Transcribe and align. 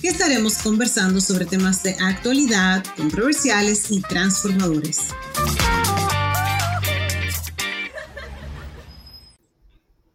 que 0.00 0.08
estaremos 0.08 0.62
conversando 0.62 1.20
sobre 1.20 1.44
temas 1.44 1.82
de 1.82 1.96
actualidad, 2.00 2.84
controversiales 2.96 3.90
y 3.90 4.00
transformadores. 4.00 5.08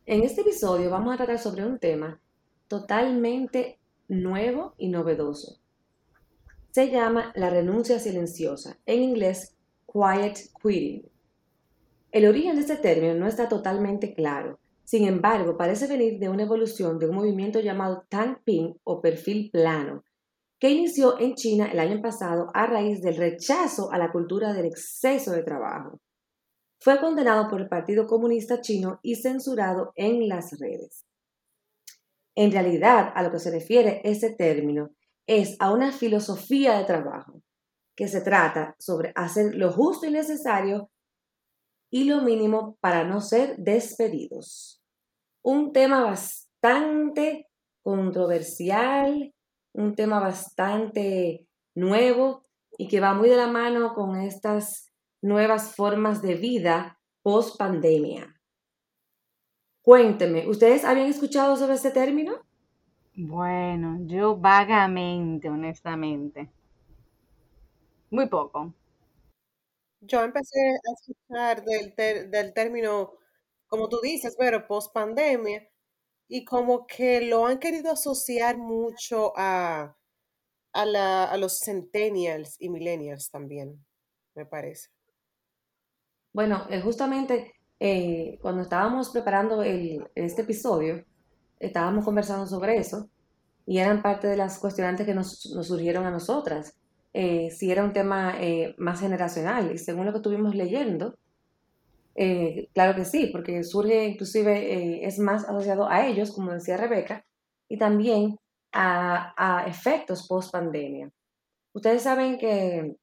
En 0.05 0.23
este 0.23 0.41
episodio 0.41 0.89
vamos 0.89 1.13
a 1.13 1.17
tratar 1.17 1.39
sobre 1.39 1.65
un 1.65 1.79
tema 1.79 2.21
totalmente 2.69 3.79
nuevo 4.07 4.73
y 4.77 4.87
novedoso. 4.87 5.59
Se 6.71 6.89
llama 6.89 7.33
la 7.35 7.49
renuncia 7.49 7.99
silenciosa, 7.99 8.77
en 8.85 9.03
inglés 9.03 9.53
quiet 9.85 10.49
quitting. 10.61 11.09
El 12.11 12.27
origen 12.27 12.55
de 12.55 12.61
este 12.61 12.77
término 12.77 13.15
no 13.15 13.27
está 13.27 13.49
totalmente 13.49 14.13
claro, 14.13 14.59
sin 14.83 15.05
embargo, 15.05 15.57
parece 15.57 15.87
venir 15.87 16.19
de 16.19 16.29
una 16.29 16.43
evolución 16.43 16.99
de 16.99 17.07
un 17.07 17.15
movimiento 17.15 17.59
llamado 17.59 18.05
Tang 18.09 18.43
Ping 18.43 18.73
o 18.83 19.01
perfil 19.01 19.49
plano, 19.51 20.03
que 20.59 20.69
inició 20.69 21.19
en 21.19 21.35
China 21.35 21.69
el 21.71 21.79
año 21.79 22.01
pasado 22.01 22.47
a 22.53 22.65
raíz 22.65 23.01
del 23.01 23.17
rechazo 23.17 23.91
a 23.91 23.97
la 23.97 24.11
cultura 24.11 24.53
del 24.53 24.65
exceso 24.65 25.31
de 25.31 25.43
trabajo. 25.43 25.99
Fue 26.79 26.99
condenado 26.99 27.49
por 27.49 27.61
el 27.61 27.69
Partido 27.69 28.07
Comunista 28.07 28.59
Chino 28.61 28.99
y 29.01 29.15
censurado 29.15 29.93
en 29.95 30.27
las 30.27 30.57
redes. 30.59 31.05
En 32.35 32.51
realidad, 32.51 33.11
a 33.15 33.23
lo 33.23 33.31
que 33.31 33.39
se 33.39 33.51
refiere 33.51 34.01
ese 34.03 34.35
término 34.35 34.89
es 35.27 35.55
a 35.59 35.71
una 35.71 35.91
filosofía 35.91 36.77
de 36.77 36.83
trabajo, 36.83 37.41
que 37.95 38.07
se 38.07 38.21
trata 38.21 38.75
sobre 38.79 39.13
hacer 39.15 39.55
lo 39.55 39.71
justo 39.71 40.07
y 40.07 40.11
necesario 40.11 40.89
y 41.93 42.05
lo 42.05 42.23
mínimo 42.23 42.75
para 42.81 43.03
no 43.03 43.21
ser 43.21 43.55
despedidos. 43.57 44.81
Un 45.43 45.71
tema 45.73 46.01
bastante 46.01 47.47
controversial, 47.83 49.31
un 49.73 49.93
tema 49.93 50.19
bastante 50.19 51.47
nuevo 51.75 52.41
y 52.79 52.87
que 52.87 52.99
va 52.99 53.13
muy 53.13 53.29
de 53.29 53.35
la 53.35 53.45
mano 53.45 53.93
con 53.93 54.15
estas 54.15 54.91
nuevas 55.21 55.75
formas 55.75 56.23
de 56.23 56.33
vida 56.33 56.99
post 57.21 57.59
pandemia. 57.59 58.41
Cuénteme, 59.83 60.47
¿ustedes 60.47 60.85
habían 60.85 61.09
escuchado 61.09 61.55
sobre 61.55 61.75
este 61.75 61.91
término? 61.91 62.39
Bueno, 63.15 63.99
yo 64.07 64.35
vagamente, 64.35 65.47
honestamente. 65.47 66.51
Muy 68.09 68.27
poco. 68.27 68.73
Yo 70.05 70.23
empecé 70.23 70.59
a 70.59 70.93
escuchar 70.93 71.63
del, 71.63 71.93
del 72.31 72.53
término, 72.53 73.13
como 73.67 73.89
tú 73.89 73.99
dices, 74.01 74.35
pero 74.37 74.67
post 74.67 74.93
pandemia, 74.93 75.67
y 76.27 76.45
como 76.45 76.85
que 76.87 77.21
lo 77.21 77.45
han 77.45 77.59
querido 77.59 77.91
asociar 77.91 78.57
mucho 78.57 79.33
a, 79.37 79.95
a, 80.73 80.85
la, 80.85 81.25
a 81.25 81.37
los 81.37 81.59
centennials 81.59 82.55
y 82.59 82.69
millennials 82.69 83.29
también, 83.29 83.85
me 84.35 84.45
parece. 84.45 84.89
Bueno, 86.33 86.65
eh, 86.69 86.81
justamente 86.81 87.53
eh, 87.79 88.39
cuando 88.41 88.63
estábamos 88.63 89.09
preparando 89.09 89.61
el, 89.63 90.09
este 90.15 90.41
episodio, 90.41 91.05
estábamos 91.59 92.05
conversando 92.05 92.47
sobre 92.47 92.77
eso 92.77 93.09
y 93.65 93.77
eran 93.79 94.01
parte 94.01 94.27
de 94.27 94.37
las 94.37 94.59
cuestionantes 94.59 95.05
que 95.05 95.13
nos, 95.13 95.45
nos 95.55 95.67
surgieron 95.67 96.05
a 96.05 96.11
nosotras. 96.11 96.75
Eh, 97.13 97.51
si 97.51 97.71
era 97.71 97.83
un 97.83 97.93
tema 97.93 98.35
más 98.77 98.99
generacional 98.99 99.71
y 99.71 99.77
según 99.77 100.05
lo 100.05 100.11
que 100.11 100.17
estuvimos 100.17 100.55
leyendo, 100.55 101.17
claro 102.73 102.95
que 102.95 103.05
sí, 103.05 103.29
porque 103.31 103.63
surge 103.63 104.05
inclusive, 104.05 105.05
es 105.05 105.19
más 105.19 105.43
asociado 105.45 105.87
a 105.89 106.05
ellos, 106.07 106.31
como 106.31 106.51
decía 106.51 106.77
Rebeca, 106.77 107.25
y 107.69 107.77
también 107.77 108.37
a, 108.73 109.65
efectos 109.67 110.27
post 110.27 110.51
pandemia. 110.51 111.11
Ustedes 111.73 112.03
saben 112.03 112.37
que 112.37 112.95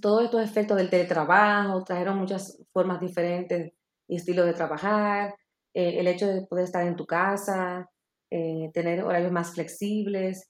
todos 0.00 0.24
estos 0.24 0.42
efectos 0.42 0.76
del 0.76 0.90
teletrabajo 0.90 1.84
trajeron 1.84 2.18
muchas 2.18 2.60
formas 2.72 3.00
diferentes 3.00 3.72
y 4.08 4.16
estilos 4.16 4.46
de 4.46 4.54
trabajar, 4.54 5.34
eh, 5.74 6.00
el 6.00 6.08
hecho 6.08 6.26
de 6.26 6.46
poder 6.46 6.64
estar 6.64 6.86
en 6.86 6.96
tu 6.96 7.06
casa, 7.06 7.88
eh, 8.30 8.70
tener 8.72 9.02
horarios 9.04 9.32
más 9.32 9.52
flexibles, 9.52 10.48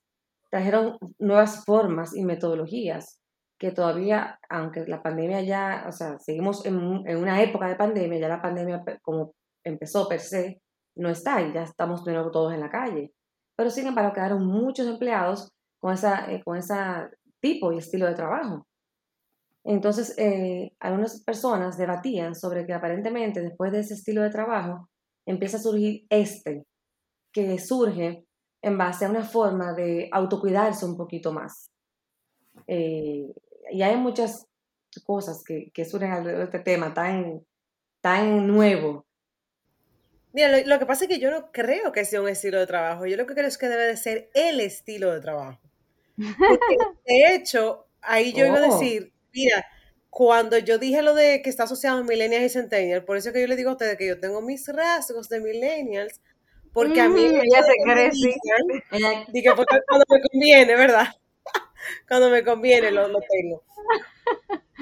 trajeron 0.51 0.99
nuevas 1.19 1.65
formas 1.65 2.17
y 2.17 2.25
metodologías 2.25 3.21
que 3.59 3.73
todavía, 3.73 4.39
aunque 4.51 4.85
la 4.87 5.03
pandemia 5.03 5.41
ya, 5.43 5.87
o 5.89 5.93
sea, 5.93 6.19
seguimos 6.19 6.65
en, 6.67 6.77
una 6.77 7.43
época 7.43 7.69
de 7.69 7.77
pandemia, 7.77 8.19
ya 8.19 8.29
la 8.29 8.43
pandemia 8.43 8.85
como 9.03 9.33
empezó 9.65 10.09
per 10.09 10.21
se, 10.21 10.61
no 10.97 11.09
está 11.09 11.43
y 11.43 11.53
ya 11.53 11.63
estamos 11.63 12.05
de 12.05 12.13
nuevo 12.13 12.31
todos 12.31 12.53
en 12.53 12.61
la 12.61 12.71
calle. 12.71 13.13
Pero 13.57 13.71
sin 13.71 13.87
embargo 13.87 14.13
quedaron 14.13 14.47
muchos 14.47 14.87
empleados 14.87 15.51
con 15.81 15.95
esa, 15.95 16.31
eh, 16.31 16.43
con 16.45 16.57
ese 16.57 16.75
tipo 17.41 17.73
y 17.73 17.79
estilo 17.79 18.07
de 18.07 18.15
trabajo. 18.15 18.67
Entonces, 19.65 20.17
eh, 20.17 20.71
algunas 20.79 21.25
personas 21.25 21.77
debatían 21.77 22.35
sobre 22.35 22.67
que 22.67 22.73
aparentemente 22.73 23.41
después 23.41 23.73
de 23.73 23.81
ese 23.81 23.95
estilo 23.95 24.23
de 24.23 24.31
trabajo 24.31 24.89
empieza 25.27 25.57
a 25.57 25.61
surgir 25.61 26.07
este, 26.09 26.65
que 27.33 27.59
surge 27.59 28.25
en 28.63 28.79
base 28.79 29.05
a 29.05 29.11
una 29.11 29.23
forma 29.23 29.73
de 29.73 30.09
autocuidarse 30.13 30.85
un 30.85 30.97
poquito 30.97 31.33
más. 31.33 31.71
Eh, 32.67 33.33
y 33.71 33.83
hay 33.83 33.97
muchas 33.97 34.47
cosas 35.05 35.45
que, 35.45 35.71
que 35.73 35.85
surgen 35.85 36.13
alrededor 36.13 36.51
de 36.51 36.57
este 36.57 36.59
tema 36.61 36.95
tan, 36.95 37.45
tan 38.01 38.47
nuevo. 38.47 39.05
Mira, 40.33 40.61
lo, 40.65 40.79
que 40.79 40.87
pasa 40.87 41.05
es 41.05 41.09
que 41.09 41.19
yo 41.19 41.31
no 41.31 41.51
creo 41.51 41.93
que 41.93 42.05
sea 42.05 42.21
un 42.21 42.29
estilo 42.29 42.59
de 42.59 42.67
trabajo. 42.67 43.07
Yo 43.07 43.17
lo 43.17 43.27
que 43.27 43.35
creo 43.35 43.49
es 43.49 43.59
que 43.59 43.69
debe 43.69 43.85
de 43.85 43.97
ser 43.97 44.31
el 44.35 44.61
estilo 44.61 45.13
de 45.13 45.21
trabajo. 45.21 45.61
Porque, 46.17 46.77
de 47.07 47.35
hecho, 47.35 47.87
ahí 48.01 48.33
yo 48.33 48.47
iba 48.47 48.59
a 48.59 48.69
oh. 48.69 48.73
decir, 48.73 49.13
Mira, 49.37 49.67
cuando 50.09 50.57
yo 50.57 50.79
dije 50.79 51.03
lo 51.03 51.15
de 51.15 51.43
que 51.43 51.51
está 51.51 51.65
asociado 51.65 51.99
a 51.99 52.03
millennials 52.03 52.47
y 52.47 52.49
centennials, 52.49 53.05
por 53.05 53.19
eso 53.19 53.35
que 53.35 53.43
yo 53.43 53.47
le 53.47 53.55
digo 53.55 53.69
a 53.69 53.73
ustedes 53.75 53.99
que 53.99 54.07
yo 54.07 54.19
tengo 54.19 54.41
mis 54.41 54.67
rasgos 54.67 55.29
de 55.29 55.41
millennials, 55.41 56.23
porque 56.77 57.01
a 57.01 57.09
mí 57.09 57.27
mm, 57.27 57.41
ya 57.51 57.63
se 57.63 57.73
cree, 57.83 58.13
sí. 58.13 58.35
Digo, 59.29 59.55
cuando 59.55 60.05
me 60.11 60.21
conviene, 60.21 60.77
¿verdad? 60.77 61.09
cuando 62.07 62.29
me 62.29 62.45
conviene 62.45 62.91
lo, 62.91 63.09
tengo. 63.09 63.63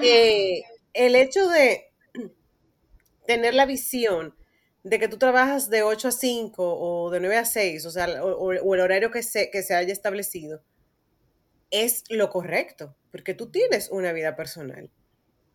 Eh, 0.03 0.61
el 0.93 1.15
hecho 1.15 1.47
de 1.47 1.85
tener 3.25 3.53
la 3.53 3.65
visión 3.65 4.35
de 4.83 4.99
que 4.99 5.07
tú 5.07 5.17
trabajas 5.17 5.69
de 5.69 5.83
8 5.83 6.09
a 6.09 6.11
5 6.11 6.77
o 6.77 7.09
de 7.11 7.21
9 7.21 7.37
a 7.37 7.45
6, 7.45 7.85
o 7.85 7.89
sea, 7.89 8.25
o, 8.25 8.51
el 8.51 8.81
horario 8.81 9.09
que 9.09 9.23
se, 9.23 9.49
que 9.49 9.63
se 9.63 9.73
haya 9.73 9.93
establecido, 9.93 10.61
es 11.71 12.03
lo 12.09 12.29
correcto, 12.29 12.93
porque 13.09 13.33
tú 13.33 13.51
tienes 13.51 13.89
una 13.89 14.11
vida 14.11 14.35
personal. 14.35 14.91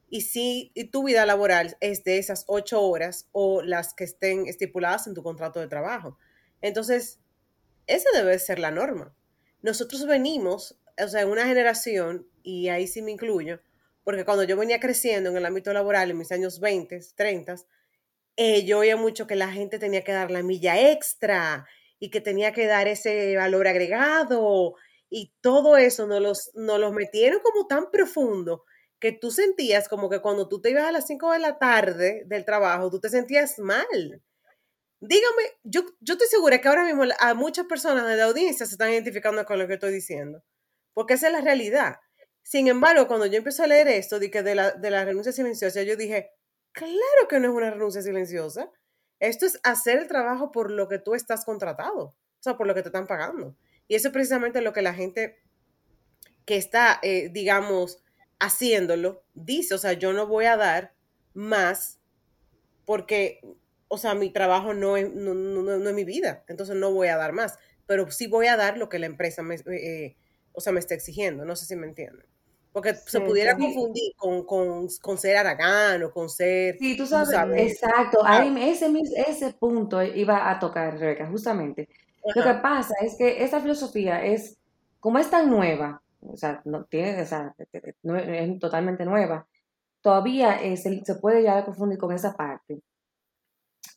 Y 0.08 0.22
si 0.22 0.72
tu 0.90 1.04
vida 1.04 1.26
laboral 1.26 1.76
es 1.80 2.02
de 2.02 2.16
esas 2.16 2.44
ocho 2.48 2.80
horas 2.80 3.28
o 3.30 3.60
las 3.60 3.92
que 3.92 4.04
estén 4.04 4.46
estipuladas 4.46 5.06
en 5.06 5.12
tu 5.12 5.22
contrato 5.22 5.60
de 5.60 5.68
trabajo. 5.68 6.16
Entonces, 6.60 7.18
esa 7.86 8.08
debe 8.14 8.38
ser 8.38 8.58
la 8.58 8.70
norma. 8.70 9.14
Nosotros 9.62 10.06
venimos, 10.06 10.78
o 11.02 11.08
sea, 11.08 11.22
en 11.22 11.28
una 11.28 11.46
generación, 11.46 12.26
y 12.42 12.68
ahí 12.68 12.86
sí 12.86 13.02
me 13.02 13.10
incluyo, 13.10 13.60
porque 14.04 14.24
cuando 14.24 14.44
yo 14.44 14.56
venía 14.56 14.80
creciendo 14.80 15.30
en 15.30 15.36
el 15.36 15.46
ámbito 15.46 15.72
laboral 15.72 16.10
en 16.10 16.18
mis 16.18 16.32
años 16.32 16.60
20, 16.60 17.00
30, 17.14 17.56
eh, 18.36 18.64
yo 18.64 18.78
oía 18.78 18.96
mucho 18.96 19.26
que 19.26 19.36
la 19.36 19.52
gente 19.52 19.78
tenía 19.78 20.02
que 20.02 20.12
dar 20.12 20.30
la 20.30 20.42
milla 20.42 20.90
extra 20.90 21.66
y 21.98 22.10
que 22.10 22.20
tenía 22.20 22.52
que 22.52 22.66
dar 22.66 22.88
ese 22.88 23.36
valor 23.36 23.68
agregado 23.68 24.74
y 25.10 25.32
todo 25.40 25.76
eso 25.76 26.06
nos 26.06 26.22
los, 26.22 26.50
nos 26.54 26.80
los 26.80 26.92
metieron 26.92 27.40
como 27.40 27.66
tan 27.66 27.90
profundo 27.90 28.64
que 28.98 29.12
tú 29.12 29.30
sentías 29.30 29.88
como 29.88 30.08
que 30.08 30.20
cuando 30.20 30.48
tú 30.48 30.60
te 30.60 30.70
ibas 30.70 30.84
a 30.84 30.92
las 30.92 31.06
5 31.06 31.32
de 31.32 31.38
la 31.38 31.58
tarde 31.58 32.22
del 32.26 32.44
trabajo, 32.44 32.90
tú 32.90 33.00
te 33.00 33.08
sentías 33.08 33.58
mal. 33.58 34.22
Dígame, 35.00 35.42
yo, 35.64 35.82
yo 36.00 36.14
estoy 36.14 36.28
segura 36.28 36.60
que 36.60 36.68
ahora 36.68 36.84
mismo 36.84 37.04
a 37.18 37.34
muchas 37.34 37.66
personas 37.66 38.06
de 38.06 38.16
la 38.16 38.24
audiencia 38.24 38.66
se 38.66 38.72
están 38.72 38.92
identificando 38.92 39.44
con 39.46 39.58
lo 39.58 39.66
que 39.66 39.74
estoy 39.74 39.92
diciendo, 39.92 40.42
porque 40.92 41.14
esa 41.14 41.28
es 41.28 41.32
la 41.32 41.40
realidad. 41.40 42.00
Sin 42.42 42.68
embargo, 42.68 43.06
cuando 43.06 43.26
yo 43.26 43.38
empecé 43.38 43.62
a 43.64 43.66
leer 43.66 43.88
esto 43.88 44.18
de, 44.18 44.30
que 44.30 44.42
de, 44.42 44.54
la, 44.54 44.72
de 44.72 44.90
la 44.90 45.04
renuncia 45.04 45.32
silenciosa, 45.32 45.82
yo 45.82 45.96
dije, 45.96 46.30
claro 46.72 47.28
que 47.28 47.40
no 47.40 47.48
es 47.48 47.54
una 47.54 47.70
renuncia 47.70 48.02
silenciosa. 48.02 48.70
Esto 49.20 49.46
es 49.46 49.60
hacer 49.62 49.98
el 49.98 50.08
trabajo 50.08 50.50
por 50.50 50.70
lo 50.70 50.88
que 50.88 50.98
tú 50.98 51.14
estás 51.14 51.44
contratado, 51.44 52.00
o 52.04 52.16
sea, 52.42 52.56
por 52.56 52.66
lo 52.66 52.74
que 52.74 52.82
te 52.82 52.88
están 52.88 53.06
pagando. 53.06 53.56
Y 53.86 53.94
eso 53.94 54.08
es 54.08 54.12
precisamente 54.12 54.60
lo 54.60 54.72
que 54.72 54.82
la 54.82 54.94
gente 54.94 55.38
que 56.46 56.56
está, 56.56 56.98
eh, 57.02 57.28
digamos, 57.30 58.02
haciéndolo, 58.38 59.22
dice, 59.34 59.74
o 59.74 59.78
sea, 59.78 59.92
yo 59.92 60.12
no 60.12 60.26
voy 60.26 60.46
a 60.46 60.56
dar 60.56 60.94
más 61.34 62.00
porque, 62.86 63.40
o 63.90 63.98
sea, 63.98 64.14
mi 64.14 64.30
trabajo 64.32 64.74
no 64.74 64.96
es, 64.96 65.12
no, 65.14 65.34
no- 65.34 65.62
no 65.78 65.88
es 65.90 65.94
mi 65.94 66.04
vida, 66.04 66.44
entonces 66.48 66.76
no 66.76 66.92
voy 66.92 67.08
a 67.08 67.16
dar 67.18 67.32
más, 67.32 67.58
pero 67.86 68.10
sí 68.10 68.28
voy 68.28 68.46
a 68.48 68.56
dar 68.56 68.78
lo 68.78 68.88
que 68.88 68.98
la 69.00 69.06
empresa 69.06 69.42
me, 69.42 69.56
eh, 69.66 70.16
o 70.52 70.60
sea, 70.62 70.72
me 70.72 70.80
está 70.80 70.94
exigiendo, 70.94 71.44
no 71.44 71.56
sé 71.56 71.66
si 71.66 71.76
me 71.76 71.86
entienden. 71.88 72.26
Porque 72.72 73.02
se 73.06 73.20
Sí, 73.20 73.22
pudiera 73.22 73.56
sí. 73.56 73.58
confundir 73.58 74.12
con, 74.16 74.44
con, 74.46 74.88
con 75.02 75.18
ser 75.18 75.36
aragán 75.36 76.02
o 76.04 76.12
con 76.12 76.30
ser... 76.30 76.78
Sí, 76.78 76.96
tú 76.96 77.06
sabes, 77.06 77.28
sabes. 77.28 77.80
exacto, 77.82 78.24
ahí, 78.24 78.54
ese, 78.70 78.90
ese 79.28 79.52
punto 79.54 80.02
iba 80.02 80.50
a 80.50 80.58
tocar, 80.58 80.98
Rebeca, 80.98 81.26
justamente. 81.28 81.88
Lo 82.32 82.42
que 82.42 82.54
Ajá, 82.54 82.62
pasa 82.62 82.94
es 83.02 83.16
que 83.18 83.44
esta 83.44 83.60
filosofía 83.60 84.24
es, 84.24 84.58
como 84.98 85.18
es 85.18 85.28
tan 85.30 85.50
nueva, 85.50 86.02
o 86.22 86.36
sea, 86.38 86.62
no 86.64 86.84
tiene, 86.86 87.20
o 87.22 87.26
sea, 87.26 87.54
es 87.72 88.58
totalmente 88.58 89.04
nueva, 89.04 89.46
todavía 90.02 90.62
eh, 90.62 90.76
se, 90.78 91.04
se 91.04 91.16
puede 91.16 91.40
llegar 91.40 91.58
a 91.58 91.64
confundir 91.66 91.98
con 91.98 92.12
esa 92.12 92.34
parte. 92.34 92.82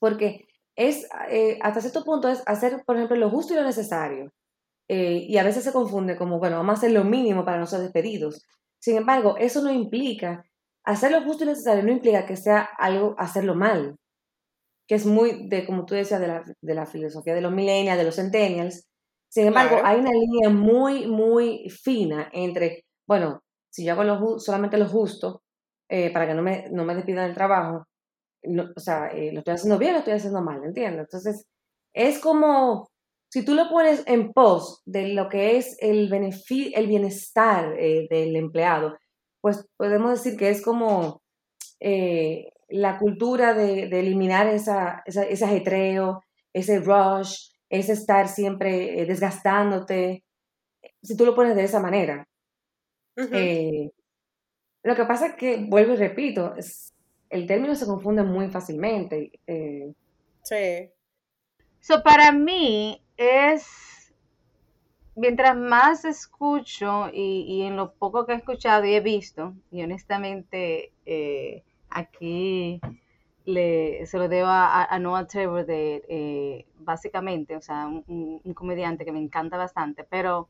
Porque 0.04 0.28
es, 0.76 0.96
eh, 1.30 1.58
hasta 1.62 1.82
cierto 1.82 2.04
punto, 2.10 2.28
es 2.30 2.44
hacer, 2.46 2.84
por 2.86 2.96
ejemplo, 2.98 3.16
lo 3.18 3.30
justo 3.30 3.54
y 3.54 3.58
lo 3.58 3.64
necesario. 3.64 4.24
Eh, 4.90 5.18
y 5.32 5.38
a 5.38 5.44
veces 5.44 5.64
se 5.64 5.72
confunde 5.80 6.18
como, 6.18 6.40
bueno, 6.40 6.58
vamos 6.58 6.76
a 6.76 6.80
hacer 6.80 6.92
lo 6.92 7.04
mínimo 7.06 7.46
para 7.46 7.60
no 7.60 7.68
ser 7.68 7.82
despedidos. 7.82 8.46
Sin 8.82 8.98
embargo, 8.98 9.36
eso 9.38 9.62
no 9.64 9.72
implica, 9.72 10.32
hacer 10.86 11.12
lo 11.12 11.22
justo 11.24 11.44
y 11.46 11.48
necesario 11.48 11.84
no 11.84 11.92
implica 11.92 12.26
que 12.26 12.38
sea 12.38 12.62
algo, 12.78 13.16
hacerlo 13.18 13.56
mal 13.56 13.96
que 14.88 14.96
es 14.96 15.06
muy 15.06 15.48
de, 15.50 15.66
como 15.66 15.86
tú 15.86 15.96
decías, 15.96 16.20
de 16.20 16.28
la, 16.28 16.44
de 16.62 16.76
la 16.76 16.86
filosofía 16.86 17.34
de 17.36 17.42
los 17.42 17.52
millennials, 17.54 17.98
de 17.98 18.04
los 18.06 18.16
centennials. 18.16 18.86
Sin 19.30 19.48
embargo, 19.48 19.78
Claro. 19.78 19.88
hay 19.88 20.00
una 20.00 20.12
línea 20.12 20.50
muy, 20.50 21.08
muy 21.08 21.70
fina 21.70 22.30
entre, 22.34 22.84
bueno, 23.08 23.42
si 23.72 23.86
yo 23.86 23.94
hago 23.94 24.04
lo 24.04 24.40
solamente 24.40 24.78
lo 24.78 24.88
justo 24.88 25.42
eh, 25.90 26.12
para 26.12 26.28
que 26.28 26.34
no 26.36 26.42
me, 26.44 26.70
no 26.72 26.86
me 26.86 26.96
despidan 26.96 27.26
del 27.28 27.36
trabajo, 27.36 27.86
no- 28.46 28.70
o 28.76 28.80
sea, 28.80 29.08
eh, 29.08 29.32
lo 29.34 29.40
estoy 29.40 29.56
haciendo 29.56 29.78
bien 29.80 29.92
o 29.92 29.94
lo 29.96 30.00
estoy 30.00 30.14
haciendo 30.16 30.42
mal, 30.42 30.64
¿entiendes? 30.64 31.02
Entonces, 31.02 31.46
es 31.94 32.20
como, 32.20 32.90
si 33.32 33.44
tú 33.46 33.56
lo 33.56 33.70
pones 33.70 34.04
en 34.08 34.32
pos 34.34 34.82
de 34.86 35.10
lo 35.10 35.30
que 35.30 35.58
es 35.58 35.78
el, 35.80 36.12
el 36.14 36.88
bienestar 36.88 37.76
eh, 37.80 38.08
del 38.10 38.36
empleado, 38.36 38.98
pues 39.42 39.66
podemos 39.78 40.12
decir 40.24 40.38
que 40.38 40.50
es 40.50 40.62
como 40.64 41.22
eh, 41.80 42.50
la 42.70 42.98
cultura 43.00 43.54
de, 43.54 43.88
de 43.90 44.00
eliminar 44.00 44.48
esa, 44.48 45.02
esa- 45.06 45.24
ese 45.26 45.46
ajetreo, 45.46 46.24
ese 46.54 46.80
rush, 46.80 47.50
ese 47.70 47.94
estar 47.94 48.28
siempre 48.28 49.06
desgastándote, 49.06 50.24
si 51.04 51.18
tú 51.18 51.26
lo 51.26 51.36
pones 51.36 51.56
de 51.56 51.64
esa 51.66 51.80
manera. 51.80 52.26
Lo 54.84 54.96
que 54.96 55.06
pasa 55.06 55.28
es 55.28 55.36
que, 55.36 55.66
vuelvo 55.68 55.94
y 55.94 55.98
repito, 55.98 56.56
es- 56.56 56.93
el 57.34 57.48
término 57.48 57.76
se 57.76 57.86
confunde 57.88 58.24
muy 58.24 58.50
fácilmente. 58.50 59.32
eh, 59.48 59.94
Sí. 60.44 60.92
So, 61.82 62.02
para 62.02 62.32
mí 62.32 63.04
es, 63.18 64.14
mientras 65.16 65.56
más 65.58 66.06
escucho 66.06 67.10
y, 67.14 67.46
y 67.48 67.62
en 67.64 67.76
lo 67.76 67.94
poco 67.94 68.26
que 68.26 68.34
he 68.34 68.38
escuchado 68.38 68.86
y 68.86 68.96
he 68.96 69.02
visto, 69.02 69.54
y 69.72 69.84
honestamente 69.84 70.92
eh, 71.06 71.64
aquí 71.90 72.80
le, 73.46 74.06
se 74.08 74.18
lo 74.18 74.30
debo 74.30 74.48
a, 74.50 74.86
a- 74.86 75.00
Noah 75.00 75.28
Trevor 75.28 75.66
de, 75.66 76.04
eh, 76.10 76.68
básicamente, 76.80 77.56
o 77.58 77.62
sea, 77.62 77.88
un, 77.88 78.04
un- 78.08 78.42
un 78.44 78.54
comediante 78.54 79.06
que 79.06 79.12
me 79.12 79.20
encanta 79.20 79.58
bastante, 79.58 80.04
pero 80.06 80.50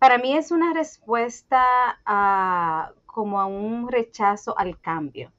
para 0.00 0.18
mí 0.18 0.36
es 0.36 0.52
una 0.52 0.74
respuesta 0.74 1.62
a, 2.06 2.92
como 3.06 3.40
a 3.40 3.46
un 3.46 3.88
rechazo 3.90 4.58
al 4.58 4.80
cambio. 4.80 5.32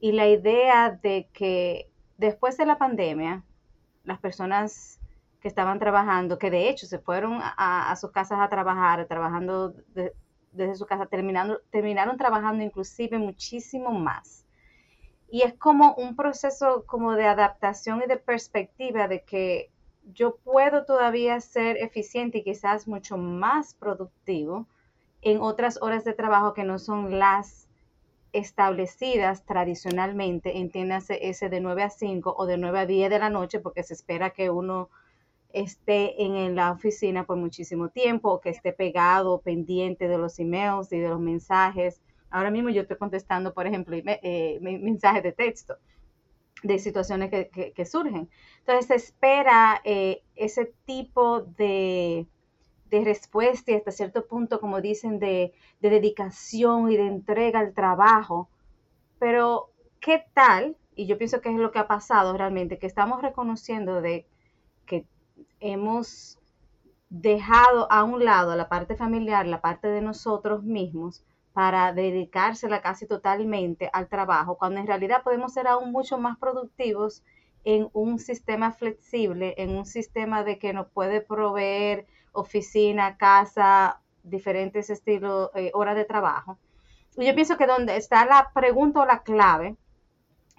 Y 0.00 0.12
la 0.12 0.28
idea 0.28 0.90
de 0.90 1.28
que 1.32 1.90
después 2.18 2.56
de 2.56 2.66
la 2.66 2.78
pandemia, 2.78 3.44
las 4.04 4.18
personas 4.20 5.00
que 5.40 5.48
estaban 5.48 5.78
trabajando, 5.78 6.38
que 6.38 6.50
de 6.50 6.68
hecho 6.68 6.86
se 6.86 6.98
fueron 6.98 7.38
a, 7.42 7.94
sus 7.96 8.10
casas 8.12 8.40
a 8.40 8.48
trabajar, 8.48 9.06
trabajando 9.06 9.70
de- 9.94 10.14
desde 10.52 10.76
su 10.76 10.86
casa, 10.86 11.06
terminando, 11.06 11.60
terminaron 11.70 12.16
trabajando 12.16 12.62
inclusive 12.64 13.18
muchísimo 13.18 13.90
más. 13.92 14.46
Y 15.28 15.42
es 15.42 15.54
como 15.54 15.94
un 15.94 16.16
proceso 16.16 16.84
como 16.86 17.12
de 17.14 17.26
adaptación 17.26 18.02
y 18.02 18.06
de 18.06 18.16
perspectiva 18.16 19.08
de 19.08 19.24
que 19.24 19.70
yo 20.14 20.36
puedo 20.36 20.84
todavía 20.84 21.40
ser 21.40 21.76
eficiente 21.78 22.38
y 22.38 22.44
quizás 22.44 22.86
mucho 22.88 23.16
más 23.18 23.74
productivo 23.74 24.66
en 25.22 25.40
otras 25.40 25.80
horas 25.82 26.04
de 26.04 26.14
trabajo 26.14 26.54
que 26.54 26.64
no 26.64 26.78
son 26.78 27.18
las 27.18 27.65
establecidas 28.38 29.44
tradicionalmente, 29.44 30.58
entiéndase 30.58 31.28
ese 31.28 31.48
de 31.48 31.60
9 31.60 31.82
a 31.82 31.90
5 31.90 32.34
o 32.36 32.46
de 32.46 32.58
9 32.58 32.80
a 32.80 32.86
10 32.86 33.10
de 33.10 33.18
la 33.18 33.30
noche, 33.30 33.60
porque 33.60 33.82
se 33.82 33.94
espera 33.94 34.30
que 34.30 34.50
uno 34.50 34.90
esté 35.52 36.22
en, 36.22 36.54
la 36.54 36.72
oficina 36.72 37.24
por 37.24 37.36
muchísimo 37.36 37.88
tiempo 37.88 38.40
que 38.40 38.50
esté 38.50 38.72
pegado, 38.72 39.40
pendiente 39.40 40.08
de 40.08 40.18
los 40.18 40.38
emails 40.38 40.92
y 40.92 40.98
de 40.98 41.08
los 41.08 41.20
mensajes. 41.20 42.02
Ahora 42.30 42.50
mismo 42.50 42.70
yo 42.70 42.82
estoy 42.82 42.98
contestando, 42.98 43.54
por 43.54 43.66
ejemplo, 43.66 43.96
eh, 43.96 44.58
me- 44.60 44.78
mensajes 44.78 45.22
de 45.22 45.32
texto 45.32 45.76
de 46.62 46.78
situaciones 46.78 47.30
que 47.30 47.84
surgen. 47.86 48.28
Entonces 48.60 48.86
se 48.86 48.94
espera 48.96 49.80
eh, 49.84 50.22
ese 50.34 50.74
tipo 50.84 51.42
de, 51.42 52.26
de 52.90 53.04
respuesta 53.04 53.72
y 53.72 53.74
hasta 53.74 53.90
cierto 53.90 54.26
punto, 54.26 54.60
como 54.60 54.80
dicen, 54.80 55.18
de, 55.18 55.52
de 55.80 55.90
dedicación 55.90 56.90
y 56.90 56.96
de 56.96 57.06
entrega 57.06 57.60
al 57.60 57.74
trabajo. 57.74 58.48
Pero, 59.18 59.70
¿qué 60.00 60.24
tal? 60.34 60.76
Y 60.94 61.06
yo 61.06 61.18
pienso 61.18 61.40
que 61.40 61.50
es 61.50 61.56
lo 61.56 61.72
que 61.72 61.78
ha 61.78 61.88
pasado 61.88 62.36
realmente, 62.36 62.78
que 62.78 62.86
estamos 62.86 63.22
reconociendo 63.22 64.00
de 64.00 64.26
que 64.86 65.06
hemos 65.60 66.38
dejado 67.08 67.90
a 67.90 68.04
un 68.04 68.24
lado 68.24 68.56
la 68.56 68.68
parte 68.68 68.96
familiar, 68.96 69.46
la 69.46 69.60
parte 69.60 69.88
de 69.88 70.00
nosotros 70.00 70.62
mismos, 70.62 71.24
para 71.52 71.94
dedicársela 71.94 72.82
casi 72.82 73.06
totalmente 73.06 73.88
al 73.94 74.08
trabajo, 74.08 74.58
cuando 74.58 74.78
en 74.78 74.86
realidad 74.86 75.22
podemos 75.22 75.54
ser 75.54 75.66
aún 75.66 75.90
mucho 75.90 76.18
más 76.18 76.36
productivos 76.36 77.22
en 77.64 77.88
un 77.94 78.18
sistema 78.18 78.72
flexible, 78.72 79.54
en 79.56 79.70
un 79.70 79.86
sistema 79.86 80.44
de 80.44 80.58
que 80.58 80.74
nos 80.74 80.88
puede 80.88 81.22
proveer 81.22 82.06
oficina, 82.36 83.16
casa, 83.18 84.00
diferentes 84.22 84.90
estilos, 84.90 85.50
eh, 85.54 85.70
horas 85.74 85.96
de 85.96 86.04
trabajo. 86.04 86.58
Y 87.16 87.26
yo 87.26 87.34
pienso 87.34 87.56
que 87.58 87.66
donde 87.66 87.96
está 87.96 88.26
la 88.26 88.50
pregunta 88.54 89.00
o 89.02 89.06
la 89.06 89.22
clave, 89.22 89.76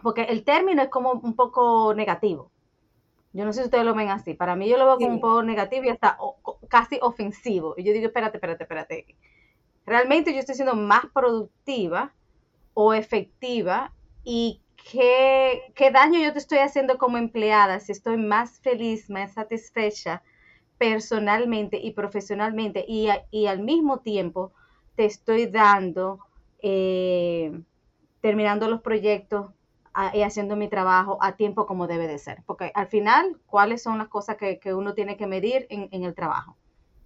porque 0.04 0.24
el 0.24 0.44
término 0.44 0.82
es 0.84 0.90
como 0.90 1.12
un 1.14 1.36
poco 1.36 1.94
negativo. 1.96 2.52
Yo 3.34 3.46
no 3.46 3.54
sé 3.54 3.62
si 3.62 3.66
ustedes 3.66 3.86
lo 3.86 3.94
ven 3.96 4.10
así. 4.10 4.34
Para 4.34 4.56
mí 4.56 4.68
yo 4.70 4.78
lo 4.78 4.86
veo 4.86 5.00
como 5.00 5.14
un 5.16 5.20
poco 5.22 5.44
negativo 5.44 5.86
y 5.86 5.90
hasta 5.90 6.18
o- 6.20 6.60
casi 6.70 7.00
ofensivo. 7.02 7.76
Y 7.78 7.84
yo 7.84 7.94
digo, 7.94 8.08
espérate, 8.08 8.38
espérate, 8.38 8.64
espérate. 8.64 9.06
Realmente 9.86 10.34
yo 10.34 10.40
estoy 10.40 10.56
siendo 10.56 10.76
más 10.76 11.06
productiva 11.14 12.14
o 12.74 12.94
efectiva 12.94 13.94
y 14.24 14.62
qué, 14.92 15.74
qué 15.76 15.92
daño 15.92 16.20
yo 16.20 16.34
te 16.34 16.40
estoy 16.40 16.60
haciendo 16.60 16.98
como 16.98 17.18
empleada 17.18 17.80
si 17.80 17.92
estoy 17.94 18.18
más 18.18 18.60
feliz, 18.62 19.10
más 19.10 19.34
satisfecha 19.34 20.24
personalmente 20.78 21.80
y 21.82 21.92
profesionalmente 21.92 22.86
y, 22.88 23.10
y 23.32 23.48
al 23.48 23.60
mismo 23.60 24.00
tiempo 24.00 24.52
te 24.96 25.06
estoy 25.06 25.48
dando, 25.48 26.20
eh, 26.62 27.52
terminando 28.22 28.68
los 28.70 28.82
proyectos 28.82 29.52
y 30.14 30.22
haciendo 30.22 30.56
mi 30.56 30.68
trabajo 30.70 31.18
a 31.22 31.36
tiempo 31.36 31.66
como 31.66 31.88
debe 31.88 32.08
de 32.08 32.20
ser. 32.20 32.44
Porque 32.46 32.72
al 32.76 32.88
final, 32.88 33.38
¿cuáles 33.48 33.82
son 33.82 33.98
las 33.98 34.10
cosas 34.10 34.38
que, 34.38 34.60
que 34.60 34.74
uno 34.76 34.94
tiene 34.94 35.18
que 35.18 35.26
medir 35.26 35.66
en, 35.70 35.90
en 35.92 36.04
el 36.04 36.14
trabajo? 36.14 36.56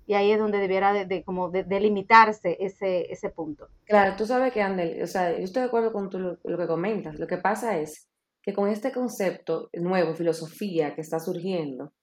Y 0.08 0.14
ahí 0.14 0.32
es 0.32 0.40
donde 0.40 0.58
debiera 0.58 0.92
de, 0.92 1.06
de 1.06 1.24
como 1.24 1.50
de- 1.50 1.64
delimitarse 1.64 2.58
ese, 2.60 3.12
ese 3.12 3.30
punto. 3.30 3.70
Claro, 3.86 4.16
tú 4.18 4.26
sabes 4.26 4.52
que, 4.52 4.62
Andel, 4.62 5.02
o 5.02 5.08
sea, 5.08 5.38
yo 5.38 5.44
estoy 5.44 5.62
de 5.62 5.68
acuerdo 5.68 5.94
con 5.94 6.10
lo, 6.12 6.38
lo 6.44 6.58
que 6.58 6.68
comentas. 6.68 7.18
Lo 7.18 7.28
que 7.28 7.38
pasa 7.38 7.78
es 7.78 8.10
que 8.44 8.54
con 8.54 8.68
este 8.70 8.92
concepto 8.92 9.70
nuevo, 9.74 10.14
filosofía 10.14 10.96
que 10.96 11.02
está 11.02 11.20
surgiendo, 11.20 11.94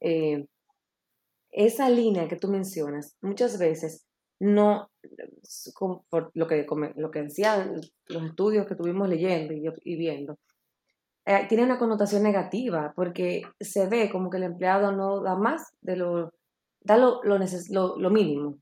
eh, 0.00 0.46
esa 1.52 1.88
línea 1.90 2.28
que 2.28 2.36
tú 2.36 2.48
mencionas, 2.48 3.16
muchas 3.22 3.58
veces 3.58 4.06
no, 4.40 4.90
por 6.08 6.30
lo 6.34 6.46
que, 6.46 6.66
lo 6.96 7.10
que 7.10 7.22
decían 7.22 7.80
los 8.08 8.24
estudios 8.24 8.66
que 8.66 8.74
estuvimos 8.74 9.08
leyendo 9.08 9.52
y, 9.54 9.64
y 9.84 9.96
viendo, 9.96 10.38
eh, 11.26 11.46
tiene 11.48 11.64
una 11.64 11.78
connotación 11.78 12.22
negativa 12.22 12.92
porque 12.96 13.42
se 13.60 13.88
ve 13.88 14.10
como 14.10 14.30
que 14.30 14.38
el 14.38 14.44
empleado 14.44 14.92
no 14.92 15.22
da 15.22 15.36
más 15.36 15.72
de 15.82 15.96
lo, 15.96 16.32
da 16.82 16.96
lo, 16.96 17.22
lo, 17.24 17.38
neces- 17.38 17.70
lo, 17.72 17.98
lo 17.98 18.10
mínimo. 18.10 18.58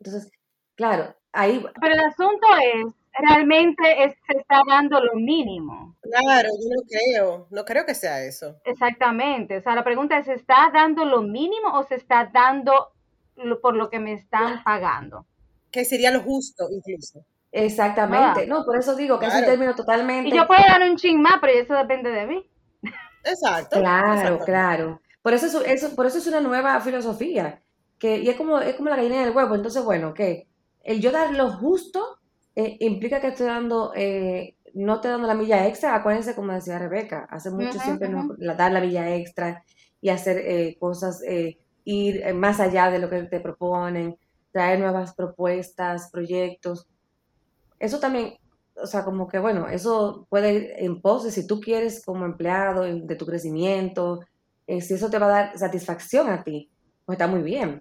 Entonces, 0.00 0.30
claro, 0.76 1.14
ahí 1.32 1.64
Pero 1.80 1.94
el 1.94 2.00
asunto 2.00 2.46
es, 2.74 2.94
realmente 3.18 4.04
es- 4.04 4.14
se 4.26 4.38
está 4.38 4.60
dando 4.68 5.00
lo 5.00 5.14
mínimo. 5.14 5.96
Claro, 6.02 6.48
yo 6.48 6.68
no 6.76 6.82
creo, 6.88 7.46
no 7.50 7.64
creo 7.64 7.84
que 7.86 7.94
sea 7.94 8.22
eso. 8.24 8.56
Exactamente. 8.64 9.58
O 9.58 9.60
sea, 9.62 9.74
la 9.74 9.84
pregunta 9.84 10.18
es, 10.18 10.26
¿se 10.26 10.34
está 10.34 10.70
dando 10.72 11.04
lo 11.04 11.22
mínimo 11.22 11.72
o 11.74 11.82
se 11.84 11.94
está 11.96 12.30
dando 12.32 12.92
lo- 13.36 13.60
por 13.60 13.74
lo 13.76 13.90
que 13.90 13.98
me 13.98 14.12
están 14.12 14.62
pagando? 14.64 15.26
Que 15.70 15.84
sería 15.84 16.10
lo 16.10 16.20
justo 16.20 16.68
incluso. 16.70 17.24
Exactamente, 17.50 18.46
no, 18.46 18.64
por 18.64 18.76
eso 18.78 18.94
digo 18.94 19.18
que 19.18 19.26
es 19.26 19.34
un 19.34 19.44
término 19.44 19.74
totalmente... 19.74 20.28
Y 20.28 20.32
yo 20.32 20.46
puedo 20.46 20.60
dar 20.66 20.82
un 20.82 20.96
ching 20.96 21.20
más, 21.20 21.38
pero 21.40 21.54
eso 21.58 21.74
depende 21.74 22.10
de 22.10 22.26
mí. 22.26 22.46
Exacto. 23.24 23.80
Claro, 23.80 24.38
claro. 24.44 25.00
Por 25.22 25.32
eso, 25.34 25.46
es, 25.62 25.82
eso- 25.82 25.96
por 25.96 26.06
eso 26.06 26.18
es 26.18 26.26
una 26.26 26.40
nueva 26.40 26.78
filosofía. 26.80 27.60
Que, 27.98 28.18
y 28.18 28.28
es 28.28 28.36
como, 28.36 28.60
es 28.60 28.74
como 28.76 28.90
la 28.90 28.96
gallina 28.96 29.24
del 29.24 29.34
huevo. 29.34 29.54
Entonces, 29.54 29.82
bueno, 29.84 30.14
que 30.14 30.46
el 30.84 31.00
yo 31.00 31.10
dar 31.10 31.32
lo 31.34 31.50
justo 31.50 32.17
eh, 32.58 32.76
implica 32.80 33.20
que 33.20 33.28
estoy 33.28 33.46
dando, 33.46 33.92
eh, 33.96 34.56
no 34.74 34.96
estoy 34.96 35.12
dando 35.12 35.28
la 35.28 35.34
milla 35.34 35.66
extra. 35.68 35.94
Acuérdense, 35.96 36.34
como 36.36 36.52
decía 36.54 36.78
Rebeca, 36.78 37.26
hace 37.30 37.50
mucho 37.50 37.78
siempre 37.80 38.08
nos- 38.10 38.26
la- 38.38 38.54
dar 38.56 38.72
la 38.72 38.80
milla 38.80 39.14
extra 39.16 39.64
y 40.00 40.10
hacer 40.10 40.38
eh, 40.38 40.76
cosas, 40.80 41.22
ir 41.84 42.34
más 42.34 42.60
allá 42.60 42.90
de 42.90 42.98
lo 43.00 43.08
que 43.10 43.24
te 43.24 43.40
proponen, 43.40 44.16
traer 44.52 44.78
nuevas 44.80 45.14
propuestas, 45.14 46.10
proyectos. 46.12 46.86
Eso 47.78 48.00
también, 48.00 48.34
o 48.76 48.86
sea, 48.86 49.04
como 49.04 49.28
que 49.28 49.38
bueno, 49.38 49.68
eso 49.68 50.26
puede 50.30 50.54
ir 50.54 50.72
en 50.76 51.00
pos 51.00 51.24
de 51.24 51.30
si 51.32 51.46
tú 51.46 51.60
quieres 51.60 52.04
como 52.04 52.24
empleado 52.24 52.82
de 52.82 53.16
tu 53.16 53.26
crecimiento, 53.26 54.20
si 54.66 54.94
eso 54.94 55.10
te 55.10 55.18
va 55.18 55.26
a 55.26 55.30
dar 55.30 55.58
satisfacción 55.58 56.28
a 56.28 56.44
ti, 56.44 56.70
pues 57.04 57.16
está 57.16 57.26
muy 57.28 57.42
bien. 57.42 57.80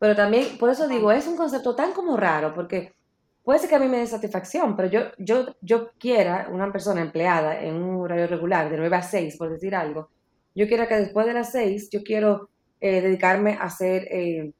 Pero 0.00 0.16
también, 0.16 0.58
por 0.58 0.70
eso 0.70 0.88
digo, 0.88 1.12
es 1.12 1.26
un 1.28 1.36
concepto 1.36 1.74
tan 1.76 1.92
como 1.92 2.16
raro, 2.16 2.54
porque 2.54 2.94
puede 3.44 3.58
ser 3.58 3.68
que 3.70 3.76
a 3.76 3.78
mí 3.78 3.88
me 3.88 3.98
dé 3.98 4.06
satisfacción, 4.06 4.76
pero 4.76 4.88
yo, 4.88 5.00
yo, 5.18 5.46
yo 5.60 5.90
quiera, 5.98 6.48
una 6.50 6.70
persona 6.72 7.00
empleada 7.00 7.60
en 7.62 7.74
un 7.76 8.00
horario 8.00 8.26
regular 8.26 8.70
de 8.70 8.76
9 8.76 8.96
a 8.96 9.02
6, 9.02 9.36
por 9.36 9.50
decir 9.50 9.74
algo, 9.74 10.10
yo 10.54 10.66
quiero 10.68 10.86
que 10.88 10.96
después 10.96 11.26
de 11.26 11.34
las 11.34 11.52
6, 11.52 11.88
yo 11.90 12.02
quiero 12.02 12.50
eh, 12.80 13.00
dedicarme 13.02 13.54
a 13.54 13.64
hacer, 13.64 14.04
eh, 14.10 14.52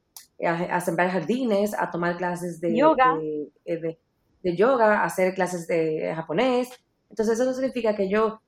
a, 0.45 0.75
a 0.77 0.81
sembrar 0.81 1.09
jardines, 1.11 1.73
a 1.77 1.89
tomar 1.91 2.17
clases 2.17 2.59
de 2.61 2.75
Yoga. 2.75 3.15
de- 3.17 3.49
eh, 3.65 3.77
de- 3.79 3.99
de 4.43 4.55
yoga, 4.55 5.01
a 5.01 5.05
hacer 5.05 5.35
clases 5.35 5.67
de 5.67 6.13
japonés. 6.15 6.69
Entonces 7.11 7.39
eso 7.39 7.53
significa 7.53 7.95
que 7.95 8.09
yo 8.09 8.41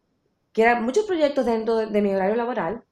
quiera 0.53 0.79
muchos 0.81 1.05
proyectos 1.05 1.45
dentro 1.45 1.75
de, 1.77 1.87
de 1.87 2.01
mi 2.01 2.13
horario 2.15 2.35
laboral, 2.35 2.83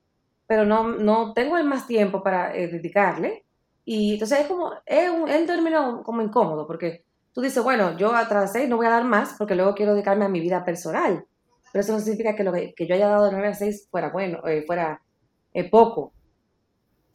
pero 0.47 0.65
no, 0.65 0.83
no 0.89 1.33
tengo 1.33 1.57
el 1.57 1.63
más 1.65 1.87
tiempo 1.87 2.23
para 2.23 2.55
eh, 2.55 2.67
dedicarle. 2.67 3.45
Y 3.85 4.13
entonces 4.13 4.41
es 4.41 4.47
como, 4.47 4.71
es 4.85 5.09
un, 5.09 5.29
es 5.29 5.41
un 5.41 5.47
término 5.47 6.03
como 6.03 6.21
incómodo, 6.21 6.67
porque 6.67 7.05
tú 7.33 7.41
dices, 7.41 7.63
bueno, 7.63 7.97
yo 7.97 8.13
a 8.13 8.27
las 8.29 8.51
seis 8.53 8.67
no 8.69 8.77
voy 8.77 8.87
a 8.87 8.91
dar 8.91 9.03
más 9.03 9.35
porque 9.37 9.55
luego 9.55 9.73
quiero 9.75 9.93
dedicarme 9.93 10.25
a 10.25 10.29
mi 10.29 10.39
vida 10.39 10.63
personal. 10.65 11.25
Pero 11.71 11.81
eso 11.81 11.93
no 11.93 11.99
significa 11.99 12.35
que 12.35 12.43
lo 12.43 12.51
que, 12.51 12.73
que 12.75 12.85
yo 12.85 12.95
haya 12.95 13.07
dado 13.07 13.25
de 13.25 13.31
9 13.31 13.47
a 13.47 13.53
6 13.53 13.87
fuera 13.89 14.09
bueno, 14.09 14.45
eh, 14.45 14.63
fuera 14.67 15.01
eh, 15.53 15.69
poco. 15.69 16.13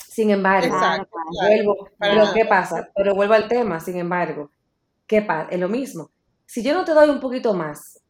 Sin 0.08 0.30
embargo, 0.30 0.66
Exacto. 0.75 1.11
claro. 1.11 1.49
vuelvo, 1.64 1.88
pero. 1.99 2.25
¿qué 2.32 2.44
pasa? 2.46 2.88
Pero 2.94 3.14
vuelvo 3.14 3.35
al 3.35 3.49
tema, 3.49 3.80
sin 3.80 3.96
embargo, 3.99 4.50
¿qué 5.06 5.23
pasa? 5.23 5.50
Es 5.50 5.61
lo 5.61 5.68
mismo. 5.68 6.11
Si 6.46 6.62
yo 6.62 6.73
no 6.75 6.85
te 6.85 6.92
doy 6.92 7.11
un 7.11 7.20
poquito 7.20 7.52
más 7.54 8.00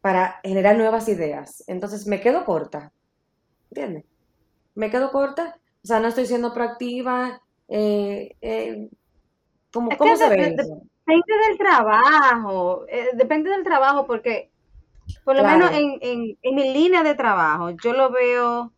para 0.00 0.40
generar 0.42 0.76
nuevas 0.76 1.08
ideas, 1.08 1.62
entonces 1.68 2.06
me 2.06 2.20
quedo 2.20 2.44
corta, 2.44 2.92
¿entiendes? 3.70 4.04
Me 4.74 4.90
quedo 4.90 5.10
corta, 5.10 5.58
o 5.84 5.86
sea, 5.86 6.00
no 6.00 6.08
estoy 6.08 6.26
siendo 6.26 6.52
proactiva, 6.52 7.40
eh, 7.68 8.36
eh, 8.40 8.88
¿cómo, 9.72 9.90
Es 9.90 9.98
cómo 9.98 10.16
se 10.16 10.28
ve 10.28 10.36
de- 10.36 10.54
eso? 10.62 10.82
Depende 11.06 11.34
del 11.48 11.58
trabajo, 11.58 12.84
eh, 12.88 13.10
depende 13.14 13.50
del 13.50 13.62
trabajo 13.62 14.06
porque 14.06 14.50
por 15.24 15.36
lo 15.36 15.42
Claro. 15.42 15.66
menos 15.66 15.70
en, 15.72 15.98
en, 16.02 16.38
en 16.42 16.54
mi 16.54 16.72
línea 16.72 17.02
de 17.02 17.14
trabajo 17.14 17.70
yo 17.70 17.92
lo 17.92 18.10
veo 18.10 18.72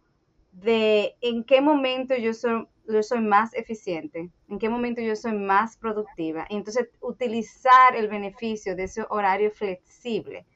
de 0.52 1.16
en 1.22 1.44
qué 1.44 1.60
momento 1.62 2.16
yo 2.16 2.34
soy, 2.34 2.66
yo 2.88 3.02
soy 3.02 3.20
más 3.20 3.54
eficiente, 3.54 4.30
en 4.48 4.58
qué 4.58 4.68
momento 4.68 5.00
yo 5.02 5.16
soy 5.16 5.32
más 5.34 5.76
productiva. 5.78 6.46
Y 6.50 6.56
entonces 6.56 6.90
utilizar 7.00 7.96
el 7.96 8.08
beneficio 8.08 8.76
de 8.76 8.84
ese 8.84 9.04
horario 9.10 9.50
flexible, 9.52 10.46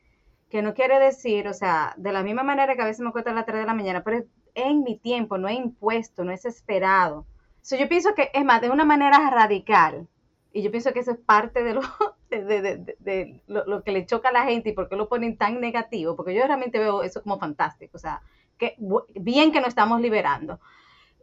que 0.51 0.63
no 0.63 0.75
quiere 0.75 0.99
decir, 0.99 1.49
o 1.49 1.55
sea, 1.55 1.95
de 1.97 2.13
la 2.13 2.23
misma 2.23 2.43
manera 2.45 2.77
que 2.77 2.83
a 2.83 2.87
veces 2.87 3.01
me 3.01 3.09
acuesto 3.11 3.31
a 3.31 3.35
las 3.35 3.47
3 3.47 3.61
de 3.61 3.67
la 3.67 3.75
mañana, 3.75 4.03
pero 4.05 4.19
es 4.19 4.27
en 4.55 4.83
mi 4.85 4.99
tiempo, 4.99 5.39
no 5.39 5.49
es 5.49 5.57
impuesto, 5.59 6.25
no 6.25 6.33
es 6.33 6.45
esperado. 6.45 7.27
So, 7.63 7.77
yo 7.77 7.89
pienso 7.89 8.15
que, 8.15 8.31
es 8.35 8.45
más, 8.45 8.61
de 8.61 8.71
una 8.71 8.85
manera 8.85 9.31
radical, 9.31 10.09
y 10.53 10.63
yo 10.63 10.71
pienso 10.71 10.93
que 10.93 11.01
eso 11.01 11.13
es 11.13 11.19
parte 11.19 11.63
de 11.65 11.75
lo, 11.75 11.81
de, 12.31 12.95
de- 12.99 13.43
lo, 13.47 13.65
lo 13.67 13.83
que 13.83 13.93
le 13.93 14.07
choca 14.07 14.29
a 14.31 14.33
la 14.33 14.45
gente 14.45 14.71
y 14.71 14.73
por 14.73 14.89
qué 14.89 14.97
lo 14.97 15.09
ponen 15.09 15.37
tan 15.37 15.61
negativo, 15.61 16.17
porque 16.17 16.35
yo 16.35 16.47
realmente 16.47 16.79
veo 16.79 17.03
eso 17.03 17.23
como 17.23 17.39
fantástico, 17.39 17.97
o 17.97 18.01
sea, 18.01 18.23
que 18.59 18.77
bien 19.15 19.53
que 19.53 19.61
nos 19.61 19.69
estamos 19.71 20.01
liberando. 20.01 20.61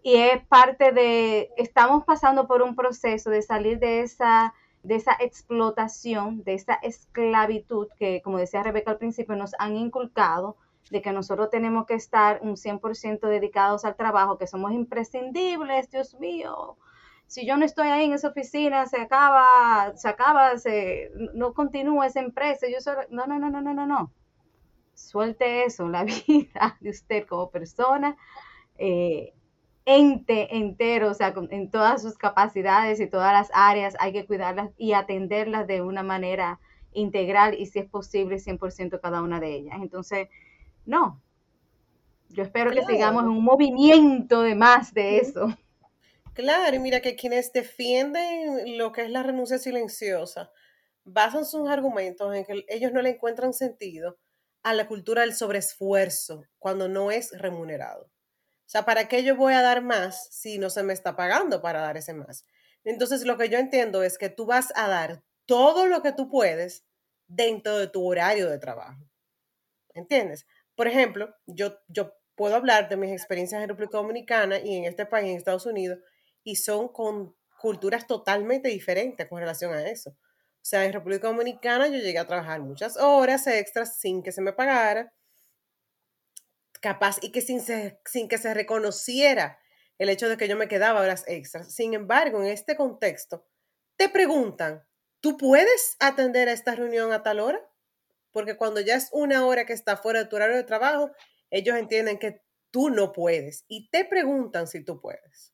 Y 0.01 0.15
es 0.15 0.45
parte 0.47 0.91
de, 0.91 1.51
estamos 1.57 2.05
pasando 2.05 2.47
por 2.47 2.61
un 2.61 2.75
proceso 2.75 3.29
de 3.29 3.41
salir 3.41 3.79
de 3.79 4.01
esa, 4.01 4.53
de 4.83 4.95
esa 4.95 5.13
explotación, 5.19 6.43
de 6.43 6.53
esa 6.55 6.75
esclavitud 6.75 7.87
que, 7.97 8.21
como 8.21 8.37
decía 8.37 8.63
Rebeca 8.63 8.91
al 8.91 8.97
principio, 8.97 9.35
nos 9.35 9.51
han 9.59 9.75
inculcado 9.75 10.57
de 10.89 11.01
que 11.01 11.11
nosotros 11.11 11.49
tenemos 11.49 11.85
que 11.85 11.93
estar 11.95 12.39
un 12.41 12.55
100% 12.57 13.27
dedicados 13.27 13.83
al 13.85 13.95
trabajo, 13.95 14.37
que 14.37 14.47
somos 14.47 14.71
imprescindibles, 14.71 15.91
Dios 15.91 16.15
mío, 16.19 16.77
si 17.29 17.45
yo 17.45 17.57
no 17.57 17.63
estoy 17.63 17.89
ahí 17.89 18.05
en 18.05 18.13
esa 18.13 18.29
oficina, 18.29 18.87
se 18.87 18.97
acaba, 18.99 19.95
se 19.95 20.09
acaba, 20.09 20.57
se, 20.57 21.11
no 21.35 21.53
continúa 21.53 22.07
esa 22.07 22.21
empresa. 22.21 22.65
Yo 22.67 22.81
solo, 22.81 23.01
no, 23.11 23.27
no, 23.27 23.37
no, 23.37 23.51
no, 23.51 23.61
no, 23.61 23.71
no, 23.71 23.85
no. 23.85 24.11
Suelte 24.95 25.63
eso, 25.63 25.87
la 25.87 26.03
vida 26.27 26.77
de 26.79 26.89
usted 26.89 27.27
como 27.27 27.51
persona, 27.51 28.17
eh, 28.79 29.35
ente 29.85 30.57
entero, 30.57 31.11
o 31.11 31.13
sea, 31.13 31.31
en 31.51 31.69
todas 31.69 32.01
sus 32.01 32.17
capacidades 32.17 32.99
y 32.99 33.05
todas 33.05 33.31
las 33.31 33.51
áreas, 33.53 33.95
hay 33.99 34.11
que 34.11 34.25
cuidarlas 34.25 34.71
y 34.75 34.93
atenderlas 34.93 35.67
de 35.67 35.83
una 35.83 36.01
manera 36.01 36.59
integral 36.93 37.53
y 37.59 37.67
si 37.67 37.77
es 37.77 37.87
posible 37.87 38.37
100% 38.37 38.99
cada 38.99 39.21
una 39.21 39.39
de 39.39 39.53
ellas. 39.53 39.77
Entonces, 39.79 40.29
no. 40.87 41.21
Yo 42.29 42.41
espero 42.41 42.71
que 42.71 42.83
sigamos 42.85 43.21
en 43.21 43.29
un 43.29 43.43
movimiento 43.43 44.41
de 44.41 44.55
más 44.55 44.95
de 44.95 45.19
eso. 45.19 45.55
Claro, 46.33 46.75
y 46.75 46.79
mira 46.79 47.01
que 47.01 47.15
quienes 47.15 47.51
defienden 47.51 48.77
lo 48.77 48.91
que 48.91 49.03
es 49.03 49.09
la 49.09 49.23
renuncia 49.23 49.57
silenciosa 49.57 50.51
basan 51.03 51.45
sus 51.45 51.69
argumentos 51.69 52.33
en 52.35 52.45
que 52.45 52.65
ellos 52.69 52.91
no 52.93 53.01
le 53.01 53.11
encuentran 53.11 53.53
sentido 53.53 54.17
a 54.63 54.73
la 54.73 54.87
cultura 54.87 55.21
del 55.21 55.33
sobreesfuerzo 55.35 56.43
cuando 56.59 56.87
no 56.87 57.11
es 57.11 57.31
remunerado. 57.37 58.05
O 58.05 58.69
sea, 58.71 58.85
¿para 58.85 59.07
qué 59.07 59.23
yo 59.23 59.35
voy 59.35 59.53
a 59.53 59.61
dar 59.61 59.81
más 59.83 60.29
si 60.31 60.59
no 60.59 60.69
se 60.69 60.83
me 60.83 60.93
está 60.93 61.15
pagando 61.15 61.61
para 61.61 61.81
dar 61.81 61.97
ese 61.97 62.13
más? 62.13 62.45
Entonces, 62.83 63.25
lo 63.25 63.37
que 63.37 63.49
yo 63.49 63.57
entiendo 63.57 64.03
es 64.03 64.17
que 64.17 64.29
tú 64.29 64.45
vas 64.45 64.71
a 64.75 64.87
dar 64.87 65.23
todo 65.45 65.87
lo 65.87 66.01
que 66.03 66.13
tú 66.13 66.29
puedes 66.29 66.85
dentro 67.27 67.77
de 67.77 67.87
tu 67.87 68.07
horario 68.07 68.49
de 68.49 68.59
trabajo. 68.59 69.01
¿Entiendes? 69.93 70.45
Por 70.75 70.87
ejemplo, 70.87 71.35
yo, 71.45 71.79
yo 71.87 72.13
puedo 72.35 72.55
hablar 72.55 72.89
de 72.89 72.97
mis 72.97 73.11
experiencias 73.11 73.61
en 73.61 73.69
República 73.69 73.97
Dominicana 73.97 74.59
y 74.59 74.77
en 74.77 74.85
este 74.85 75.05
país, 75.05 75.29
en 75.29 75.37
Estados 75.37 75.65
Unidos, 75.65 75.99
y 76.51 76.55
son 76.55 76.89
con 76.89 77.35
culturas 77.61 78.07
totalmente 78.07 78.69
diferentes 78.69 79.27
con 79.27 79.39
relación 79.39 79.73
a 79.73 79.87
eso. 79.89 80.11
O 80.11 80.65
sea, 80.69 80.85
en 80.85 80.93
República 80.93 81.27
Dominicana 81.27 81.87
yo 81.87 81.97
llegué 81.99 82.19
a 82.19 82.27
trabajar 82.27 82.61
muchas 82.61 82.97
horas 82.97 83.47
extras 83.47 83.99
sin 83.99 84.23
que 84.23 84.31
se 84.31 84.41
me 84.41 84.53
pagara, 84.53 85.13
capaz 86.81 87.17
y 87.21 87.31
que 87.31 87.41
sin, 87.41 87.61
se- 87.61 87.99
sin 88.05 88.27
que 88.27 88.37
se 88.37 88.53
reconociera 88.53 89.59
el 89.97 90.09
hecho 90.09 90.29
de 90.29 90.37
que 90.37 90.47
yo 90.47 90.55
me 90.55 90.67
quedaba 90.67 91.01
horas 91.01 91.23
extras. 91.27 91.73
Sin 91.73 91.93
embargo, 91.93 92.39
en 92.41 92.47
este 92.47 92.75
contexto, 92.75 93.45
te 93.97 94.09
preguntan, 94.09 94.85
¿tú 95.19 95.37
puedes 95.37 95.97
atender 95.99 96.47
a 96.47 96.53
esta 96.53 96.75
reunión 96.75 97.11
a 97.11 97.23
tal 97.23 97.39
hora? 97.41 97.59
Porque 98.31 98.57
cuando 98.57 98.81
ya 98.81 98.95
es 98.95 99.09
una 99.13 99.45
hora 99.45 99.65
que 99.65 99.73
está 99.73 99.97
fuera 99.97 100.19
de 100.21 100.25
tu 100.27 100.37
horario 100.37 100.57
de 100.57 100.63
trabajo, 100.65 101.11
ellos 101.51 101.77
entienden 101.77 102.19
que 102.19 102.43
tú 102.71 102.89
no 102.89 103.13
puedes 103.13 103.65
y 103.67 103.89
te 103.89 104.05
preguntan 104.05 104.67
si 104.67 104.83
tú 104.83 105.01
puedes. 105.01 105.53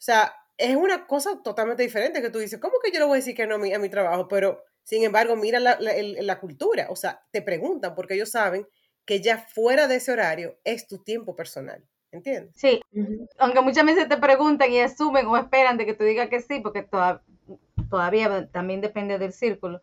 O 0.00 0.02
sea, 0.02 0.34
es 0.56 0.74
una 0.76 1.06
cosa 1.06 1.42
totalmente 1.42 1.82
diferente 1.82 2.22
que 2.22 2.30
tú 2.30 2.38
dices, 2.38 2.58
¿cómo 2.58 2.78
que 2.82 2.90
yo 2.90 2.98
le 3.00 3.04
voy 3.04 3.14
a 3.14 3.16
decir 3.16 3.34
que 3.34 3.46
no 3.46 3.56
a 3.56 3.58
mi, 3.58 3.72
a 3.74 3.78
mi 3.78 3.90
trabajo? 3.90 4.28
Pero, 4.28 4.64
sin 4.82 5.04
embargo, 5.04 5.36
mira 5.36 5.60
la, 5.60 5.76
la- 5.78 5.92
el- 5.92 6.26
la 6.26 6.40
cultura, 6.40 6.86
o 6.88 6.96
sea, 6.96 7.22
te 7.30 7.42
preguntan 7.42 7.94
porque 7.94 8.14
ellos 8.14 8.30
saben 8.30 8.66
que 9.04 9.20
ya 9.20 9.36
fuera 9.38 9.88
de 9.88 9.96
ese 9.96 10.10
horario 10.12 10.58
es 10.64 10.86
tu 10.86 11.02
tiempo 11.02 11.36
personal, 11.36 11.84
¿entiendes? 12.12 12.52
Sí, 12.56 12.80
aunque 13.38 13.60
muchas 13.60 13.84
veces 13.84 14.08
te 14.08 14.16
preguntan 14.16 14.72
y 14.72 14.80
asumen 14.80 15.26
o 15.26 15.36
esperan 15.36 15.76
de 15.76 15.84
que 15.84 15.94
tú 15.94 16.04
digas 16.04 16.30
que 16.30 16.40
sí, 16.40 16.60
porque 16.60 16.82
toda- 16.82 17.22
todavía 17.90 18.48
también 18.52 18.80
depende 18.80 19.18
del 19.18 19.32
círculo 19.34 19.82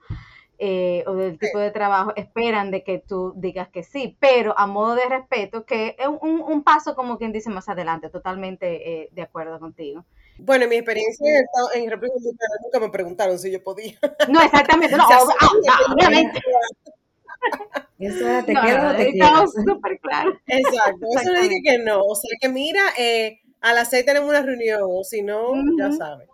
eh, 0.59 1.03
o 1.05 1.13
del 1.13 1.37
tipo 1.37 1.59
de 1.59 1.71
trabajo, 1.71 2.13
esperan 2.15 2.71
de 2.71 2.83
que 2.83 2.99
tú 2.99 3.33
digas 3.35 3.69
que 3.69 3.83
sí, 3.83 4.17
pero 4.19 4.57
a 4.57 4.65
modo 4.65 4.95
de 4.95 5.07
respeto, 5.07 5.65
que 5.65 5.95
es 5.99 6.07
un, 6.07 6.41
un 6.41 6.63
paso 6.63 6.95
como 6.95 7.17
quien 7.17 7.31
dice 7.31 7.49
más 7.49 7.69
adelante, 7.69 8.09
totalmente 8.09 9.03
eh, 9.03 9.09
de 9.11 9.21
acuerdo 9.21 9.59
contigo. 9.59 10.05
Bueno, 10.39 10.65
en 10.65 10.69
mi 10.69 10.75
experiencia 10.77 11.25
en, 11.73 11.89
República 11.89 12.15
Dominicana 12.15 12.55
nunca 12.63 12.79
me 12.79 12.89
preguntaron 12.89 13.39
si 13.39 13.51
yo 13.51 13.63
podía. 13.63 13.97
No, 14.29 14.41
exactamente, 14.41 14.95
no, 14.95 15.03
ah, 15.11 15.19
ah, 15.39 15.93
obviamente. 15.93 16.39
Eso 17.99 18.27
era, 18.27 18.43
te 18.43 18.53
No, 18.53 18.61
quedas 18.61 18.83
no, 18.83 18.95
te 18.95 19.09
estamos 19.09 19.53
súper 19.53 19.99
claros. 19.99 20.35
Exacto, 20.47 21.07
eso 21.15 21.33
no 21.33 21.41
dije 21.41 21.61
que 21.63 21.77
no. 21.79 22.01
O 22.03 22.15
sea, 22.15 22.29
que 22.39 22.49
mira, 22.49 22.81
eh, 22.97 23.39
a 23.61 23.73
las 23.73 23.89
seis 23.89 24.05
tenemos 24.05 24.29
una 24.29 24.41
reunión, 24.43 24.81
o 24.83 25.03
si 25.03 25.23
no, 25.23 25.53
ya 25.77 25.91
sabes. 25.91 26.27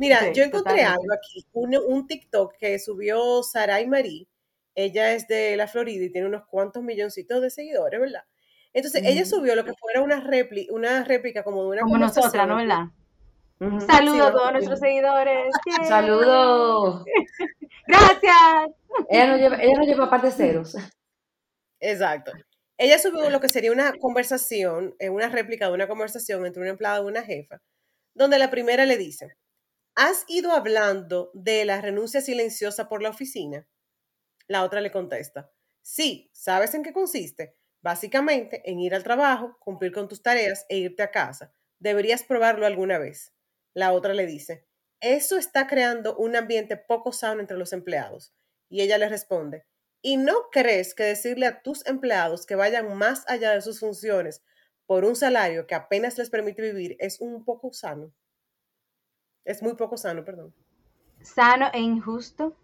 Mira, 0.00 0.18
Sí, 0.20 0.32
yo 0.34 0.44
encontré 0.44 0.76
totalmente. 0.76 0.84
algo 0.86 1.12
aquí, 1.12 1.46
un, 1.52 1.76
un 1.76 2.06
TikTok 2.06 2.56
que 2.58 2.78
subió 2.78 3.42
Sarai 3.42 3.86
Marie. 3.86 4.26
Ella 4.74 5.12
es 5.12 5.28
de 5.28 5.56
la 5.58 5.68
Florida 5.68 6.02
y 6.04 6.10
tiene 6.10 6.26
unos 6.26 6.46
cuantos 6.46 6.82
milloncitos 6.82 7.42
de 7.42 7.50
seguidores, 7.50 8.00
¿verdad? 8.00 8.24
Entonces, 8.72 9.02
ella 9.04 9.26
subió 9.26 9.54
lo 9.54 9.64
que 9.64 9.74
fuera 9.74 10.00
una 10.00 10.20
réplica, 10.20 10.72
una 10.72 11.04
réplica 11.04 11.42
como 11.44 11.64
de 11.64 11.68
una 11.70 11.82
Como 11.82 11.98
nosotras, 11.98 12.48
¿no? 12.48 12.56
¿Verdad? 12.56 12.84
Ujú. 13.60 13.80
Saludos 13.82 14.16
Sí, 14.16 14.20
a 14.26 14.32
todos 14.32 14.52
nuestros 14.52 14.78
seguidores. 14.80 15.52
Saludos. 15.86 17.04
Gracias. 17.86 18.70
Ella 19.10 19.26
no 19.26 19.36
lleva, 19.36 19.56
ella 19.62 19.76
no 19.76 19.84
lleva 19.84 20.08
parte 20.08 20.30
ceros. 20.30 20.74
Exacto. 21.80 22.32
Ella 22.78 22.98
subió 22.98 23.28
lo 23.28 23.40
que 23.40 23.48
sería 23.50 23.72
una 23.72 23.92
conversación, 23.98 24.94
eh, 24.98 25.10
una 25.10 25.28
réplica 25.28 25.66
de 25.68 25.74
una 25.74 25.88
conversación 25.88 26.46
entre 26.46 26.62
una 26.62 26.70
empleada 26.70 27.00
y 27.02 27.06
una 27.06 27.22
jefa, 27.22 27.60
donde 28.14 28.38
la 28.38 28.50
primera 28.50 28.86
le 28.86 28.96
dice, 28.96 29.36
¿has 29.94 30.24
ido 30.28 30.52
hablando 30.52 31.30
de 31.34 31.64
la 31.64 31.80
renuncia 31.80 32.20
silenciosa 32.20 32.88
por 32.88 33.02
la 33.02 33.10
oficina? 33.10 33.68
La 34.48 34.64
otra 34.64 34.80
le 34.80 34.90
contesta, 34.92 35.52
sí, 35.82 36.30
¿sabes 36.34 36.74
en 36.74 36.82
qué 36.82 36.92
consiste? 36.92 37.56
Básicamente 37.82 38.62
en 38.70 38.80
ir 38.80 38.94
al 38.94 39.04
trabajo, 39.04 39.56
cumplir 39.60 39.92
con 39.92 40.08
tus 40.08 40.22
tareas 40.22 40.66
e 40.68 40.78
irte 40.78 41.02
a 41.02 41.10
casa. 41.10 41.54
Deberías 41.78 42.22
probarlo 42.24 42.66
alguna 42.66 42.98
vez. 42.98 43.34
La 43.74 43.92
otra 43.92 44.14
le 44.14 44.26
dice, 44.26 44.66
eso 45.00 45.38
está 45.38 45.66
creando 45.66 46.16
un 46.16 46.36
ambiente 46.36 46.76
poco 46.76 47.12
sano 47.12 47.40
entre 47.40 47.56
los 47.56 47.72
empleados. 47.72 48.34
Y 48.68 48.82
ella 48.82 48.98
le 48.98 49.08
responde, 49.08 49.64
¿y 50.02 50.16
no 50.18 50.50
crees 50.52 50.94
que 50.94 51.04
decirle 51.04 51.46
a 51.46 51.62
tus 51.62 51.86
empleados 51.86 52.46
que 52.46 52.54
vayan 52.56 52.96
más 52.96 53.24
allá 53.28 53.52
de 53.52 53.62
sus 53.62 53.80
funciones 53.80 54.42
por 54.86 55.04
un 55.04 55.16
salario 55.16 55.66
que 55.66 55.74
apenas 55.74 56.18
les 56.18 56.30
permite 56.30 56.62
vivir 56.62 56.96
es 57.00 57.20
un 57.20 57.44
poco 57.44 57.72
sano? 57.72 58.12
Es 59.44 59.62
muy 59.62 59.74
poco 59.74 59.96
sano, 59.96 60.24
perdón. 60.24 60.54
Sano 61.20 61.66
e 61.72 61.80
injusto. 61.80 62.56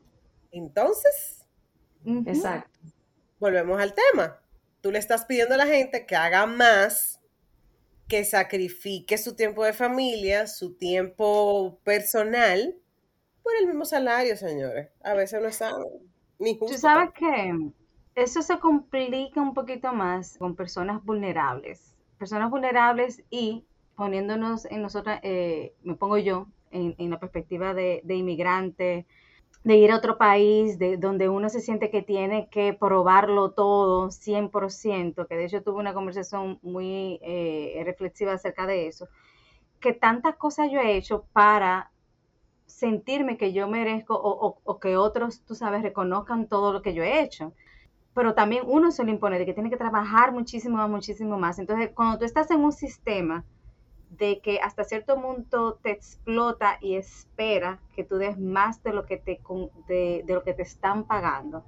Entonces. 0.50 1.46
Exacto. 2.04 2.70
volvemos 3.38 3.80
al 3.80 3.94
tema. 3.94 4.40
Tú 4.80 4.92
le 4.92 4.98
estás 4.98 5.24
pidiendo 5.24 5.54
a 5.54 5.58
la 5.58 5.66
gente 5.66 6.06
que 6.06 6.14
haga 6.14 6.46
más, 6.46 7.20
que 8.06 8.24
sacrifique 8.24 9.18
su 9.18 9.34
tiempo 9.34 9.64
de 9.64 9.72
familia, 9.72 10.46
su 10.46 10.74
tiempo 10.74 11.80
personal, 11.82 12.76
por 13.42 13.52
el 13.60 13.66
mismo 13.66 13.84
salario, 13.84 14.36
señores. 14.36 14.88
A 15.02 15.14
veces 15.14 15.42
no 15.42 15.48
es 15.48 15.56
sano, 15.56 15.86
ni 16.38 16.56
justo. 16.56 16.74
Tú 16.74 16.80
sabes 16.80 17.10
que 17.12 17.72
eso 18.14 18.42
se 18.42 18.58
complica 18.60 19.40
un 19.40 19.54
poquito 19.54 19.92
más 19.92 20.38
con 20.38 20.54
personas 20.54 21.04
vulnerables. 21.04 21.94
Personas 22.18 22.50
vulnerables 22.50 23.22
y 23.28 23.64
poniéndonos 23.96 24.66
en 24.66 24.82
nosotras, 24.82 25.20
eh, 25.22 25.74
me 25.82 25.96
pongo 25.96 26.18
yo 26.18 26.46
en, 26.70 26.94
en 26.98 27.10
la 27.10 27.18
perspectiva 27.20 27.74
de, 27.74 28.00
de 28.04 28.14
inmigrante, 28.16 29.06
de 29.64 29.76
ir 29.76 29.90
a 29.92 29.96
otro 29.96 30.18
país, 30.18 30.78
de 30.78 30.96
donde 30.96 31.28
uno 31.28 31.48
se 31.50 31.60
siente 31.60 31.90
que 31.90 32.02
tiene 32.02 32.48
que 32.50 32.74
probarlo 32.74 33.52
todo 33.52 34.10
100%, 34.10 35.26
que 35.26 35.36
de 35.36 35.46
hecho 35.46 35.62
tuve 35.62 35.80
una 35.80 35.94
conversación 35.94 36.58
muy 36.62 37.18
eh, 37.22 37.82
reflexiva 37.84 38.32
acerca 38.34 38.66
de 38.66 38.86
eso, 38.88 39.08
que 39.80 39.92
tantas 39.94 40.36
cosas 40.36 40.70
yo 40.72 40.80
he 40.80 40.96
hecho 40.96 41.26
para 41.32 41.92
sentirme 42.66 43.36
que 43.38 43.52
yo 43.52 43.68
merezco 43.68 44.14
o, 44.14 44.30
o- 44.48 44.60
o 44.64 44.80
que 44.80 44.96
otros, 44.96 45.42
tú 45.44 45.54
sabes, 45.54 45.82
reconozcan 45.82 46.48
todo 46.48 46.72
lo 46.72 46.82
que 46.82 46.94
yo 46.94 47.02
he 47.02 47.22
hecho. 47.22 47.54
Pero 48.14 48.34
también 48.34 48.64
uno 48.66 48.90
se 48.92 49.04
lo 49.04 49.10
impone 49.10 49.38
de 49.38 49.46
que 49.46 49.54
tiene 49.54 49.70
que 49.70 49.76
trabajar 49.78 50.32
muchísimo 50.32 50.76
más, 50.78 50.90
muchísimo 50.90 51.38
más. 51.38 51.58
Entonces, 51.58 51.90
cuando 51.94 52.18
tú 52.18 52.24
estás 52.26 52.50
en 52.50 52.60
un 52.64 52.72
sistema 52.72 53.44
de 54.10 54.40
que 54.40 54.60
hasta 54.60 54.84
cierto 54.84 55.20
punto 55.20 55.78
te 55.82 55.90
explota 55.90 56.78
y 56.80 56.96
espera 56.96 57.80
que 57.94 58.04
tú 58.04 58.16
des 58.16 58.38
más 58.38 58.82
de 58.82 58.92
lo 58.92 59.04
que 59.04 59.16
te, 59.16 59.40
de 59.88 60.24
lo 60.26 60.42
que 60.42 60.54
te 60.54 60.62
están 60.62 61.04
pagando, 61.04 61.64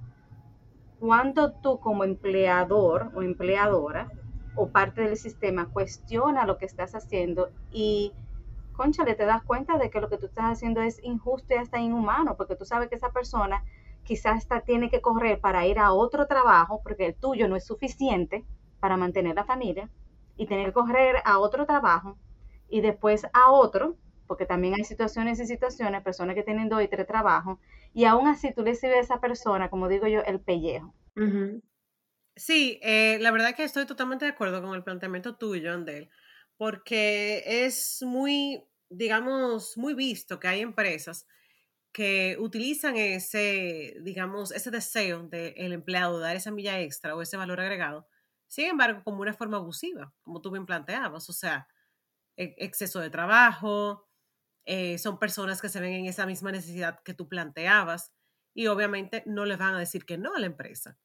cuando 0.99 1.53
tú 1.53 1.79
como 1.79 2.03
empleador 2.03 3.11
o 3.15 3.21
empleadora 3.21 4.11
o 4.55 4.69
parte 4.69 5.01
del 5.01 5.17
sistema 5.17 5.69
cuestiona 5.69 6.45
lo 6.45 6.57
que 6.57 6.65
estás 6.65 6.95
haciendo 6.95 7.49
y 7.71 8.13
conchale, 8.73 9.15
te 9.15 9.25
das 9.25 9.43
cuenta 9.43 9.77
de 9.77 9.89
que 9.89 10.01
lo 10.01 10.09
que 10.09 10.17
tú 10.17 10.25
estás 10.25 10.45
haciendo 10.45 10.81
es 10.81 11.03
injusto 11.03 11.53
y 11.53 11.57
hasta 11.57 11.79
inhumano, 11.79 12.35
porque 12.35 12.55
tú 12.55 12.65
sabes 12.65 12.89
que 12.89 12.95
esa 12.95 13.11
persona 13.11 13.63
quizás 14.03 14.37
hasta 14.37 14.61
tiene 14.61 14.89
que 14.89 15.01
correr 15.01 15.39
para 15.39 15.67
ir 15.67 15.79
a 15.79 15.91
otro 15.91 16.27
trabajo, 16.27 16.81
porque 16.83 17.05
el 17.05 17.15
tuyo 17.15 17.47
no 17.47 17.55
es 17.55 17.65
suficiente 17.65 18.45
para 18.79 18.97
mantener 18.97 19.35
la 19.35 19.43
familia, 19.43 19.89
y 20.39 20.47
tener 20.47 20.67
que 20.67 20.73
correr 20.73 21.17
a 21.25 21.37
otro 21.37 21.65
trabajo 21.65 22.17
y 22.69 22.81
después 22.81 23.25
a 23.33 23.51
otro, 23.51 23.97
porque 24.27 24.45
también 24.45 24.75
hay 24.75 24.83
situaciones 24.83 25.39
y 25.39 25.45
situaciones, 25.45 26.03
personas 26.03 26.35
que 26.35 26.43
tienen 26.43 26.69
dos 26.69 26.83
y 26.83 26.87
tres 26.87 27.07
trabajos, 27.07 27.59
y 27.93 28.05
aún 28.05 28.27
así 28.27 28.53
tú 28.53 28.63
le 28.63 28.75
sirves 28.75 28.97
a 28.97 29.01
esa 29.01 29.21
persona, 29.21 29.69
como 29.69 29.87
digo 29.87 30.07
yo, 30.07 30.21
el 30.21 30.39
pellejo. 30.39 30.93
Sí, 32.35 32.79
eh, 32.83 33.17
la 33.19 33.31
verdad 33.31 33.55
que 33.55 33.63
estoy 33.63 33.85
totalmente 33.85 34.25
de 34.25 34.31
acuerdo 34.31 34.61
con 34.61 34.75
el 34.75 34.83
planteamiento 34.83 35.35
tuyo, 35.35 35.73
Andel, 35.73 36.09
porque 36.57 37.43
es 37.45 38.01
muy, 38.03 38.63
digamos, 38.89 39.77
muy 39.77 39.93
visto 39.93 40.39
que 40.39 40.47
hay 40.47 40.61
empresas 40.61 41.27
que 41.91 42.37
utilizan 42.39 42.95
ese, 42.97 43.97
digamos, 44.01 44.51
ese 44.51 44.69
deseo 44.69 45.23
del 45.23 45.73
empleado 45.73 46.19
de 46.19 46.25
dar 46.25 46.35
esa 46.35 46.51
milla 46.51 46.79
extra 46.79 47.15
o 47.15 47.21
ese 47.21 47.35
valor 47.35 47.59
agregado, 47.59 48.07
sin 48.47 48.65
embargo, 48.65 49.01
como 49.03 49.21
una 49.21 49.33
forma 49.33 49.57
abusiva, 49.57 50.13
como 50.23 50.41
tú 50.41 50.51
bien 50.51 50.65
planteabas, 50.65 51.29
o 51.29 51.33
sea, 51.33 51.67
exceso 52.39 52.99
de 52.99 53.09
trabajo, 53.09 54.07
eh, 54.65 54.97
son 54.97 55.19
personas 55.19 55.61
que 55.61 55.69
se 55.69 55.79
ven 55.79 55.93
en 55.93 56.05
esa 56.05 56.25
misma 56.25 56.51
necesidad 56.51 57.01
que 57.03 57.13
tú 57.13 57.27
planteabas 57.27 58.13
y 58.53 58.67
obviamente 58.67 59.23
no 59.25 59.45
les 59.45 59.57
van 59.57 59.75
a 59.75 59.79
decir 59.79 60.05
que 60.05 60.17
no 60.17 60.33
a 60.35 60.39
la 60.39 60.45
empresa. 60.45 60.97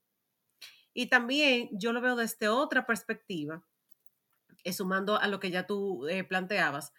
Y 0.93 1.07
también 1.07 1.69
yo 1.73 1.93
lo 1.93 2.01
veo 2.01 2.15
desde 2.15 2.49
otra 2.49 2.87
perspectiva, 2.87 3.67
eh, 4.63 4.73
sumando 4.73 5.19
a 5.19 5.27
lo 5.27 5.41
que 5.41 5.51
ya 5.51 5.67
tú 5.67 6.07
eh, 6.07 6.25
planteabas, 6.25 6.93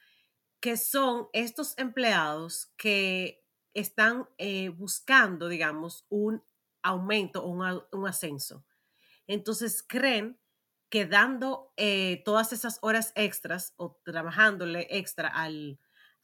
que 0.60 0.78
son 0.78 1.30
estos 1.32 1.78
empleados 1.78 2.74
que 2.78 3.46
están 3.74 4.28
eh, 4.38 4.70
buscando, 4.70 5.48
digamos, 5.48 6.06
un 6.10 6.44
aumento 6.82 7.44
o 7.44 7.50
un, 7.50 7.84
un 7.92 8.08
ascenso. 8.08 8.66
Entonces 9.28 9.84
creen 9.88 10.40
que 10.96 11.06
dando 11.06 11.74
eh, 11.76 12.22
todas 12.24 12.54
esas 12.54 12.80
horas 12.82 13.12
extras 13.16 13.74
o 13.76 14.00
trabajándole 14.06 14.88
extra 14.90 15.28
a 15.28 15.50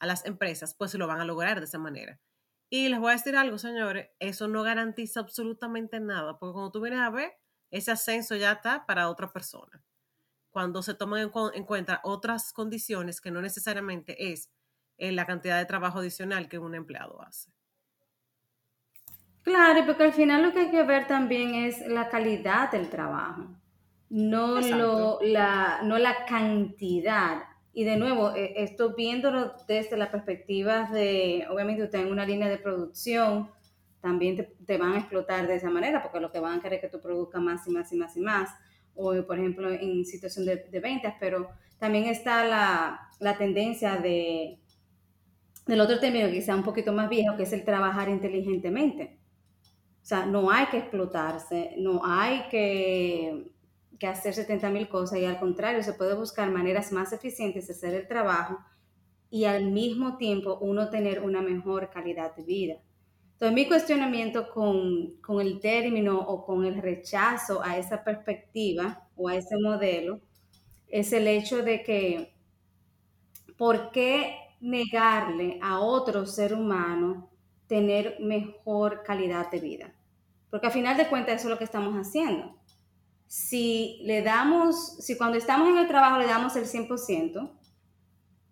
las 0.06 0.24
empresas, 0.24 0.74
pues 0.74 0.94
lo 0.94 1.06
van 1.06 1.20
a 1.20 1.26
lograr 1.26 1.58
de 1.58 1.66
esa 1.66 1.78
manera. 1.78 2.18
Y 2.70 2.88
les 2.88 2.98
voy 2.98 3.10
a 3.10 3.16
decir 3.16 3.36
algo, 3.36 3.58
señores, 3.58 4.08
eso 4.18 4.48
no 4.48 4.62
garantiza 4.62 5.20
absolutamente 5.20 6.00
nada, 6.00 6.38
porque 6.38 6.54
cuando 6.54 6.72
tú 6.72 6.80
vienes 6.80 7.00
a 7.00 7.10
ver, 7.10 7.34
ese 7.70 7.90
ascenso 7.90 8.34
ya 8.34 8.52
está 8.52 8.86
para 8.86 9.10
otra 9.10 9.30
persona. 9.30 9.84
Cuando 10.48 10.82
se 10.82 10.94
toman 10.94 11.20
en, 11.20 11.30
en 11.52 11.64
cuenta 11.64 12.00
otras 12.02 12.54
condiciones 12.54 13.20
que 13.20 13.30
no 13.30 13.42
necesariamente 13.42 14.32
es 14.32 14.50
eh, 14.96 15.12
la 15.12 15.26
cantidad 15.26 15.58
de 15.58 15.66
trabajo 15.66 15.98
adicional 15.98 16.48
que 16.48 16.58
un 16.58 16.74
empleado 16.74 17.20
hace. 17.20 17.52
Claro, 19.42 19.84
porque 19.84 20.04
al 20.04 20.14
final 20.14 20.42
lo 20.42 20.54
que 20.54 20.60
hay 20.60 20.70
que 20.70 20.82
ver 20.82 21.06
también 21.06 21.56
es 21.56 21.86
la 21.86 22.08
calidad 22.08 22.70
del 22.70 22.88
trabajo, 22.88 23.60
no, 24.12 24.58
Exacto. 24.58 24.76
lo, 24.76 25.18
la, 25.26 25.80
no 25.84 25.96
la 25.96 26.26
cantidad. 26.26 27.44
Y 27.72 27.84
de 27.84 27.96
nuevo, 27.96 28.34
eh, 28.34 28.52
esto 28.56 28.94
viéndolo 28.94 29.54
desde 29.66 29.96
la 29.96 30.10
perspectiva 30.10 30.90
de, 30.92 31.46
obviamente 31.50 31.82
usted 31.82 32.00
en 32.00 32.12
una 32.12 32.26
línea 32.26 32.50
de 32.50 32.58
producción, 32.58 33.50
también 34.02 34.36
te, 34.36 34.42
te 34.66 34.76
van 34.76 34.92
a 34.92 34.98
explotar 34.98 35.46
de 35.46 35.54
esa 35.54 35.70
manera, 35.70 36.02
porque 36.02 36.20
lo 36.20 36.30
que 36.30 36.40
van 36.40 36.58
a 36.58 36.62
querer 36.62 36.74
es 36.74 36.80
que 36.82 36.96
tú 36.96 37.00
produzcas 37.00 37.40
más 37.40 37.66
y 37.66 37.70
más 37.70 37.90
y 37.90 37.96
más 37.96 38.14
y 38.14 38.20
más, 38.20 38.50
o 38.94 39.14
por 39.26 39.38
ejemplo 39.38 39.70
en 39.70 40.04
situación 40.04 40.44
de, 40.44 40.56
de 40.56 40.80
ventas, 40.80 41.14
pero 41.18 41.48
también 41.78 42.04
está 42.04 42.44
la, 42.44 43.08
la 43.18 43.38
tendencia 43.38 43.96
de, 43.96 44.58
del 45.66 45.80
otro 45.80 45.98
término 45.98 46.26
que 46.26 46.34
quizá 46.34 46.54
un 46.54 46.64
poquito 46.64 46.92
más 46.92 47.08
viejo, 47.08 47.34
que 47.34 47.44
es 47.44 47.52
el 47.54 47.64
trabajar 47.64 48.10
inteligentemente. 48.10 49.18
O 50.02 50.04
sea, 50.04 50.26
no 50.26 50.50
hay 50.50 50.66
que 50.66 50.76
explotarse, 50.76 51.76
no 51.78 52.02
hay 52.04 52.42
que, 52.50 53.52
que 54.02 54.08
hacer 54.08 54.34
70 54.34 54.68
mil 54.70 54.88
cosas 54.88 55.20
y 55.20 55.24
al 55.24 55.38
contrario, 55.38 55.80
se 55.84 55.92
puede 55.92 56.14
buscar 56.14 56.50
maneras 56.50 56.90
más 56.90 57.12
eficientes 57.12 57.68
de 57.68 57.72
hacer 57.72 57.94
el 57.94 58.08
trabajo 58.08 58.58
y 59.30 59.44
al 59.44 59.70
mismo 59.70 60.16
tiempo 60.16 60.58
uno 60.60 60.90
tener 60.90 61.22
una 61.22 61.40
mejor 61.40 61.88
calidad 61.88 62.34
de 62.34 62.42
vida. 62.42 62.74
Entonces, 63.34 63.54
mi 63.54 63.68
cuestionamiento 63.68 64.50
con, 64.50 65.20
con 65.20 65.40
el 65.40 65.60
término 65.60 66.18
o 66.18 66.44
con 66.44 66.64
el 66.64 66.82
rechazo 66.82 67.62
a 67.62 67.78
esa 67.78 68.02
perspectiva 68.02 69.06
o 69.14 69.28
a 69.28 69.36
ese 69.36 69.56
modelo 69.56 70.20
es 70.88 71.12
el 71.12 71.28
hecho 71.28 71.62
de 71.62 71.84
que, 71.84 72.34
¿por 73.56 73.92
qué 73.92 74.34
negarle 74.60 75.60
a 75.62 75.78
otro 75.78 76.26
ser 76.26 76.54
humano 76.54 77.30
tener 77.68 78.16
mejor 78.18 79.04
calidad 79.04 79.48
de 79.48 79.60
vida? 79.60 79.94
Porque 80.50 80.66
al 80.66 80.72
final 80.72 80.96
de 80.96 81.06
cuentas 81.06 81.36
eso 81.36 81.46
es 81.46 81.50
lo 81.50 81.58
que 81.58 81.64
estamos 81.64 81.94
haciendo. 81.94 82.56
Si 83.32 84.02
le 84.02 84.20
damos, 84.20 84.98
si 84.98 85.16
cuando 85.16 85.38
estamos 85.38 85.66
en 85.66 85.78
el 85.78 85.88
trabajo 85.88 86.18
le 86.18 86.26
damos 86.26 86.54
el 86.54 86.66
100%, 86.66 87.50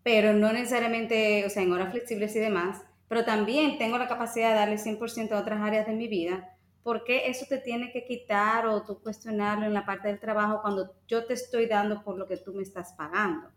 pero 0.02 0.32
no 0.32 0.54
necesariamente, 0.54 1.44
o 1.44 1.50
sea, 1.50 1.64
en 1.64 1.72
horas 1.72 1.90
flexibles 1.90 2.34
y 2.34 2.38
demás, 2.38 2.80
pero 3.06 3.26
también 3.26 3.76
tengo 3.76 3.98
la 3.98 4.08
capacidad 4.08 4.48
de 4.48 4.54
darle 4.54 4.78
100% 4.78 5.32
a 5.32 5.38
otras 5.38 5.60
áreas 5.60 5.86
de 5.86 5.92
mi 5.92 6.08
vida, 6.08 6.56
¿por 6.82 7.04
qué 7.04 7.28
eso 7.28 7.44
te 7.46 7.58
tiene 7.58 7.92
que 7.92 8.06
quitar 8.06 8.64
o 8.68 8.82
tú 8.82 9.02
cuestionarlo 9.02 9.66
en 9.66 9.74
la 9.74 9.84
parte 9.84 10.08
del 10.08 10.18
trabajo 10.18 10.62
cuando 10.62 10.94
yo 11.06 11.26
te 11.26 11.34
estoy 11.34 11.66
dando 11.66 12.02
por 12.02 12.16
lo 12.16 12.26
que 12.26 12.38
tú 12.38 12.54
me 12.54 12.62
estás 12.62 12.94
pagando? 12.94 13.50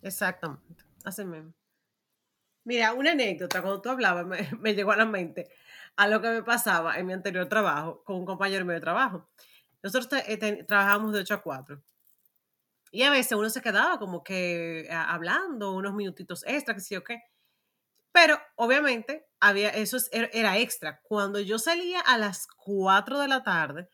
Exactamente, 0.00 0.84
así 1.02 1.24
mismo. 1.24 1.52
Mira, 2.62 2.92
una 2.92 3.10
anécdota, 3.10 3.62
cuando 3.62 3.82
tú 3.82 3.88
hablabas, 3.88 4.26
me, 4.26 4.48
me, 4.60 4.76
llegó 4.76 4.92
a 4.92 4.96
la 4.96 5.06
mente 5.06 5.48
a 5.96 6.08
lo 6.08 6.20
que 6.20 6.28
me 6.28 6.42
pasaba 6.42 6.98
en 6.98 7.06
mi 7.06 7.12
anterior 7.12 7.48
trabajo 7.48 8.02
con 8.04 8.16
un 8.16 8.26
compañero 8.26 8.64
mío 8.64 8.74
de 8.74 8.80
trabajo. 8.80 9.28
Nosotros 9.82 10.08
eh, 10.26 10.64
trabajábamos 10.64 11.12
de 11.12 11.20
8 11.20 11.34
a 11.34 11.42
4. 11.42 11.82
Y 12.90 13.02
a 13.02 13.10
veces 13.10 13.32
uno 13.32 13.50
se 13.50 13.60
quedaba 13.60 13.98
como 13.98 14.22
que 14.22 14.88
hablando 14.90 15.72
unos 15.72 15.94
minutitos 15.94 16.44
extra, 16.46 16.74
que 16.74 16.80
sí 16.80 16.96
o 16.96 17.02
qué. 17.02 17.22
Pero 18.12 18.38
obviamente 18.54 19.26
había, 19.40 19.70
eso 19.70 19.96
er, 20.12 20.30
era 20.32 20.58
extra. 20.58 21.00
Cuando 21.02 21.40
yo 21.40 21.58
salía 21.58 22.00
a 22.00 22.16
las 22.16 22.46
4 22.58 23.18
de 23.18 23.28
la 23.28 23.42
tarde, 23.42 23.88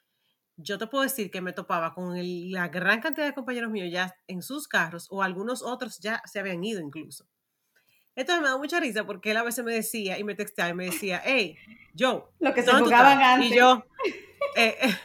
yo 0.57 0.79
te 0.79 0.87
puedo 0.87 1.05
decir 1.05 1.31
que 1.31 1.41
me 1.41 1.55
topaba 1.55 1.95
con 1.95 2.15
la 2.53 2.69
gran 2.69 3.01
cantidad 3.01 3.27
de 3.27 3.35
compañeros 3.35 3.71
míos 3.71 3.89
ya 3.91 4.15
en 4.27 4.43
sus 4.43 4.69
carros 4.69 5.07
o 5.11 5.23
algunos 5.23 5.63
otros 5.63 5.99
ya 5.99 6.23
se 6.27 6.39
habían 6.39 6.63
ido 6.63 6.81
incluso. 6.81 7.27
Entonces 8.21 8.43
me 8.43 8.49
da 8.49 8.59
mucha 8.59 8.79
risa 8.81 9.05
porque 9.05 9.31
él 9.31 9.37
a 9.39 9.43
veces 9.43 9.65
me 9.65 9.73
decía 9.73 10.19
y 10.19 10.25
me 10.25 10.35
texteaba 10.35 10.71
y 10.71 10.75
me 10.75 10.85
decía, 10.87 11.23
hey, 11.25 11.57
yo. 11.95 12.31
Lo 12.39 12.53
que 12.53 12.63
se 12.63 12.71
jugaban 12.71 13.23
antes. 13.23 13.51
Y 13.51 13.57
yo, 13.57 13.85
eh, 14.57 14.77
eh, 14.83 14.97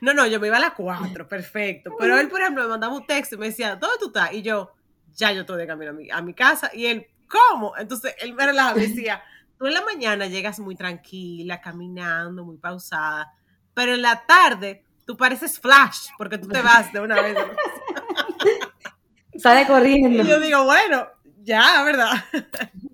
no, 0.00 0.12
no, 0.12 0.26
yo 0.26 0.40
me 0.40 0.48
iba 0.48 0.56
a 0.56 0.60
las 0.60 0.72
4, 0.72 1.28
perfecto. 1.28 1.94
Pero 1.98 2.18
él, 2.18 2.28
por 2.28 2.40
ejemplo, 2.40 2.64
me 2.64 2.68
mandaba 2.68 2.94
un 2.94 3.06
texto 3.06 3.36
y 3.36 3.38
me 3.38 3.46
decía, 3.46 3.76
¿dónde 3.76 3.96
tú 4.00 4.06
estás? 4.06 4.32
Y 4.32 4.42
yo, 4.42 4.72
ya 5.14 5.32
yo 5.32 5.42
estoy 5.42 5.58
de 5.58 5.66
camino 5.66 5.92
a 5.92 5.94
mi, 5.94 6.10
a 6.10 6.20
mi 6.20 6.34
casa. 6.34 6.70
Y 6.74 6.86
él, 6.86 7.06
¿cómo? 7.28 7.76
Entonces 7.76 8.14
él 8.20 8.34
me 8.34 8.44
relajaba 8.44 8.78
y 8.82 8.88
decía, 8.88 9.22
tú 9.56 9.66
en 9.66 9.74
la 9.74 9.82
mañana 9.82 10.26
llegas 10.26 10.58
muy 10.58 10.74
tranquila, 10.74 11.60
caminando, 11.60 12.44
muy 12.44 12.56
pausada, 12.56 13.32
pero 13.72 13.94
en 13.94 14.02
la 14.02 14.26
tarde 14.26 14.84
tú 15.06 15.16
pareces 15.16 15.60
flash 15.60 16.08
porque 16.18 16.38
tú 16.38 16.48
te 16.48 16.60
vas 16.60 16.92
de 16.92 17.00
una 17.00 17.22
vez. 17.22 17.36
Sale 19.38 19.66
corriendo. 19.66 20.22
Y 20.22 20.26
yo 20.26 20.40
digo, 20.40 20.64
bueno, 20.64 21.06
ya, 21.42 21.82
¿verdad? 21.84 22.12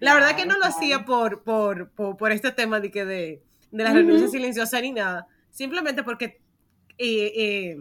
La 0.00 0.14
verdad 0.14 0.36
que 0.36 0.46
no 0.46 0.58
lo 0.58 0.64
hacía 0.64 1.04
por, 1.04 1.42
por, 1.42 1.90
por, 1.90 2.32
este 2.32 2.52
tema 2.52 2.80
de 2.80 2.90
que 2.90 3.04
de, 3.04 3.42
de 3.70 3.84
la 3.84 3.92
renuncia 3.92 4.28
silenciosa 4.28 4.80
ni 4.80 4.92
nada, 4.92 5.26
simplemente 5.50 6.02
porque 6.02 6.40
eh, 6.98 7.32
eh, 7.36 7.76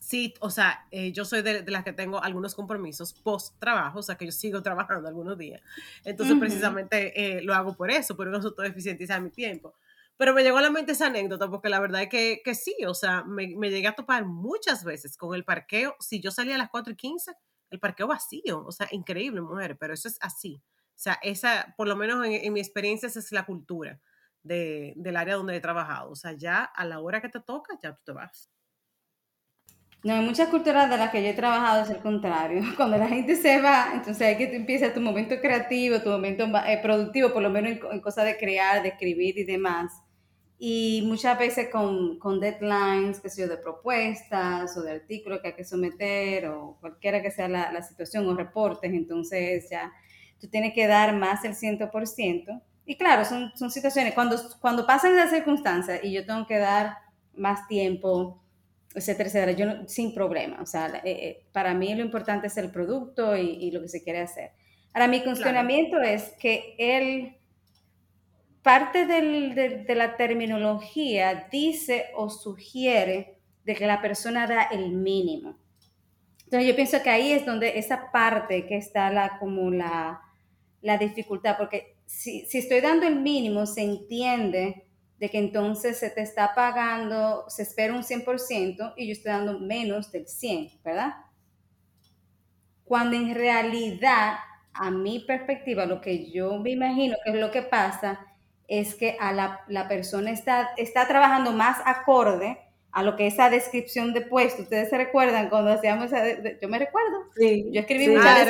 sí, 0.00 0.34
o 0.40 0.50
sea, 0.50 0.86
eh, 0.90 1.12
yo 1.12 1.24
soy 1.24 1.42
de, 1.42 1.64
las 1.66 1.84
que 1.84 1.92
tengo 1.92 2.22
algunos 2.22 2.54
compromisos 2.54 3.12
post 3.12 3.58
trabajo, 3.58 4.00
o 4.00 4.02
sea, 4.02 4.16
que 4.16 4.26
yo 4.26 4.32
sigo 4.32 4.62
trabajando 4.62 5.08
algunos 5.08 5.38
días. 5.38 5.60
Entonces, 6.04 6.36
precisamente 6.38 7.40
lo 7.42 7.54
hago 7.54 7.74
por 7.76 7.90
eso, 7.90 8.16
por 8.16 8.28
eso 8.34 8.52
todo 8.52 8.66
eficientizar 8.66 9.20
mi 9.20 9.30
tiempo. 9.30 9.74
Pero 10.16 10.34
me 10.34 10.42
llegó 10.42 10.58
a 10.58 10.62
la 10.62 10.70
mente 10.70 10.92
esa 10.92 11.06
anécdota 11.06 11.50
porque 11.50 11.68
la 11.68 11.80
verdad 11.80 12.02
es 12.02 12.08
que, 12.08 12.42
que 12.44 12.54
sí, 12.54 12.76
o 12.86 12.94
sea, 12.94 13.24
me, 13.24 13.56
me, 13.56 13.70
llegué 13.70 13.88
a 13.88 13.94
topar 13.94 14.24
muchas 14.24 14.84
veces 14.84 15.16
con 15.16 15.34
el 15.34 15.44
parqueo. 15.44 15.96
Si 15.98 16.20
yo 16.20 16.30
salía 16.30 16.54
a 16.54 16.58
las 16.58 16.70
4 16.70 16.92
y 16.92 16.96
15, 16.96 17.32
el 17.72 17.80
parqueo 17.80 18.06
vacío, 18.06 18.64
o 18.64 18.70
sea, 18.70 18.86
increíble, 18.92 19.40
mujer, 19.40 19.76
pero 19.78 19.94
eso 19.94 20.06
es 20.06 20.18
así. 20.20 20.62
O 20.90 21.00
sea, 21.02 21.18
esa, 21.22 21.74
por 21.76 21.88
lo 21.88 21.96
menos 21.96 22.24
en, 22.24 22.52
mi 22.52 22.60
experiencia, 22.60 23.08
esa 23.08 23.18
es 23.18 23.32
la 23.32 23.44
cultura 23.46 23.98
de, 24.42 24.92
del 24.96 25.16
área 25.16 25.34
donde 25.34 25.56
he 25.56 25.60
trabajado. 25.60 26.10
O 26.10 26.14
sea, 26.14 26.32
ya 26.32 26.62
a 26.64 26.84
la 26.84 27.00
hora 27.00 27.20
que 27.20 27.30
te 27.30 27.40
toca, 27.40 27.76
ya 27.82 27.94
tú 27.94 28.02
te 28.04 28.12
vas. 28.12 28.50
No, 30.04 30.14
hay 30.14 30.24
muchas 30.24 30.48
culturas 30.48 30.90
de 30.90 30.96
las 30.98 31.10
que 31.10 31.22
yo 31.22 31.30
he 31.30 31.34
trabajado 31.34 31.82
es 31.82 31.90
el 31.90 32.02
contrario. 32.02 32.62
Cuando 32.76 32.98
la 32.98 33.08
gente 33.08 33.36
se 33.36 33.60
va, 33.60 33.92
entonces 33.94 34.20
hay 34.20 34.36
que 34.36 34.54
empieza 34.54 34.92
tu 34.92 35.00
momento 35.00 35.40
creativo, 35.40 36.00
tu 36.00 36.10
momento 36.10 36.44
eh, 36.44 36.78
productivo, 36.82 37.32
por 37.32 37.42
lo 37.42 37.50
menos 37.50 37.72
en, 37.72 37.80
en 37.90 38.00
cosas 38.00 38.26
de 38.26 38.36
crear, 38.36 38.82
de 38.82 38.90
escribir 38.90 39.38
y 39.38 39.44
demás 39.44 39.92
y 40.64 41.02
muchas 41.06 41.36
veces 41.40 41.70
con, 41.70 42.20
con 42.20 42.38
deadlines, 42.38 43.18
que 43.18 43.28
sea 43.28 43.48
de 43.48 43.56
propuestas 43.56 44.76
o 44.76 44.82
de 44.82 44.92
artículos 44.92 45.40
que 45.40 45.48
hay 45.48 45.54
que 45.54 45.64
someter 45.64 46.46
o 46.46 46.76
cualquiera 46.80 47.20
que 47.20 47.32
sea 47.32 47.48
la, 47.48 47.72
la, 47.72 47.82
situación 47.82 48.28
o 48.28 48.36
reportes, 48.36 48.92
entonces 48.92 49.68
ya 49.68 49.92
tú 50.40 50.46
tienes 50.46 50.72
que 50.72 50.86
dar 50.86 51.16
más 51.16 51.44
el 51.44 51.56
100%. 51.56 52.62
Y 52.86 52.96
claro, 52.96 53.24
son, 53.24 53.50
son 53.56 53.72
situaciones, 53.72 54.14
cuando, 54.14 54.36
cuando 54.60 54.86
pasan 54.86 55.18
esas 55.18 55.30
circunstancias 55.30 55.98
y 56.04 56.12
yo 56.12 56.24
tengo 56.24 56.46
que 56.46 56.58
dar 56.58 56.94
más 57.34 57.66
tiempo, 57.66 58.40
etcétera, 58.94 59.30
etcétera, 59.30 59.52
yo 59.52 59.88
sin 59.88 60.14
problema. 60.14 60.62
O 60.62 60.66
sea, 60.66 60.86
eh, 61.02 61.10
eh, 61.10 61.46
para 61.50 61.74
mí 61.74 61.92
lo 61.92 62.04
importante 62.04 62.46
es 62.46 62.56
el 62.56 62.70
producto 62.70 63.36
y, 63.36 63.56
y, 63.64 63.72
lo 63.72 63.82
que 63.82 63.88
se 63.88 64.04
quiere 64.04 64.20
hacer. 64.20 64.52
Ahora, 64.94 65.08
mi 65.08 65.24
cuestionamiento 65.24 66.00
es 66.00 66.34
que 66.38 66.76
él 66.78 67.36
parte 68.62 69.06
de, 69.06 69.84
la 69.94 70.16
terminología 70.16 71.48
dice 71.50 72.06
o 72.14 72.30
sugiere 72.30 73.38
de 73.64 73.74
que 73.74 73.86
la 73.86 74.00
persona 74.00 74.46
da 74.46 74.62
el 74.62 74.92
mínimo. 74.92 75.58
Entonces 76.44 76.68
yo 76.68 76.76
pienso 76.76 77.02
que 77.02 77.10
ahí 77.10 77.32
es 77.32 77.44
donde 77.44 77.78
esa 77.78 78.10
parte 78.12 78.66
que 78.66 78.76
está 78.76 79.10
la, 79.10 79.38
como 79.38 79.70
la, 79.70 80.20
dificultad, 80.98 81.56
porque 81.56 81.96
si, 82.06 82.46
estoy 82.52 82.80
dando 82.80 83.06
el 83.06 83.20
mínimo, 83.20 83.66
se 83.66 83.82
entiende 83.82 84.84
de 85.18 85.30
que 85.30 85.38
entonces 85.38 85.98
se 85.98 86.10
te 86.10 86.20
está 86.20 86.54
pagando, 86.54 87.44
se 87.48 87.62
espera 87.62 87.94
un 87.94 88.02
100% 88.02 88.94
y 88.96 89.06
yo 89.06 89.12
estoy 89.12 89.32
dando 89.32 89.58
menos 89.60 90.10
del 90.12 90.26
100, 90.26 90.80
¿verdad? 90.84 91.14
Cuando 92.84 93.16
en 93.16 93.34
realidad, 93.34 94.36
a 94.74 94.90
mi 94.90 95.20
perspectiva, 95.20 95.86
lo 95.86 96.00
que 96.00 96.30
yo 96.30 96.58
me 96.58 96.70
imagino 96.70 97.16
que 97.24 97.30
es 97.30 97.36
lo 97.36 97.50
que 97.50 97.62
pasa, 97.62 98.31
es 98.80 98.94
que 98.94 99.18
a 99.20 99.32
la, 99.32 99.88
persona 99.88 100.30
está, 100.30 100.70
está 100.78 101.06
trabajando 101.06 101.52
más 101.52 101.76
acorde 101.84 102.58
a 102.90 103.02
lo 103.02 103.16
que 103.16 103.26
esa 103.26 103.50
descripción 103.50 104.14
de 104.14 104.22
puesto. 104.22 104.62
Ustedes 104.62 104.88
se 104.88 104.96
recuerdan 104.96 105.50
cuando 105.50 105.72
hacíamos 105.72 106.06
esa, 106.06 106.24
yo 106.58 106.68
me 106.70 106.78
recuerdo. 106.78 107.24
Sí, 107.36 107.68
yo 107.70 107.82
escribí 107.82 108.08
muchas, 108.08 108.48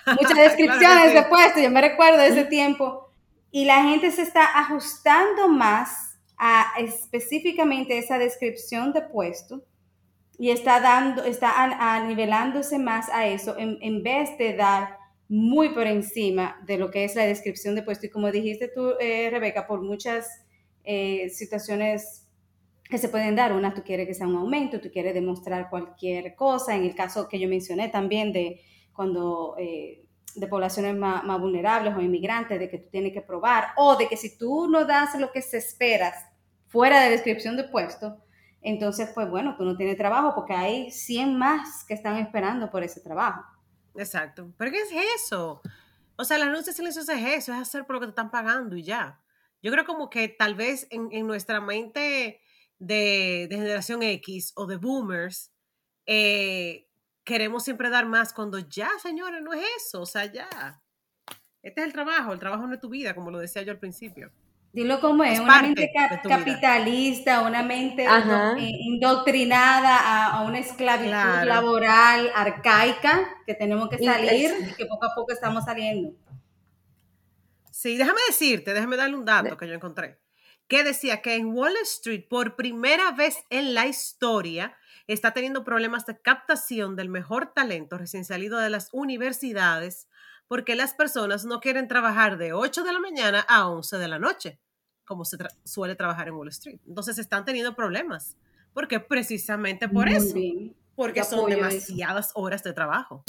descripciones 0.36 1.14
de 1.14 1.22
puesto, 1.22 1.60
yo 1.60 1.70
me 1.70 1.80
recuerdo 1.80 2.18
de 2.18 2.28
ese 2.28 2.44
tiempo. 2.44 3.08
Y 3.50 3.64
la 3.64 3.82
gente 3.82 4.10
se 4.10 4.22
está 4.22 4.58
ajustando 4.58 5.48
más 5.48 6.18
a 6.36 6.74
específicamente 6.78 7.96
esa 7.96 8.18
descripción 8.18 8.92
de 8.92 9.00
puesto 9.00 9.62
y 10.38 10.50
está 10.50 10.80
dando, 10.80 11.24
está 11.24 11.50
a, 11.56 12.00
nivelándose 12.00 12.78
más 12.78 13.08
a 13.08 13.26
eso 13.26 13.56
en, 13.56 13.78
en 13.80 14.02
vez 14.02 14.36
de 14.36 14.54
dar 14.54 14.98
muy 15.28 15.70
por 15.70 15.86
encima 15.86 16.60
de 16.66 16.78
lo 16.78 16.90
que 16.90 17.04
es 17.04 17.14
la 17.16 17.24
descripción 17.24 17.74
de 17.74 17.82
puesto. 17.82 18.06
Y 18.06 18.10
como 18.10 18.30
dijiste 18.30 18.68
tú, 18.68 18.92
eh, 19.00 19.28
Rebeca, 19.30 19.66
por 19.66 19.82
muchas 19.82 20.28
eh, 20.84 21.28
situaciones 21.30 22.26
que 22.84 22.98
se 22.98 23.08
pueden 23.08 23.34
dar, 23.34 23.52
una 23.52 23.74
tú 23.74 23.82
quieres 23.82 24.06
que 24.06 24.14
sea 24.14 24.28
un 24.28 24.36
aumento, 24.36 24.80
tú 24.80 24.90
quieres 24.92 25.14
demostrar 25.14 25.68
cualquier 25.68 26.36
cosa, 26.36 26.76
en 26.76 26.84
el 26.84 26.94
caso 26.94 27.28
que 27.28 27.40
yo 27.40 27.48
mencioné 27.48 27.88
también 27.88 28.32
de 28.32 28.60
cuando 28.92 29.56
eh, 29.58 30.04
de 30.36 30.46
poblaciones 30.46 30.96
más, 30.96 31.24
más, 31.24 31.40
vulnerables 31.40 31.94
o 31.96 32.00
inmigrantes, 32.00 32.60
de 32.60 32.68
que 32.68 32.78
tú 32.78 32.88
tienes 32.90 33.12
que 33.12 33.22
probar, 33.22 33.68
o 33.76 33.96
de 33.96 34.06
que 34.06 34.16
si 34.16 34.38
tú 34.38 34.68
no 34.68 34.84
das 34.84 35.18
lo 35.18 35.32
que 35.32 35.42
se 35.42 35.58
esperas 35.58 36.14
fuera 36.68 37.02
de 37.02 37.10
descripción 37.10 37.56
de 37.56 37.64
puesto, 37.64 38.18
entonces, 38.62 39.10
pues 39.14 39.28
bueno, 39.30 39.54
tú 39.56 39.64
no 39.64 39.76
tienes 39.76 39.96
trabajo 39.96 40.34
porque 40.34 40.52
hay 40.52 40.90
100 40.90 41.38
más 41.38 41.84
que 41.86 41.94
están 41.94 42.16
esperando 42.18 42.70
por 42.70 42.82
ese 42.82 43.00
trabajo. 43.00 43.42
Exacto. 43.98 44.52
¿Pero 44.56 44.70
qué 44.70 44.82
es 44.82 44.90
eso? 45.16 45.60
O 46.16 46.24
sea, 46.24 46.38
la 46.38 46.46
anuncia 46.46 46.72
silenciosa 46.72 47.14
es 47.14 47.42
eso, 47.42 47.52
es 47.52 47.60
hacer 47.60 47.86
por 47.86 47.94
lo 47.94 48.00
que 48.00 48.06
te 48.06 48.10
están 48.10 48.30
pagando 48.30 48.76
y 48.76 48.82
ya. 48.82 49.20
Yo 49.62 49.72
creo 49.72 49.84
como 49.84 50.10
que 50.10 50.28
tal 50.28 50.54
vez 50.54 50.86
en, 50.90 51.08
en 51.12 51.26
nuestra 51.26 51.60
mente 51.60 52.40
de, 52.78 53.46
de, 53.50 53.56
generación 53.56 54.02
X 54.02 54.52
o 54.56 54.66
de 54.66 54.76
boomers, 54.76 55.52
eh, 56.06 56.88
queremos 57.24 57.64
siempre 57.64 57.90
dar 57.90 58.06
más 58.06 58.32
cuando 58.32 58.58
ya, 58.58 58.90
señores, 59.02 59.42
no 59.42 59.52
es 59.52 59.64
eso. 59.78 60.02
O 60.02 60.06
sea, 60.06 60.26
ya. 60.26 60.82
Este 61.62 61.80
es 61.80 61.86
el 61.86 61.92
trabajo, 61.92 62.32
el 62.32 62.38
trabajo 62.38 62.66
no 62.66 62.74
es 62.74 62.80
tu 62.80 62.88
vida, 62.88 63.14
como 63.14 63.30
lo 63.30 63.38
decía 63.38 63.62
yo 63.62 63.72
al 63.72 63.78
principio. 63.78 64.30
Dilo 64.76 65.00
como 65.00 65.24
es, 65.24 65.40
una 65.40 65.62
mente 65.62 65.90
capitalista, 66.28 67.40
una 67.40 67.62
mente 67.62 68.04
eh, 68.04 68.70
indoctrinada 68.80 70.26
a, 70.34 70.42
una 70.42 70.58
esclavitud 70.58 71.46
laboral 71.46 72.30
arcaica 72.34 73.26
que 73.46 73.54
tenemos 73.54 73.88
que 73.88 73.96
salir 74.04 74.50
y 74.68 74.74
que 74.74 74.84
poco 74.84 75.06
a 75.06 75.14
poco 75.14 75.32
estamos 75.32 75.64
saliendo. 75.64 76.12
Sí, 77.70 77.96
déjame 77.96 78.20
decirte, 78.28 78.74
déjame 78.74 78.98
darle 78.98 79.16
un 79.16 79.24
dato 79.24 79.56
que 79.56 79.66
yo 79.66 79.72
encontré, 79.72 80.20
que 80.68 80.84
decía 80.84 81.22
que 81.22 81.36
en 81.36 81.54
Wall 81.54 81.76
Street, 81.84 82.24
por 82.28 82.54
primera 82.54 83.12
vez 83.12 83.38
en 83.48 83.72
la 83.72 83.86
historia, 83.86 84.76
está 85.06 85.32
teniendo 85.32 85.64
problemas 85.64 86.04
de 86.04 86.20
captación 86.20 86.96
del 86.96 87.08
mejor 87.08 87.54
talento 87.54 87.96
recién 87.96 88.26
salido 88.26 88.58
de 88.58 88.68
las 88.68 88.90
universidades 88.92 90.06
porque 90.48 90.76
las 90.76 90.92
personas 90.92 91.46
no 91.46 91.60
quieren 91.60 91.88
trabajar 91.88 92.36
de 92.36 92.52
8 92.52 92.84
de 92.84 92.92
la 92.92 93.00
mañana 93.00 93.40
a 93.48 93.68
11 93.70 93.96
de 93.96 94.08
la 94.08 94.18
noche 94.18 94.60
como 95.06 95.24
se 95.24 95.38
suele 95.64 95.94
trabajar 95.94 96.28
en 96.28 96.34
Wall 96.34 96.48
Street. 96.48 96.80
Entonces 96.86 97.18
están 97.18 97.44
teniendo 97.44 97.74
problemas. 97.74 98.36
¿Por 98.74 98.88
qué? 98.88 99.00
Precisamente 99.00 99.88
por 99.88 100.08
eso. 100.08 100.34
Porque 100.94 101.24
son 101.24 101.48
demasiadas 101.48 102.32
horas 102.34 102.62
de 102.62 102.72
trabajo. 102.72 103.24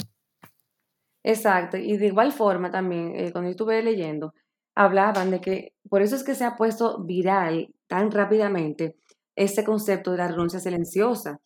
Exacto, 1.22 1.76
y 1.76 1.96
de 1.96 2.06
igual 2.06 2.32
forma 2.32 2.70
también, 2.70 3.14
eh, 3.14 3.32
cuando 3.32 3.50
estuve 3.50 3.82
leyendo, 3.82 4.34
hablaban 4.74 5.30
de 5.30 5.40
que 5.40 5.74
por 5.88 6.00
eso 6.02 6.16
es 6.16 6.24
que 6.24 6.34
se 6.34 6.44
ha 6.44 6.56
puesto 6.56 7.02
viral 7.04 7.74
tan 7.86 8.10
rápidamente 8.10 8.96
ese 9.36 9.64
concepto 9.64 10.12
de 10.12 10.18
la 10.18 10.28
renuncia 10.28 10.60
silenciosa, 10.60 11.40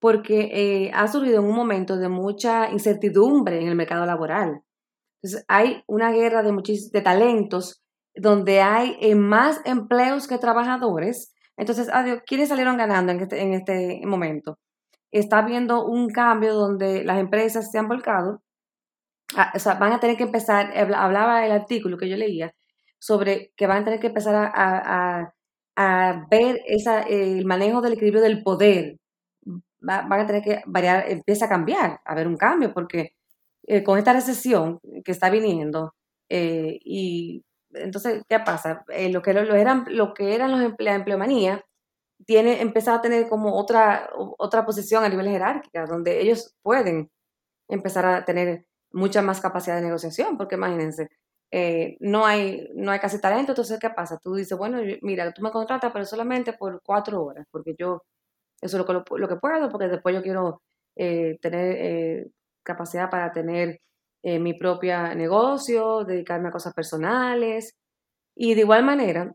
porque 0.00 0.50
eh, 0.52 0.90
ha 0.94 1.06
surgido 1.06 1.40
en 1.40 1.44
un 1.44 1.54
momento 1.54 1.96
de 1.96 2.08
mucha 2.08 2.70
incertidumbre 2.70 3.60
en 3.60 3.68
el 3.68 3.76
mercado 3.76 4.06
laboral. 4.06 4.62
Entonces, 5.22 5.44
hay 5.46 5.84
una 5.86 6.10
guerra 6.10 6.42
de, 6.42 6.52
muchos, 6.52 6.90
de 6.90 7.00
talentos 7.00 7.82
donde 8.14 8.60
hay 8.60 8.96
eh, 9.00 9.14
más 9.14 9.60
empleos 9.64 10.28
que 10.28 10.38
trabajadores. 10.38 11.34
Entonces, 11.56 11.88
adiós, 11.92 12.20
¿quiénes 12.26 12.48
salieron 12.48 12.76
ganando 12.76 13.12
en 13.12 13.20
este, 13.20 13.42
en 13.42 13.54
este 13.54 14.00
momento? 14.06 14.58
Está 15.10 15.38
habiendo 15.38 15.84
un 15.86 16.08
cambio 16.10 16.54
donde 16.54 17.04
las 17.04 17.18
empresas 17.18 17.70
se 17.70 17.78
han 17.78 17.88
volcado, 17.88 18.42
o 19.54 19.58
sea, 19.58 19.74
van 19.74 19.92
a 19.92 20.00
tener 20.00 20.16
que 20.16 20.24
empezar, 20.24 20.72
hablaba 20.76 21.46
el 21.46 21.52
artículo 21.52 21.96
que 21.98 22.08
yo 22.08 22.16
leía, 22.16 22.54
sobre 22.98 23.52
que 23.56 23.66
van 23.66 23.82
a 23.82 23.84
tener 23.84 24.00
que 24.00 24.08
empezar 24.08 24.34
a, 24.54 25.32
a, 25.76 26.26
ver 26.30 26.60
esa, 26.66 27.02
el 27.02 27.44
manejo 27.46 27.80
del 27.80 27.94
equilibrio 27.94 28.22
del 28.22 28.42
poder. 28.42 28.98
van 29.80 30.12
a 30.12 30.26
tener 30.26 30.42
que 30.42 30.62
variar, 30.66 31.04
empieza 31.10 31.46
a 31.46 31.48
cambiar, 31.48 32.00
a 32.04 32.12
haber 32.12 32.28
un 32.28 32.36
cambio, 32.36 32.72
porque 32.72 33.14
eh, 33.66 33.82
con 33.82 33.98
esta 33.98 34.12
recesión 34.12 34.80
que 35.04 35.12
está 35.12 35.30
viniendo, 35.30 35.94
eh, 36.28 36.78
y 36.84 37.44
entonces, 37.74 38.22
¿qué 38.28 38.40
pasa? 38.40 38.84
Eh, 38.88 39.10
lo, 39.10 39.22
que, 39.22 39.32
lo, 39.34 39.54
eran, 39.54 39.84
lo 39.88 40.14
que 40.14 40.34
eran 40.34 40.52
los 40.52 40.74
la 40.78 40.94
empleomanía 40.94 41.64
tiene 42.26 42.60
empezado 42.62 42.98
a 42.98 43.02
tener 43.02 43.28
como 43.28 43.56
otra, 43.56 44.10
otra 44.38 44.64
posición 44.64 45.04
a 45.04 45.08
nivel 45.08 45.28
jerárquica, 45.28 45.86
donde 45.86 46.20
ellos 46.20 46.54
pueden 46.62 47.10
empezar 47.68 48.06
a 48.06 48.24
tener 48.24 48.66
mucha 48.92 49.22
más 49.22 49.40
capacidad 49.40 49.76
de 49.76 49.82
negociación, 49.82 50.36
porque 50.36 50.54
imagínense, 50.56 51.08
no, 52.00 52.24
hay, 52.24 52.68
no 52.74 52.92
hay 52.92 53.00
casi 53.00 53.20
talento, 53.20 53.52
entonces 53.52 53.78
¿qué 53.80 53.90
pasa? 53.90 54.18
Tú 54.18 54.34
dices, 54.34 54.56
bueno, 54.56 54.78
mira, 55.02 55.32
tú 55.32 55.42
me 55.42 55.50
contratas, 55.50 55.92
pero 55.92 56.04
solamente 56.04 56.52
por 56.52 56.80
cuatro 56.84 57.24
horas, 57.24 57.46
porque 57.50 57.74
yo, 57.78 58.02
eso 58.60 58.78
es 58.80 58.86
lo, 58.86 59.04
lo 59.16 59.28
que 59.28 59.36
puedo, 59.36 59.68
porque 59.68 59.88
después 59.88 60.14
yo 60.14 60.22
quiero 60.22 60.62
tener 60.94 62.30
capacidad 62.62 63.10
para 63.10 63.32
tener 63.32 63.80
eh, 64.24 64.38
mi 64.38 64.54
propio 64.54 65.14
negocio, 65.16 66.04
dedicarme 66.04 66.48
a 66.48 66.52
cosas 66.52 66.74
personales. 66.74 67.76
Y 68.36 68.54
de 68.54 68.60
igual 68.60 68.84
manera, 68.84 69.34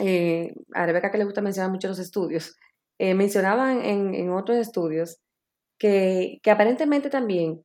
eh, 0.00 0.54
a 0.72 0.86
Rebeca 0.86 1.10
que 1.10 1.18
le 1.18 1.24
gusta 1.24 1.42
mencionar 1.42 1.70
mucho 1.70 1.88
los 1.88 1.98
estudios, 1.98 2.56
eh, 2.98 3.14
mencionaban 3.14 3.82
en, 3.84 4.30
otros 4.32 4.58
estudios 4.58 5.18
que, 5.78 6.40
aparentemente 6.50 7.10
también, 7.10 7.62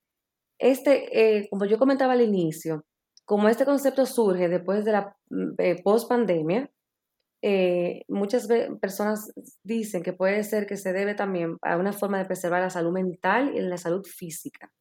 este, 0.60 1.47
como 1.50 1.65
yo 1.65 1.78
comentaba 1.80 2.13
al 2.13 2.21
inicio, 2.21 2.86
como 3.26 3.47
este 3.50 3.65
concepto 3.65 4.06
surge 4.06 4.50
después 4.50 4.86
de 4.86 4.91
la 4.91 5.15
mm, 5.30 5.82
post 5.84 6.10
pandemia, 6.10 6.69
muchas 8.08 8.47
personas 8.82 9.32
dicen 9.63 10.04
que 10.04 10.13
puede 10.13 10.43
ser 10.43 10.67
que 10.67 10.78
se 10.78 10.93
debe 10.93 11.15
también 11.15 11.58
a 11.62 11.78
una 11.78 11.93
forma 11.93 12.19
de 12.19 12.26
preservar 12.26 12.62
la 12.62 12.69
salud 12.69 12.91
mental 12.91 13.54
y 13.56 13.62
la 13.62 13.78
salud 13.78 14.06
física. 14.06 14.71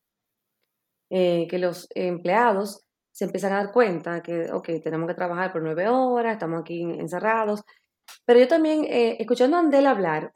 Eh, 1.10 1.48
que 1.48 1.58
los 1.58 1.88
empleados 1.94 2.84
se 3.12 3.24
empiezan 3.24 3.52
a 3.52 3.56
dar 3.56 3.72
cuenta 3.72 4.22
que, 4.22 4.50
ok, 4.52 4.68
tenemos 4.82 5.08
que 5.08 5.14
trabajar 5.14 5.52
por 5.52 5.62
nueve 5.62 5.88
horas, 5.88 6.34
estamos 6.34 6.60
aquí 6.60 6.82
encerrados. 6.82 7.62
Pero 8.24 8.40
yo 8.40 8.48
también, 8.48 8.84
eh, 8.84 9.16
escuchando 9.18 9.56
a 9.56 9.60
Andel 9.60 9.86
hablar, 9.86 10.32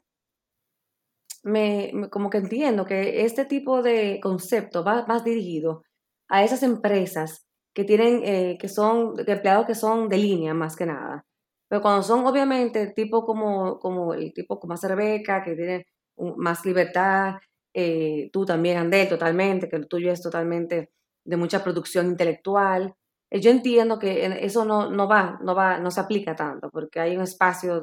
me, 1.43 1.91
como 2.11 2.29
que 2.29 2.39
entiendo 2.39 2.85
que 2.85 3.23
este 3.25 3.45
tipo 3.45 3.81
de 3.81 4.19
concepto 4.21 4.83
va 4.83 5.05
más 5.07 5.23
dirigido 5.23 5.83
a 6.27 6.43
esas 6.43 6.63
empresas 6.63 7.45
que 7.73 7.83
tienen, 7.85 8.21
eh, 8.23 8.57
que 8.59 8.67
son 8.67 9.13
empleados 9.25 9.65
que 9.67 9.75
son 9.75 10.09
de 10.09 10.17
línea 10.17 10.53
más 10.53 10.75
que 10.75 10.85
nada. 10.85 11.25
Pero 11.69 11.81
cuando 11.81 12.03
son 12.03 12.25
obviamente 12.25 12.93
tipo 12.95 13.25
como, 13.25 13.79
como 13.79 14.13
el 14.13 14.33
tipo 14.33 14.59
como 14.59 14.73
hace 14.73 14.87
Rebeca, 14.87 15.43
que 15.43 15.55
tiene 15.55 15.85
más 16.37 16.65
libertad, 16.65 17.35
eh, 17.77 18.29
tú 18.31 18.45
también, 18.45 18.77
Andel, 18.77 19.09
totalmente, 19.09 19.67
que 19.67 19.77
lo 19.77 19.85
tuyo 19.85 20.09
es 20.09 20.21
totalmente 20.21 20.91
de 21.25 21.35
mucha 21.35 21.61
producción 21.61 22.05
intelectual. 22.07 22.95
Eh, 23.29 23.41
yo 23.41 23.51
entiendo 23.51 23.99
que 23.99 24.25
eso 24.45 24.63
no, 24.63 24.89
no 24.89 25.09
va, 25.09 25.37
no 25.41 25.53
va, 25.53 25.77
no 25.77 25.91
se 25.91 25.99
aplica 25.99 26.37
tanto, 26.37 26.69
porque 26.71 27.01
hay 27.01 27.17
un 27.17 27.23
espacio 27.23 27.81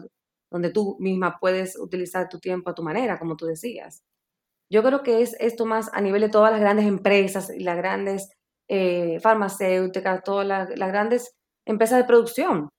donde 0.51 0.71
tú 0.71 0.97
misma 0.99 1.37
puedes 1.39 1.79
utilizar 1.79 2.31
tu 2.31 2.39
tiempo 2.39 2.71
a 2.71 2.75
tu 2.75 2.83
manera, 2.83 3.19
como 3.19 3.37
tú 3.37 3.45
decías. 3.45 4.03
Yo 4.71 4.83
creo 4.83 5.03
que 5.03 5.21
es 5.21 5.37
esto 5.41 5.67
más 5.67 5.91
a 5.93 6.01
nivel 6.01 6.23
de 6.23 6.31
todas 6.31 6.53
las 6.53 6.61
grandes 6.61 6.87
empresas 6.87 7.51
y 7.55 7.63
las 7.63 7.77
grandes 7.77 8.31
eh, 8.69 9.21
farmacéuticas, 9.21 10.25
todas 10.25 10.47
las, 10.47 10.71
grandes 10.71 11.35
empresas 11.67 11.99
de 11.99 12.05
producción, 12.05 12.71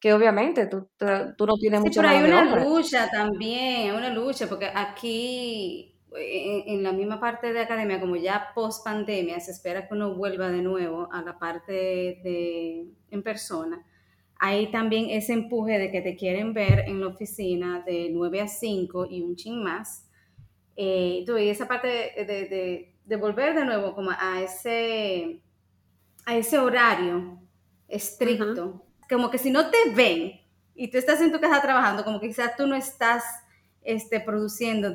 que 0.00 0.14
obviamente 0.14 0.66
tú, 0.66 0.88
tú 1.36 1.46
no 1.46 1.56
tienes 1.56 1.80
sí, 1.80 1.86
mucha 1.88 2.00
pero 2.00 2.14
hay 2.14 2.24
una 2.24 2.64
lucha 2.64 3.10
también, 3.10 3.94
una 3.94 4.08
lucha, 4.08 4.48
porque 4.48 4.70
aquí 4.74 5.93
en, 6.16 6.82
la 6.82 6.92
misma 6.92 7.20
parte 7.20 7.52
de 7.52 7.60
academia, 7.60 8.00
como 8.00 8.16
ya 8.16 8.52
post 8.54 8.84
pandemia, 8.84 9.40
se 9.40 9.50
espera 9.50 9.86
que 9.86 9.94
uno 9.94 10.14
vuelva 10.14 10.48
de 10.48 10.62
nuevo 10.62 11.08
a 11.12 11.22
la 11.22 11.38
parte 11.38 11.72
de, 11.72 12.86
en 13.10 13.22
persona. 13.22 13.84
Hay 14.38 14.70
también 14.70 15.10
ese 15.10 15.32
empuje 15.32 15.78
de 15.78 15.90
que 15.90 16.00
te 16.00 16.16
quieren 16.16 16.52
ver 16.52 16.80
en 16.86 17.00
la 17.00 17.08
oficina 17.08 17.82
de 17.86 18.08
9 18.12 18.40
a 18.40 18.48
5 18.48 19.06
y 19.10 19.22
un 19.22 19.36
ching 19.36 19.62
más. 19.62 20.08
Eh, 20.76 21.24
y 21.26 21.48
esa 21.48 21.68
parte 21.68 21.88
de, 21.88 22.94
de, 23.04 23.16
volver 23.16 23.54
de 23.54 23.64
nuevo 23.64 23.94
como 23.94 24.10
a 24.10 24.42
ese, 24.42 25.40
a 26.26 26.36
ese 26.36 26.58
horario 26.58 27.38
estricto, 27.86 28.84
como 29.08 29.30
que 29.30 29.38
si 29.38 29.50
no 29.50 29.70
te 29.70 29.90
ven 29.94 30.40
y 30.74 30.88
tú 30.88 30.98
estás 30.98 31.20
en 31.20 31.30
tu 31.30 31.40
casa 31.40 31.60
trabajando, 31.60 32.04
como 32.04 32.20
que 32.20 32.26
quizás 32.26 32.56
tú 32.56 32.66
no 32.66 32.74
estás 32.74 33.22
este, 33.84 34.20
produciendo 34.20 34.94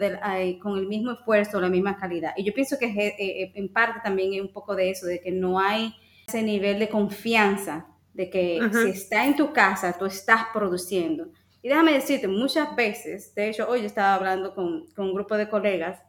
con 0.60 0.78
el 0.78 0.88
mismo 0.88 1.12
esfuerzo, 1.12 1.62
la 1.62 1.69
misma 1.69 1.97
calidad. 1.97 2.34
Y 2.36 2.43
yo 2.43 2.54
pienso 2.54 2.78
que 2.80 2.88
eh, 2.88 3.15
eh, 3.19 3.52
en 3.54 3.71
parte 3.71 3.99
también 4.04 4.34
es 4.34 4.41
un 4.41 4.52
poco 4.52 4.75
de 4.75 4.89
eso, 4.89 5.06
de 5.06 5.21
que 5.21 5.32
no 5.32 5.60
hay 5.60 5.93
ese 6.28 6.41
nivel 6.41 6.80
de 6.80 6.89
confianza, 6.89 7.88
de 8.13 8.30
que 8.30 8.60
si 8.73 8.89
está 8.89 9.25
en 9.25 9.36
tu 9.36 9.54
casa, 9.54 9.95
tú 9.97 10.06
estás 10.06 10.45
produciendo. 10.52 11.28
Y 11.62 11.69
déjame 11.69 11.93
decirte, 11.93 12.28
muchas 12.28 12.75
veces, 12.75 13.34
de 13.36 13.49
hecho, 13.49 13.69
hoy 13.69 13.82
yo 13.82 13.86
estaba 13.86 14.15
hablando 14.15 14.56
con, 14.56 14.86
un 14.97 15.13
grupo 15.13 15.38
de 15.38 15.49
colegas 15.49 16.02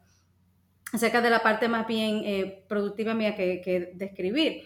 acerca 0.93 1.21
de 1.21 1.31
la 1.31 1.41
parte 1.41 1.69
más 1.69 1.87
bien 1.87 2.23
eh, 2.25 2.65
productiva 2.69 3.15
mía 3.15 3.37
que, 3.37 3.61
que 3.61 3.93
de 3.95 4.05
escribir. 4.07 4.63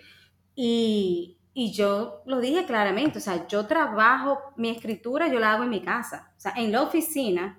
Y, 0.55 1.39
y 1.53 1.73
yo 1.73 2.23
lo 2.27 2.41
dije 2.41 2.65
claramente, 2.65 3.19
o 3.19 3.21
sea, 3.21 3.49
yo 3.49 3.67
trabajo, 3.67 4.39
mi 4.57 4.71
escritura 4.71 5.29
yo 5.29 5.41
la 5.41 5.53
hago 5.53 5.65
en 5.65 5.71
mi 5.71 5.83
casa. 5.83 6.33
O 6.37 6.41
sea, 6.41 6.53
en 6.57 6.71
la 6.71 6.83
oficina 6.83 7.59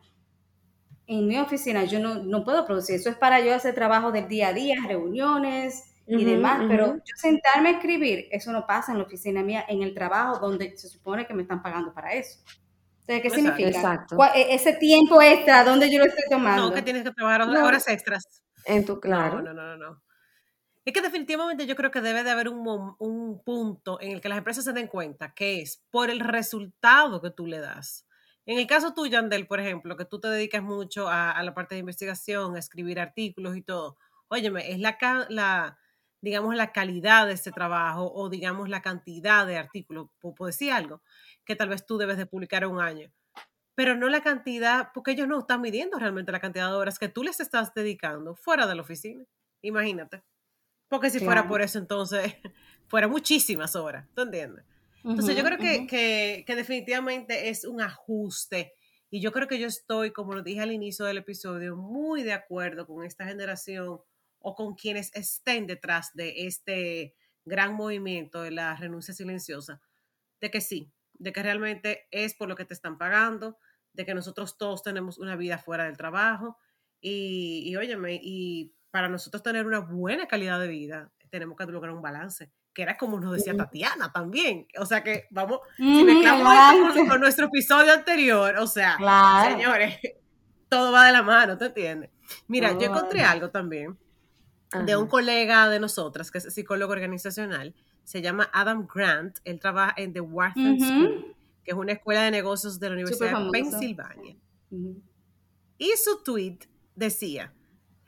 en 1.08 1.28
mi 1.28 1.38
oficina 1.38 1.84
yo 1.84 2.00
no, 2.00 2.15
no, 2.15 2.44
puedo 2.44 2.65
producir, 2.65 2.96
eso 2.96 3.10
es 3.10 3.15
para 3.15 3.39
yo 3.39 3.54
hacer 3.54 3.76
trabajo 3.76 4.12
del 4.12 4.28
día 4.28 4.50
a 4.50 4.54
día, 4.54 4.76
reuniones 4.88 5.91
y 6.08 6.24
demás, 6.24 6.63
pero 6.68 6.96
yo 6.98 7.15
sentarme 7.15 7.70
a 7.70 7.72
escribir, 7.74 8.28
eso 8.32 8.52
no 8.52 8.65
pasa 8.65 8.91
en 8.91 9.00
la 9.00 9.06
oficina 9.06 9.44
mía, 9.44 9.65
en 9.68 9.82
el 9.82 9.94
trabajo 9.94 10.39
donde 10.39 10.78
se 10.78 10.88
supone 10.88 11.26
que 11.26 11.34
me 11.34 11.44
están 11.44 11.62
pagando 11.63 11.94
para 11.94 12.13
eso. 12.13 12.39
Entonces, 13.08 13.22
¿qué 13.22 13.30
significa? 13.30 13.70
Exacto. 13.70 14.18
E, 14.34 14.56
ese 14.56 14.74
tiempo 14.74 15.22
extra, 15.22 15.63
¿dónde 15.63 15.91
yo 15.91 16.00
lo 16.00 16.06
estoy 16.06 16.24
tomando? 16.30 16.70
No, 16.70 16.74
que 16.74 16.82
tienes 16.82 17.04
que 17.04 17.12
trabajar 17.12 17.41
horas 17.41 17.88
extras. 17.88 18.24
En 18.65 18.84
tu, 18.84 19.00
claro. 19.00 19.41
No, 19.41 19.54
no, 19.54 19.78
no, 19.78 19.78
no. 19.78 20.02
Es 20.84 20.94
que 20.94 21.02
definitivamente 21.02 21.65
yo 21.65 21.76
creo 21.76 21.91
que 21.91 22.02
debe 22.02 22.24
de 22.24 22.32
haber 22.32 22.50
un, 22.50 22.96
un 23.00 23.44
punto 23.44 24.00
en 24.02 24.12
el 24.12 24.22
que 24.22 24.30
las 24.30 24.38
empresas 24.38 24.63
se 24.63 24.74
den 24.74 24.88
cuenta 24.88 25.34
que 25.34 25.62
es 25.62 25.84
por 25.89 26.12
el 26.12 26.20
resultado 26.20 27.22
que 27.22 27.32
tú 27.32 27.48
le 27.48 27.60
das 27.60 28.06
en 28.45 28.60
el 28.60 28.67
caso 28.67 28.93
tuyo, 28.93 29.17
Andel, 29.17 29.47
por 29.47 29.60
ejemplo, 29.60 29.97
que 29.97 30.05
tú 30.05 30.19
te 30.19 30.27
dedicas 30.27 30.62
mucho 30.62 31.10
a, 31.10 31.41
la 31.41 31.53
parte 31.53 31.75
de 31.75 31.79
investigación, 31.79 32.55
a 32.55 32.60
escribir 32.60 32.99
artículos 32.99 33.58
y 33.58 33.63
todo, 33.63 33.97
óyeme, 34.27 34.71
es 34.71 34.79
la, 34.79 34.97
la, 35.29 35.79
digamos, 36.21 36.55
la 36.55 36.71
calidad 36.71 37.25
de 37.25 37.34
ese 37.34 37.51
trabajo 37.51 38.12
o, 38.13 38.29
digamos, 38.29 38.69
la 38.69 38.81
cantidad 38.81 39.47
de 39.47 39.58
artículos, 39.58 40.10
puedo 40.19 40.45
decir 40.45 40.71
algo, 40.71 41.01
que 41.43 41.55
tal 41.55 41.69
vez 41.69 41.86
tú 41.86 41.97
debes 41.97 42.17
de 42.17 42.27
publicar 42.27 42.63
en 42.63 42.71
un 42.71 42.81
año, 42.81 43.12
pero 43.73 43.95
no 43.95 44.10
la 44.10 44.21
cantidad, 44.21 44.91
porque 44.93 45.12
ellos 45.12 45.27
no 45.27 45.39
están 45.39 45.62
midiendo 45.62 45.97
realmente 45.97 46.31
la 46.31 46.39
cantidad 46.39 46.69
de 46.69 46.75
horas 46.75 46.99
que 46.99 47.10
tú 47.10 47.23
les 47.23 47.39
estás 47.39 47.73
dedicando 47.73 48.36
fuera 48.36 48.67
de 48.67 48.75
la 48.75 48.81
oficina, 48.81 49.25
imagínate. 49.62 50.23
Porque 50.88 51.10
si 51.10 51.19
fuera 51.19 51.47
por 51.47 51.63
eso, 51.63 51.79
entonces, 51.79 52.36
fuera 52.88 53.08
muchísimas 53.08 53.75
horas, 53.75 54.08
¿tú 54.13 54.21
entiendes? 54.21 54.63
Entonces 55.06 55.36
yo 55.36 55.44
creo 55.44 55.58
que, 55.60 56.44
definitivamente 56.48 57.50
es 57.50 57.63
un 57.65 57.82
ajuste 57.82 58.74
y 59.12 59.22
yo 59.22 59.32
creo 59.32 59.48
que 59.48 59.60
yo 59.60 59.68
estoy, 59.68 60.12
como 60.12 60.34
lo 60.34 60.41
dije 60.41 60.62
al 60.62 60.72
inicio 60.72 61.06
del 61.06 61.18
episodio, 61.18 61.76
muy 61.76 62.24
de 62.24 62.34
acuerdo 62.34 62.88
con 62.88 63.06
esta 63.06 63.26
generación 63.26 64.00
o 64.39 64.56
con 64.56 64.74
quienes 64.74 65.15
estén 65.15 65.68
detrás 65.68 66.12
de 66.15 66.48
este 66.48 67.15
gran 67.46 67.76
movimiento 67.76 68.41
de 68.41 68.52
la 68.52 68.76
renuncia 68.76 69.13
silenciosa, 69.13 69.80
de 70.41 70.50
que 70.50 70.60
sí, 70.60 70.91
de 71.13 71.32
que 71.32 71.44
realmente 71.44 72.08
es 72.10 72.34
por 72.34 72.50
lo 72.50 72.56
que 72.56 72.65
te 72.65 72.74
están 72.74 72.98
pagando, 72.98 73.60
de 73.94 74.06
que 74.06 74.15
nosotros 74.15 74.58
todos 74.58 74.82
tenemos 74.82 75.20
una 75.20 75.36
vida 75.36 75.60
fuera 75.60 75.86
del 75.86 75.98
trabajo 75.98 76.58
y, 77.00 77.62
y 77.65 77.76
óyeme, 77.76 78.20
y 78.22 78.74
para 78.89 79.08
nosotros 79.08 79.44
tener 79.44 79.68
una 79.68 79.80
buena 79.80 80.28
calidad 80.28 80.60
de 80.60 80.68
vida, 80.68 81.13
tenemos 81.30 81.58
que 81.58 81.65
lograr 81.65 81.94
un 81.94 82.02
balance, 82.02 82.52
que 82.75 82.83
era 82.83 82.97
como 82.97 83.19
nos 83.19 83.31
decía 83.31 83.55
Tatiana 83.55 84.11
también. 84.11 84.67
O 84.77 84.85
sea 84.85 85.01
que 85.01 85.25
vamos, 85.31 85.61
si 85.77 86.03
mezclamos 86.03 86.53
esto 86.89 87.07
con, 87.07 87.21
nuestro 87.21 87.45
episodio 87.45 87.93
anterior, 87.93 88.57
o 88.57 88.67
sea, 88.67 88.97
Claro. 88.97 89.51
señores, 89.55 89.97
todo 90.69 90.91
va 90.91 91.07
de 91.07 91.13
la 91.13 91.23
mano, 91.23 91.57
¿te 91.57 91.65
entiendes? 91.65 92.11
Mira, 92.47 92.73
yo 92.73 92.79
de 92.79 92.85
encontré 92.85 93.21
la 93.21 93.31
algo 93.31 93.49
también 93.49 93.97
de 94.83 94.91
Ajá. 94.91 95.01
un 95.01 95.07
colega 95.07 95.69
de 95.69 95.79
nosotras, 95.79 96.31
que 96.31 96.39
es 96.39 96.53
psicólogo 96.53 96.91
organizacional, 96.91 97.73
se 98.03 98.21
llama 98.21 98.49
Adam 98.51 98.85
Grant, 98.93 99.38
él 99.45 99.59
trabaja 99.59 99.93
en 99.97 100.11
The 100.11 100.21
Wharton. 100.21 100.79
School, 100.79 101.35
que 101.63 101.71
es 101.71 101.77
una 101.77 101.93
escuela 101.93 102.23
de 102.23 102.31
negocios 102.31 102.79
de 102.79 102.89
la 102.89 102.93
Universidad 102.95 103.39
de. 103.39 103.51
Pensilvania. 103.51 104.35
Ujú. 104.69 105.01
Y 105.77 105.91
su 105.97 106.21
tweet 106.23 106.59
decía, 106.93 107.53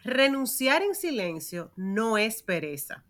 renunciar 0.04 0.82
en 0.82 0.94
silencio 0.94 1.72
no 1.78 2.18
es 2.18 2.44
pereza. 2.44 3.06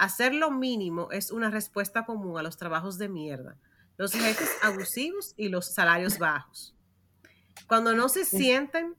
Hacer 0.00 0.32
lo 0.32 0.50
mínimo 0.50 1.12
es 1.12 1.30
una 1.30 1.50
respuesta 1.50 2.06
común 2.06 2.38
a 2.38 2.42
los 2.42 2.56
trabajos 2.56 2.96
de 2.96 3.10
mierda, 3.10 3.58
los 3.98 4.12
jefes 4.12 4.48
abusivos 4.62 5.34
y 5.36 5.50
los 5.50 5.66
salarios 5.66 6.18
bajos. 6.18 6.74
Cuando 7.66 7.92
no 7.92 8.08
se 8.08 8.24
sienten 8.24 8.94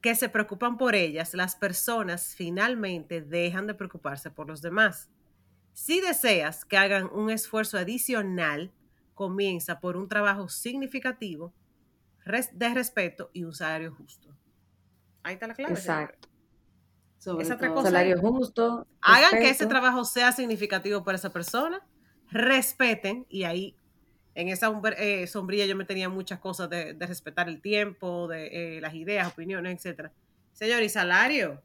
que 0.00 0.16
se 0.16 0.28
preocupan 0.28 0.78
por 0.78 0.96
ellas, 0.96 1.32
las 1.34 1.54
personas 1.54 2.34
finalmente 2.34 3.20
dejan 3.20 3.68
de 3.68 3.74
preocuparse 3.74 4.32
por 4.32 4.48
los 4.48 4.60
demás. 4.60 5.08
Si 5.74 6.00
deseas 6.00 6.64
que 6.64 6.76
hagan 6.76 7.08
un 7.12 7.30
esfuerzo 7.30 7.78
adicional, 7.78 8.72
comienza 9.14 9.78
por 9.78 9.96
un 9.96 10.08
trabajo 10.08 10.48
significativo, 10.48 11.54
de 12.52 12.74
respeto 12.74 13.30
y 13.32 13.44
un 13.44 13.54
salario 13.54 13.94
justo. 13.94 14.36
Ahí 15.22 15.34
está 15.34 15.46
la 15.46 15.54
clave. 15.54 15.74
Exacto. 15.74 16.31
Sobre 17.22 17.44
Esa 17.44 17.54
otra 17.54 17.68
todo. 17.68 17.76
cosa 17.76 17.90
Salario 17.90 18.18
justo. 18.20 18.84
Hagan 19.00 19.40
que 19.40 19.50
ese 19.50 19.66
trabajo 19.66 20.04
sea 20.04 20.32
significativo 20.32 21.04
para 21.04 21.14
esa 21.14 21.30
persona, 21.30 21.80
respeten, 22.32 23.26
y 23.28 23.44
ahí 23.44 23.76
en 24.34 24.48
esa 24.48 24.72
eh, 24.98 25.28
sombrilla 25.28 25.64
yo 25.66 25.76
me 25.76 25.84
tenía 25.84 26.08
muchas 26.08 26.40
cosas 26.40 26.68
de, 26.68 26.94
de 26.94 27.06
respetar 27.06 27.48
el 27.48 27.60
tiempo, 27.60 28.26
de 28.26 28.78
eh, 28.78 28.80
las 28.80 28.94
ideas, 28.94 29.28
opiniones, 29.32 29.76
etcétera. 29.76 30.10
Señor, 30.52 30.82
¿y 30.82 30.88
salario? 30.88 31.62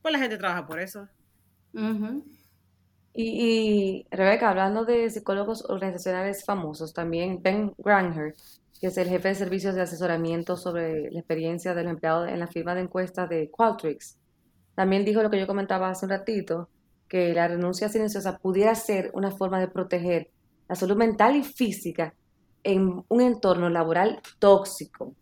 Pues 0.00 0.12
la 0.12 0.18
gente 0.18 0.38
trabaja 0.38 0.66
por 0.66 0.80
eso. 0.80 1.06
Y, 3.12 3.24
y 3.24 4.06
Rebeca, 4.10 4.48
hablando 4.48 4.86
de 4.86 5.10
psicólogos 5.10 5.66
organizacionales 5.68 6.46
famosos, 6.46 6.94
también 6.94 7.42
Ben 7.42 7.74
Granger, 7.76 8.36
que 8.80 8.86
es 8.86 8.96
el 8.96 9.10
jefe 9.10 9.28
de 9.28 9.34
servicios 9.34 9.74
de 9.74 9.82
asesoramiento 9.82 10.56
sobre 10.56 11.10
la 11.10 11.18
experiencia 11.18 11.74
del 11.74 11.88
empleado 11.88 12.26
en 12.26 12.40
la 12.40 12.46
firma 12.46 12.74
de 12.74 12.80
encuestas 12.80 13.28
de 13.28 13.50
Qualtrics, 13.50 14.16
también 14.74 15.04
dijo 15.04 15.22
lo 15.22 15.30
que 15.30 15.40
yo 15.40 15.46
comentaba 15.46 15.90
hace 15.90 16.06
un 16.06 16.10
ratito, 16.10 16.70
que 17.08 17.34
la 17.34 17.48
renuncia 17.48 17.88
silenciosa 17.88 18.38
pudiera 18.38 18.74
ser 18.74 19.10
una 19.14 19.30
forma 19.30 19.60
de 19.60 19.68
proteger 19.68 20.30
la 20.68 20.74
salud 20.76 20.96
mental 20.96 21.36
y 21.36 21.44
física 21.44 22.14
en 22.62 23.04
un 23.08 23.20
entorno 23.20 23.68
laboral 23.70 24.20
tóxico. 24.38 25.16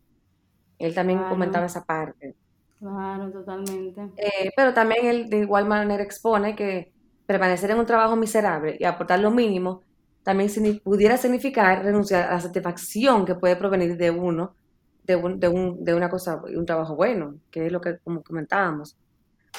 Él 0.78 0.94
también 0.94 1.20
Claro. 1.20 1.28
comentaba 1.28 1.66
esa 1.66 1.84
parte. 1.84 2.36
Claro, 2.78 3.30
totalmente. 3.32 4.00
Eh, 4.16 4.50
pero 4.56 4.74
también 4.74 5.06
él 5.06 5.28
de 5.30 5.38
igual 5.40 5.66
manera 5.66 6.02
expone 6.02 6.54
que 6.54 6.92
permanecer 7.26 7.70
en 7.70 7.78
un 7.78 7.86
trabajo 7.86 8.16
miserable 8.16 8.76
y 8.78 8.84
aportar 8.84 9.20
lo 9.20 9.30
mínimo 9.30 9.82
también 10.22 10.50
pudiera 10.84 11.16
significar 11.16 11.82
renunciar 11.84 12.28
a 12.30 12.34
la 12.34 12.40
satisfacción 12.40 13.24
que 13.24 13.34
puede 13.34 13.56
provenir 13.56 13.96
de 13.96 14.10
uno, 14.10 14.54
de, 15.02 15.16
un, 15.16 15.40
de, 15.40 15.48
un, 15.48 15.84
de 15.84 15.94
una 15.94 16.08
cosa, 16.10 16.40
un 16.44 16.66
trabajo 16.66 16.94
bueno, 16.96 17.40
que 17.50 17.66
es 17.66 17.72
lo 17.72 17.80
que 17.80 17.98
como 18.04 18.22
comentábamos. 18.22 18.96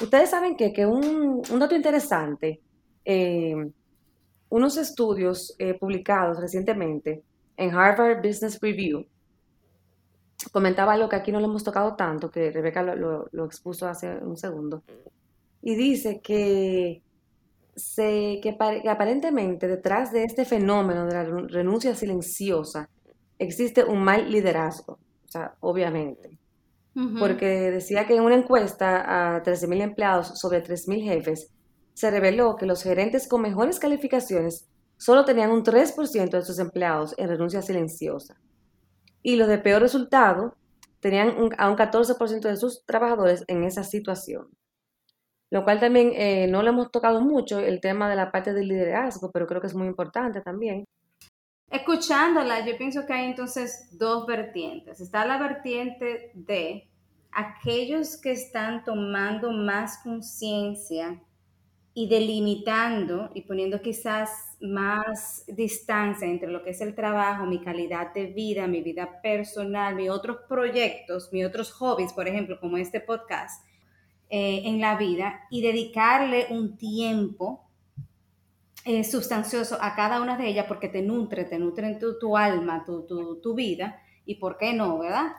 Ustedes 0.00 0.30
saben 0.30 0.56
que, 0.56 0.72
que 0.72 0.86
un, 0.86 1.42
un 1.50 1.58
dato 1.58 1.74
interesante, 1.74 2.60
eh, 3.04 3.54
unos 4.50 4.76
estudios 4.78 5.54
eh, 5.58 5.74
publicados 5.78 6.40
recientemente 6.40 7.24
en 7.56 7.74
Harvard 7.74 8.22
Business 8.26 8.58
Review, 8.60 9.06
comentaba 10.52 10.96
lo 10.96 11.08
que 11.08 11.16
aquí 11.16 11.32
no 11.32 11.40
le 11.40 11.46
hemos 11.46 11.64
tocado 11.64 11.96
tanto, 11.96 12.30
que 12.30 12.50
Rebeca 12.50 12.82
lo, 12.82 12.94
lo- 12.96 13.28
lo 13.32 13.44
expuso 13.46 13.88
hace 13.88 14.08
un 14.18 14.36
segundo, 14.36 14.82
y 15.62 15.76
dice 15.76 16.20
que, 16.22 17.02
se, 17.76 18.40
que, 18.42 18.56
que 18.82 18.90
aparentemente 18.90 19.68
detrás 19.68 20.12
de 20.12 20.24
este 20.24 20.44
fenómeno 20.44 21.06
de 21.06 21.14
la 21.14 21.24
ren- 21.24 21.48
renuncia 21.50 21.94
silenciosa 21.94 22.88
existe 23.38 23.84
un 23.84 24.02
mal 24.04 24.30
liderazgo, 24.30 24.94
o 24.94 25.28
sea, 25.28 25.54
obviamente, 25.60 26.38
Porque 27.18 27.46
decía 27.72 28.06
que 28.06 28.14
en 28.16 28.22
una 28.22 28.36
encuesta 28.36 29.36
a 29.36 29.42
13.000 29.42 29.80
empleados 29.82 30.38
sobre 30.38 30.60
3.000 30.60 31.02
jefes, 31.02 31.50
se 31.92 32.10
reveló 32.10 32.56
que 32.56 32.66
los 32.66 32.82
gerentes 32.82 33.26
con 33.28 33.42
mejores 33.42 33.78
calificaciones 33.80 34.68
solo 34.96 35.24
tenían 35.24 35.50
un 35.50 35.62
3% 35.64 36.36
de 36.38 36.44
sus 36.44 36.58
empleados 36.58 37.14
en 37.18 37.28
renuncia 37.28 37.62
silenciosa 37.62 38.36
y 39.22 39.36
los 39.36 39.48
de 39.48 39.58
peor 39.58 39.82
resultado 39.82 40.54
tenían 41.00 41.36
un- 41.40 41.52
a 41.58 41.68
un 41.68 41.76
14% 41.76 42.48
de 42.48 42.56
sus 42.56 42.84
trabajadores 42.86 43.44
en 43.48 43.64
esa 43.64 43.82
situación. 43.84 44.48
Lo 45.50 45.64
cual 45.64 45.78
también 45.80 46.12
eh, 46.14 46.46
no 46.48 46.62
lo 46.62 46.70
hemos 46.70 46.90
tocado 46.90 47.20
mucho, 47.20 47.58
el 47.60 47.80
tema 47.80 48.08
de 48.08 48.16
la 48.16 48.30
parte 48.32 48.52
del 48.52 48.68
liderazgo, 48.68 49.30
pero 49.32 49.46
creo 49.46 49.60
que 49.60 49.66
es 49.68 49.74
muy 49.74 49.86
importante 49.86 50.40
también. 50.40 50.84
Escuchándola, 51.70 52.64
yo 52.66 52.76
pienso 52.76 53.04
que 53.06 53.12
hay 53.12 53.26
entonces 53.26 53.88
dos 53.92 54.26
vertientes. 54.26 55.00
Está 55.00 55.26
la 55.26 55.38
vertiente 55.38 56.30
de 56.34 56.88
aquellos 57.32 58.16
que 58.16 58.32
están 58.32 58.84
tomando 58.84 59.50
más 59.52 59.98
conciencia 60.02 61.20
y 61.96 62.08
delimitando 62.08 63.30
y 63.34 63.42
poniendo 63.42 63.80
quizás 63.80 64.56
más 64.60 65.44
distancia 65.46 66.26
entre 66.26 66.50
lo 66.50 66.62
que 66.64 66.70
es 66.70 66.80
el 66.80 66.94
trabajo, 66.94 67.46
mi 67.46 67.60
calidad 67.60 68.12
de 68.12 68.26
vida, 68.26 68.66
mi 68.66 68.82
vida 68.82 69.20
personal, 69.22 69.94
mis 69.94 70.10
otros 70.10 70.38
proyectos, 70.48 71.32
mis 71.32 71.46
otros 71.46 71.72
hobbies, 71.72 72.12
por 72.12 72.26
ejemplo, 72.26 72.58
como 72.58 72.76
este 72.78 73.00
podcast, 73.00 73.64
eh, 74.28 74.62
en 74.64 74.80
la 74.80 74.96
vida 74.96 75.42
y 75.50 75.62
dedicarle 75.62 76.46
un 76.50 76.76
tiempo 76.76 77.68
eh, 78.84 79.04
sustancioso 79.04 79.78
a 79.80 79.94
cada 79.94 80.20
una 80.20 80.36
de 80.36 80.48
ellas 80.48 80.66
porque 80.68 80.88
te 80.88 81.02
nutre, 81.02 81.44
te 81.44 81.58
nutre 81.58 81.94
tu, 81.96 82.18
tu 82.18 82.36
alma, 82.36 82.84
tu, 82.84 83.06
tu, 83.42 83.54
vida, 83.54 84.00
y 84.26 84.36
por 84.36 84.58
qué 84.58 84.72
no, 84.74 84.98
¿verdad? 84.98 85.32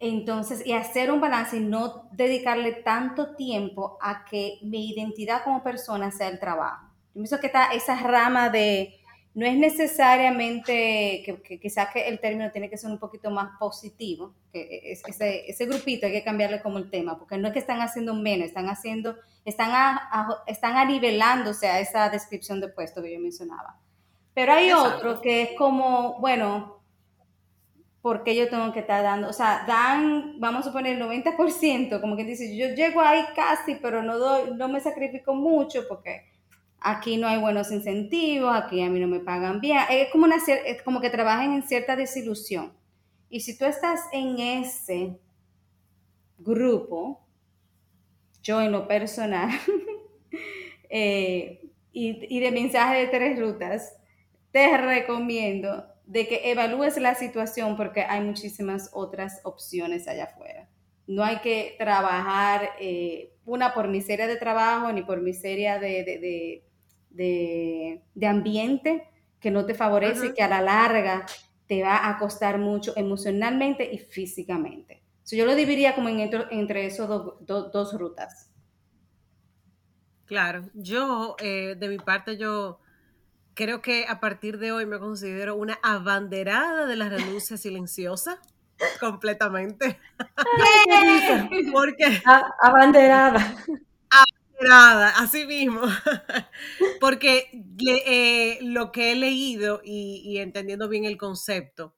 Entonces, 0.00 0.64
y 0.64 0.72
hacer 0.72 1.10
un 1.10 1.20
balance 1.20 1.56
y 1.56 1.60
no 1.60 2.08
dedicarle 2.12 2.72
tanto 2.72 3.34
tiempo 3.34 3.98
a 4.00 4.24
que 4.24 4.58
mi 4.62 4.90
identidad 4.90 5.42
como 5.44 5.62
persona 5.62 6.10
sea 6.12 6.28
el 6.28 6.38
trabajo. 6.38 6.86
Yo 7.08 7.14
pienso 7.14 7.40
que 7.40 7.48
está 7.48 7.66
esa 7.72 7.96
rama 8.00 8.48
de, 8.48 8.94
no 9.34 9.44
es 9.44 9.56
necesariamente, 9.56 11.22
que, 11.24 11.58
quizás 11.60 11.88
que 11.92 12.08
el 12.08 12.20
término 12.20 12.50
tiene 12.52 12.70
que 12.70 12.76
ser 12.78 12.90
un 12.90 12.98
poquito 12.98 13.30
más 13.30 13.50
positivo, 13.58 14.34
que 14.52 14.92
es- 14.92 15.02
ese, 15.06 15.50
ese 15.50 15.66
grupito 15.66 16.06
hay 16.06 16.12
que 16.12 16.24
cambiarle 16.24 16.62
como 16.62 16.78
el 16.78 16.90
tema, 16.90 17.18
porque 17.18 17.36
no 17.38 17.48
es 17.48 17.52
que 17.52 17.58
están 17.60 17.80
haciendo 17.80 18.14
menos, 18.14 18.46
están 18.48 18.68
haciendo, 18.68 19.16
están, 19.48 19.70
a, 19.72 19.96
a- 20.10 20.42
están 20.46 20.76
anivelándose 20.76 21.68
a 21.68 21.80
esa 21.80 22.08
descripción 22.10 22.60
de 22.60 22.68
puesto 22.68 23.02
que 23.02 23.12
yo 23.12 23.20
mencionaba. 23.20 23.78
Pero 24.34 24.52
hay 24.52 24.70
Exacto. 24.70 24.96
otro 24.96 25.20
que 25.20 25.42
es 25.42 25.48
como, 25.58 26.18
bueno, 26.20 26.80
¿por 28.02 28.22
qué 28.24 28.36
yo 28.36 28.48
tengo 28.48 28.72
que 28.72 28.80
estar 28.80 29.02
dando? 29.02 29.28
O 29.28 29.32
sea, 29.32 29.64
dan, 29.66 30.38
vamos 30.38 30.66
a 30.66 30.72
poner 30.72 30.94
el 30.96 31.02
90%, 31.02 32.00
como 32.00 32.16
que 32.16 32.24
dice, 32.24 32.56
yo 32.56 32.68
llego 32.68 33.00
ahí 33.00 33.24
casi, 33.34 33.74
pero 33.76 34.02
no, 34.02 34.16
doy, 34.18 34.52
no 34.54 34.68
me 34.68 34.80
sacrifico 34.80 35.34
mucho 35.34 35.86
porque 35.88 36.22
aquí 36.80 37.16
no 37.16 37.26
hay 37.26 37.40
buenos 37.40 37.72
incentivos, 37.72 38.54
aquí 38.54 38.80
a 38.82 38.88
mí 38.88 39.00
no 39.00 39.08
me 39.08 39.20
pagan 39.20 39.60
bien. 39.60 39.78
Es 39.90 40.10
como, 40.12 40.24
una, 40.26 40.36
es 40.36 40.82
como 40.82 41.00
que 41.00 41.10
trabajan 41.10 41.52
en 41.52 41.62
cierta 41.64 41.96
desilusión. 41.96 42.72
Y 43.28 43.40
si 43.40 43.58
tú 43.58 43.64
estás 43.64 44.00
en 44.12 44.38
ese 44.38 45.18
grupo, 46.38 47.20
yo 48.48 48.60
en 48.62 48.72
lo 48.72 48.88
personal, 48.88 49.50
eh, 50.90 51.60
y, 51.92 52.36
y 52.36 52.40
de 52.40 52.50
mensaje 52.52 52.98
de 53.00 53.06
tres 53.08 53.38
rutas, 53.38 53.94
te 54.52 54.76
recomiendo 54.76 55.84
de 56.06 56.26
que 56.26 56.50
evalúes 56.50 56.96
la 56.98 57.14
situación 57.14 57.76
porque 57.76 58.02
hay 58.02 58.20
muchísimas 58.22 58.90
otras 58.92 59.40
opciones 59.44 60.08
allá 60.08 60.24
afuera. 60.24 60.68
No 61.06 61.24
hay 61.24 61.38
que 61.38 61.74
trabajar, 61.78 62.70
eh, 62.80 63.32
una 63.44 63.74
por 63.74 63.88
miseria 63.88 64.26
de 64.26 64.36
trabajo 64.36 64.92
ni 64.92 65.02
por 65.02 65.20
miseria 65.22 65.78
de, 65.78 66.04
de, 66.04 66.64
de, 67.10 68.02
de- 68.14 68.26
ambiente 68.26 69.08
que 69.40 69.50
no 69.50 69.64
te 69.66 69.74
favorece 69.74 70.28
y 70.28 70.34
que 70.34 70.42
a 70.42 70.48
la 70.48 70.60
larga 70.62 71.26
te 71.66 71.82
va 71.82 72.08
a 72.08 72.18
costar 72.18 72.58
mucho 72.58 72.92
emocionalmente 72.96 73.90
y 73.92 73.98
físicamente. 73.98 74.97
So, 75.28 75.36
yo 75.36 75.44
lo 75.44 75.54
dividiría 75.54 75.94
como 75.94 76.08
en 76.08 76.20
entre, 76.20 76.88
do- 77.06 77.36
do- 77.48 77.68
dos 77.68 77.92
rutas. 78.00 78.50
Claro, 80.24 80.70
yo, 80.74 81.36
eh, 81.38 81.74
de 81.78 81.88
mi 81.88 81.98
parte, 81.98 82.38
yo 82.38 82.80
creo 83.54 83.82
que 83.82 84.06
a 84.08 84.20
partir 84.20 84.58
de 84.58 84.72
hoy 84.72 84.86
me 84.86 84.98
considero 84.98 85.56
una 85.56 85.78
abanderada 85.82 86.86
de 86.86 86.96
la 86.96 87.08
renuncia 87.08 87.56
silenciosa, 87.58 88.40
completamente. 89.00 89.98
Porque 91.72 92.22
A- 92.24 92.54
abanderada. 92.62 93.40
Desesperada, 94.58 95.10
así 95.18 95.46
mismo. 95.46 95.82
Porque 97.00 97.50
eh, 98.06 98.58
lo 98.62 98.90
que 98.92 99.12
he 99.12 99.14
leído 99.14 99.80
y, 99.84 100.38
entendiendo 100.38 100.88
bien 100.88 101.04
el 101.04 101.16
concepto, 101.16 101.94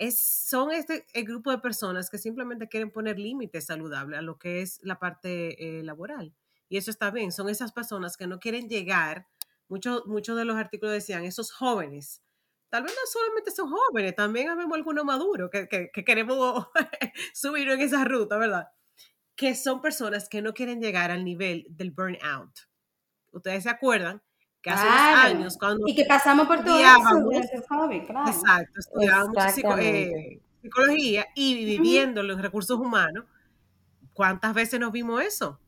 es, 0.00 0.18
son 0.20 0.72
este 0.72 1.06
el 1.12 1.24
grupo 1.24 1.50
de 1.50 1.58
personas 1.58 2.10
que 2.10 2.18
simplemente 2.18 2.68
quieren 2.68 2.90
poner 2.90 3.18
límites 3.18 3.66
saludables 3.66 4.18
a 4.18 4.22
lo 4.22 4.38
que 4.38 4.62
es 4.62 4.80
la 4.82 4.98
parte 4.98 5.78
eh, 5.78 5.82
laboral. 5.82 6.34
Y 6.68 6.76
eso 6.78 6.90
está 6.90 7.10
bien, 7.10 7.32
son 7.32 7.48
esas 7.48 7.72
personas 7.72 8.16
que 8.16 8.26
no 8.26 8.40
quieren 8.40 8.68
llegar, 8.68 9.28
muchos 9.68 10.06
muchos 10.06 10.36
de 10.36 10.44
los 10.44 10.56
artículos 10.56 10.94
decían, 10.94 11.24
esos 11.24 11.52
jóvenes, 11.52 12.22
tal 12.70 12.84
vez 12.84 12.92
no 12.92 13.10
solamente 13.10 13.50
son 13.50 13.70
jóvenes, 13.70 14.16
también 14.16 14.56
vemos 14.56 14.74
algunos 14.74 15.04
maduros 15.04 15.50
que, 15.50 15.68
que, 15.68 15.90
que 15.92 16.04
queremos 16.04 16.66
subir 17.34 17.68
en 17.68 17.80
esa 17.80 18.04
ruta, 18.04 18.38
¿verdad? 18.38 18.68
que 19.40 19.54
son 19.54 19.80
personas 19.80 20.28
que 20.28 20.42
no 20.42 20.52
quieren 20.52 20.82
llegar 20.82 21.10
al 21.10 21.24
nivel 21.24 21.66
del 21.70 21.92
burnout. 21.92 22.68
Ustedes 23.32 23.62
se 23.62 23.70
acuerdan 23.70 24.22
que 24.62 24.70
hace 24.70 24.86
unos 24.86 25.24
años 25.24 25.58
cuando 25.58 25.86
y 25.86 25.94
que 25.94 26.04
pasamos 26.04 26.46
por 26.46 26.64
todo 26.64 26.78
eso 26.78 27.64
COVID, 27.68 28.06
claro. 28.06 28.30
Exacto, 28.30 28.80
estudiábamos 28.80 29.36
eh, 29.78 30.40
psicología 30.60 31.26
y 31.34 31.64
viviendo 31.64 32.22
los 32.22 32.40
recursos 32.40 32.78
humanos, 32.78 33.24
¿cuántas 34.12 34.52
veces 34.54 34.78
nos 34.78 34.92
vimos 34.92 35.22
eso? 35.22 35.58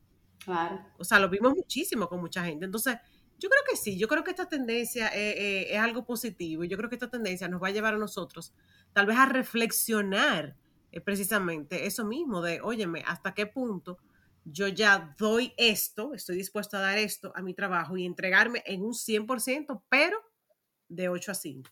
Claro. 0.45 0.84
O 0.99 1.05
sea, 1.05 1.18
lo 1.18 1.28
vimos 1.28 1.55
muchísimo 1.55 2.09
con 2.09 2.20
mucha 2.20 2.45
gente. 2.45 2.64
Entonces, 2.64 2.97
yo 3.38 3.49
creo 3.49 3.62
que 3.68 3.76
sí, 3.76 3.99
yo 3.99 4.09
creo 4.09 4.22
que 4.24 4.30
esta 4.30 4.49
tendencia 4.49 5.09
eh, 5.09 5.30
eh, 5.30 5.66
es 5.74 5.78
algo 5.80 6.05
positivo 6.05 6.64
y 6.64 6.68
yo 6.68 6.76
creo 6.76 6.88
que 6.88 6.97
esta 6.97 7.11
tendencia 7.11 7.49
nos 7.49 7.62
va 7.62 7.68
a 7.68 7.72
llevar 7.72 7.95
a 7.95 7.99
nosotros 7.99 8.53
tal 8.93 9.07
vez 9.07 9.16
a 9.16 9.26
reflexionar 9.26 10.57
precisamente 11.05 11.86
eso 11.86 12.05
mismo 12.05 12.43
de, 12.43 12.61
óyeme, 12.61 13.03
¿hasta 13.07 13.32
qué 13.32 13.47
punto 13.47 13.99
yo 14.45 14.68
ya 14.68 15.14
doy 15.18 15.53
esto, 15.57 16.14
estoy 16.14 16.36
dispuesto 16.36 16.76
a 16.76 16.80
dar 16.80 16.99
esto 16.99 17.32
a 17.34 17.43
mi 17.43 17.55
trabajo 17.55 17.97
y 17.97 18.05
entregarme 18.05 18.62
en 18.66 18.82
un 18.82 18.95
100%, 18.95 19.82
pero 19.88 20.18
de 20.88 21.09
8 21.09 21.32
a 21.32 21.34
5? 21.34 21.70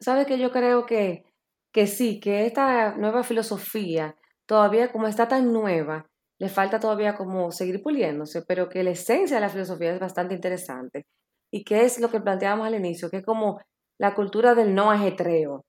¿Sabe 0.00 0.26
que 0.26 0.38
yo 0.38 0.52
creo 0.52 0.86
que, 0.86 1.24
que 1.72 1.86
sí, 1.86 2.20
que 2.20 2.46
esta 2.46 2.96
nueva 2.96 3.24
filosofía, 3.24 4.16
todavía 4.46 4.92
como 4.92 5.08
está 5.08 5.26
tan 5.26 5.52
nueva, 5.52 6.08
le 6.38 6.48
falta 6.48 6.78
todavía 6.78 7.16
como 7.16 7.50
seguir 7.50 7.82
puliéndose, 7.82 8.42
pero 8.42 8.68
que 8.68 8.84
la 8.84 8.90
esencia 8.90 9.36
de 9.36 9.40
la 9.40 9.48
filosofía 9.48 9.92
es 9.94 10.00
bastante 10.00 10.34
interesante. 10.34 11.06
Y 11.50 11.64
que 11.64 11.84
es 11.84 11.98
lo 11.98 12.10
que 12.10 12.20
planteábamos 12.20 12.66
al 12.66 12.76
inicio, 12.76 13.10
que 13.10 13.18
es 13.18 13.24
como 13.24 13.58
la 13.98 14.14
cultura 14.14 14.54
del 14.54 14.74
no 14.74 14.92
ajetreo, 14.92 15.64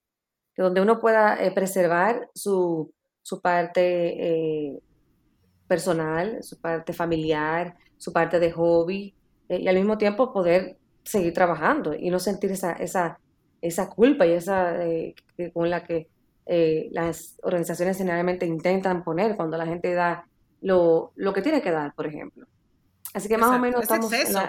donde 0.55 0.81
uno 0.81 0.99
pueda 0.99 1.43
eh, 1.43 1.51
preservar 1.51 2.29
su, 2.35 2.93
parte 3.41 3.81
eh, 3.81 4.79
personal, 5.67 6.43
su 6.43 6.59
parte 6.59 6.93
familiar, 6.93 7.75
su 7.97 8.11
parte 8.11 8.39
de 8.39 8.51
hobby, 8.51 9.13
eh, 9.49 9.59
y 9.59 9.67
al 9.67 9.75
mismo 9.75 9.97
tiempo 9.97 10.33
poder 10.33 10.77
seguir 11.03 11.33
trabajando 11.33 11.93
y 11.95 12.09
no 12.09 12.19
sentir 12.19 12.51
esa, 12.51 12.73
esa, 12.73 13.19
esa 13.61 13.89
culpa 13.89 14.25
y 14.25 14.31
esa 14.31 14.77
con 15.53 15.69
la 15.69 15.83
que 15.83 16.07
las 16.91 17.37
organizaciones 17.43 17.97
generalmente 17.97 18.45
intentan 18.45 19.03
poner 19.03 19.35
cuando 19.35 19.55
la 19.55 19.67
gente 19.67 19.93
da 19.93 20.27
lo, 20.61 21.13
que 21.33 21.41
tiene 21.41 21.61
que 21.61 21.71
dar, 21.71 21.93
por 21.93 22.07
ejemplo. 22.07 22.47
Así 23.13 23.27
que 23.27 23.37
más 23.37 23.55
o 23.55 23.59
menos 23.59 23.81
estamos... 23.81 24.11
Exceso. 24.11 24.39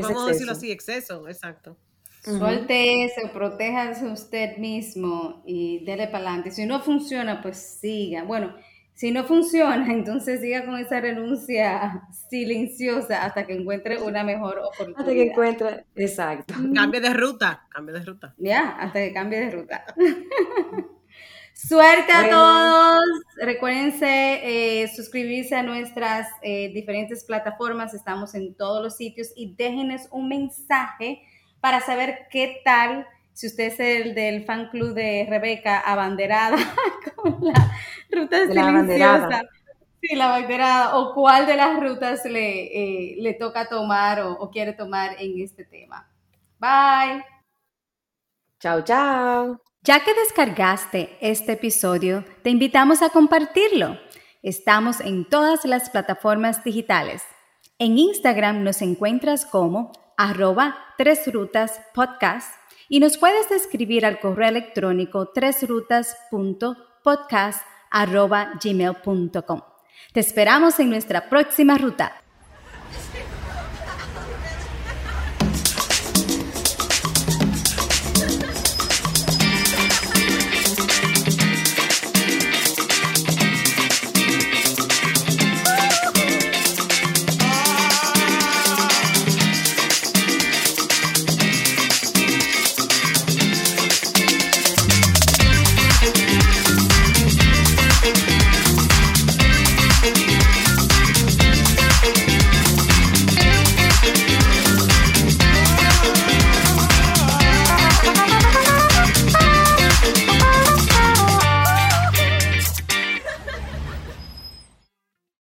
vamos 0.00 0.24
a 0.24 0.28
decirlo 0.28 0.52
así, 0.52 0.70
exceso, 0.70 1.28
exacto. 1.28 1.76
Suelte 2.24 3.04
eso, 3.04 3.30
protéjase 3.34 4.06
usted 4.06 4.56
mismo 4.56 5.42
y 5.44 5.84
dele 5.84 6.06
para 6.06 6.24
adelante. 6.24 6.50
Si 6.50 6.64
no 6.64 6.80
funciona, 6.80 7.42
pues 7.42 7.58
siga. 7.58 8.24
Bueno, 8.24 8.54
si 8.94 9.10
no 9.10 9.24
funciona, 9.24 9.86
entonces 9.92 10.40
siga 10.40 10.64
con 10.64 10.78
esa 10.78 11.00
renuncia 11.00 12.02
silenciosa 12.30 13.24
hasta 13.24 13.46
que 13.46 13.54
encuentre 13.54 14.00
una 14.00 14.24
mejor 14.24 14.58
oportunidad. 14.58 15.00
Hasta 15.00 15.12
que 15.12 15.22
encuentre, 15.22 15.84
exacto. 15.96 16.54
Cambie 16.74 17.00
de 17.02 17.12
ruta, 17.12 17.66
cambie 17.68 17.94
de 17.94 18.04
ruta. 18.04 18.34
Ya, 18.38 18.70
hasta 18.70 19.00
que 19.00 19.12
cambie 19.12 19.40
de 19.40 19.50
ruta. 19.50 19.84
Suerte 21.52 22.12
a 22.12 22.30
todos. 22.30 23.04
Recuérdense 23.36 24.82
eh, 24.82 24.88
suscribirse 24.88 25.54
a 25.54 25.62
nuestras 25.62 26.26
eh, 26.42 26.72
diferentes 26.72 27.22
plataformas. 27.24 27.92
Estamos 27.92 28.34
en 28.34 28.54
todos 28.54 28.82
los 28.82 28.96
sitios 28.96 29.30
y 29.36 29.54
déjenos 29.54 30.08
un 30.10 30.28
mensaje 30.28 31.22
para 31.64 31.80
saber 31.80 32.26
qué 32.30 32.60
tal, 32.62 33.06
si 33.32 33.46
usted 33.46 33.72
es 33.72 33.80
el 33.80 34.14
del 34.14 34.44
fan 34.44 34.68
club 34.68 34.92
de 34.92 35.26
Rebeca, 35.26 35.80
abanderada 35.80 36.58
con 37.16 37.38
la 37.40 37.54
ruta 38.10 38.46
silenciosa. 38.46 39.44
Sí, 39.98 40.14
la 40.14 40.26
abanderada, 40.26 40.98
o 40.98 41.14
cuál 41.14 41.46
de 41.46 41.56
las 41.56 41.80
rutas 41.80 42.22
le, 42.26 42.66
eh, 42.66 43.16
le 43.18 43.32
toca 43.32 43.66
tomar 43.66 44.20
o, 44.20 44.32
o 44.32 44.50
quiere 44.50 44.74
tomar 44.74 45.16
en 45.18 45.40
este 45.40 45.64
tema. 45.64 46.06
Bye. 46.58 47.24
Chao, 48.60 48.82
chao. 48.82 49.58
Ya 49.84 50.04
que 50.04 50.12
descargaste 50.12 51.16
este 51.22 51.52
episodio, 51.52 52.26
te 52.42 52.50
invitamos 52.50 53.00
a 53.00 53.08
compartirlo. 53.08 53.98
Estamos 54.42 55.00
en 55.00 55.26
todas 55.26 55.64
las 55.64 55.88
plataformas 55.88 56.62
digitales. 56.62 57.22
En 57.78 57.96
Instagram 57.96 58.64
nos 58.64 58.82
encuentras 58.82 59.46
como 59.46 59.92
arroba 60.16 60.76
tres 60.96 61.30
rutas 61.32 61.80
podcast 61.94 62.54
y 62.88 63.00
nos 63.00 63.18
puedes 63.18 63.50
escribir 63.50 64.06
al 64.06 64.20
correo 64.20 64.48
electrónico 64.48 65.26
tresrutas.podcast 65.28 67.66
arroba 67.90 68.52
gmail.com. 68.62 69.60
Te 70.12 70.20
esperamos 70.20 70.78
en 70.80 70.90
nuestra 70.90 71.28
próxima 71.28 71.78
ruta. 71.78 72.23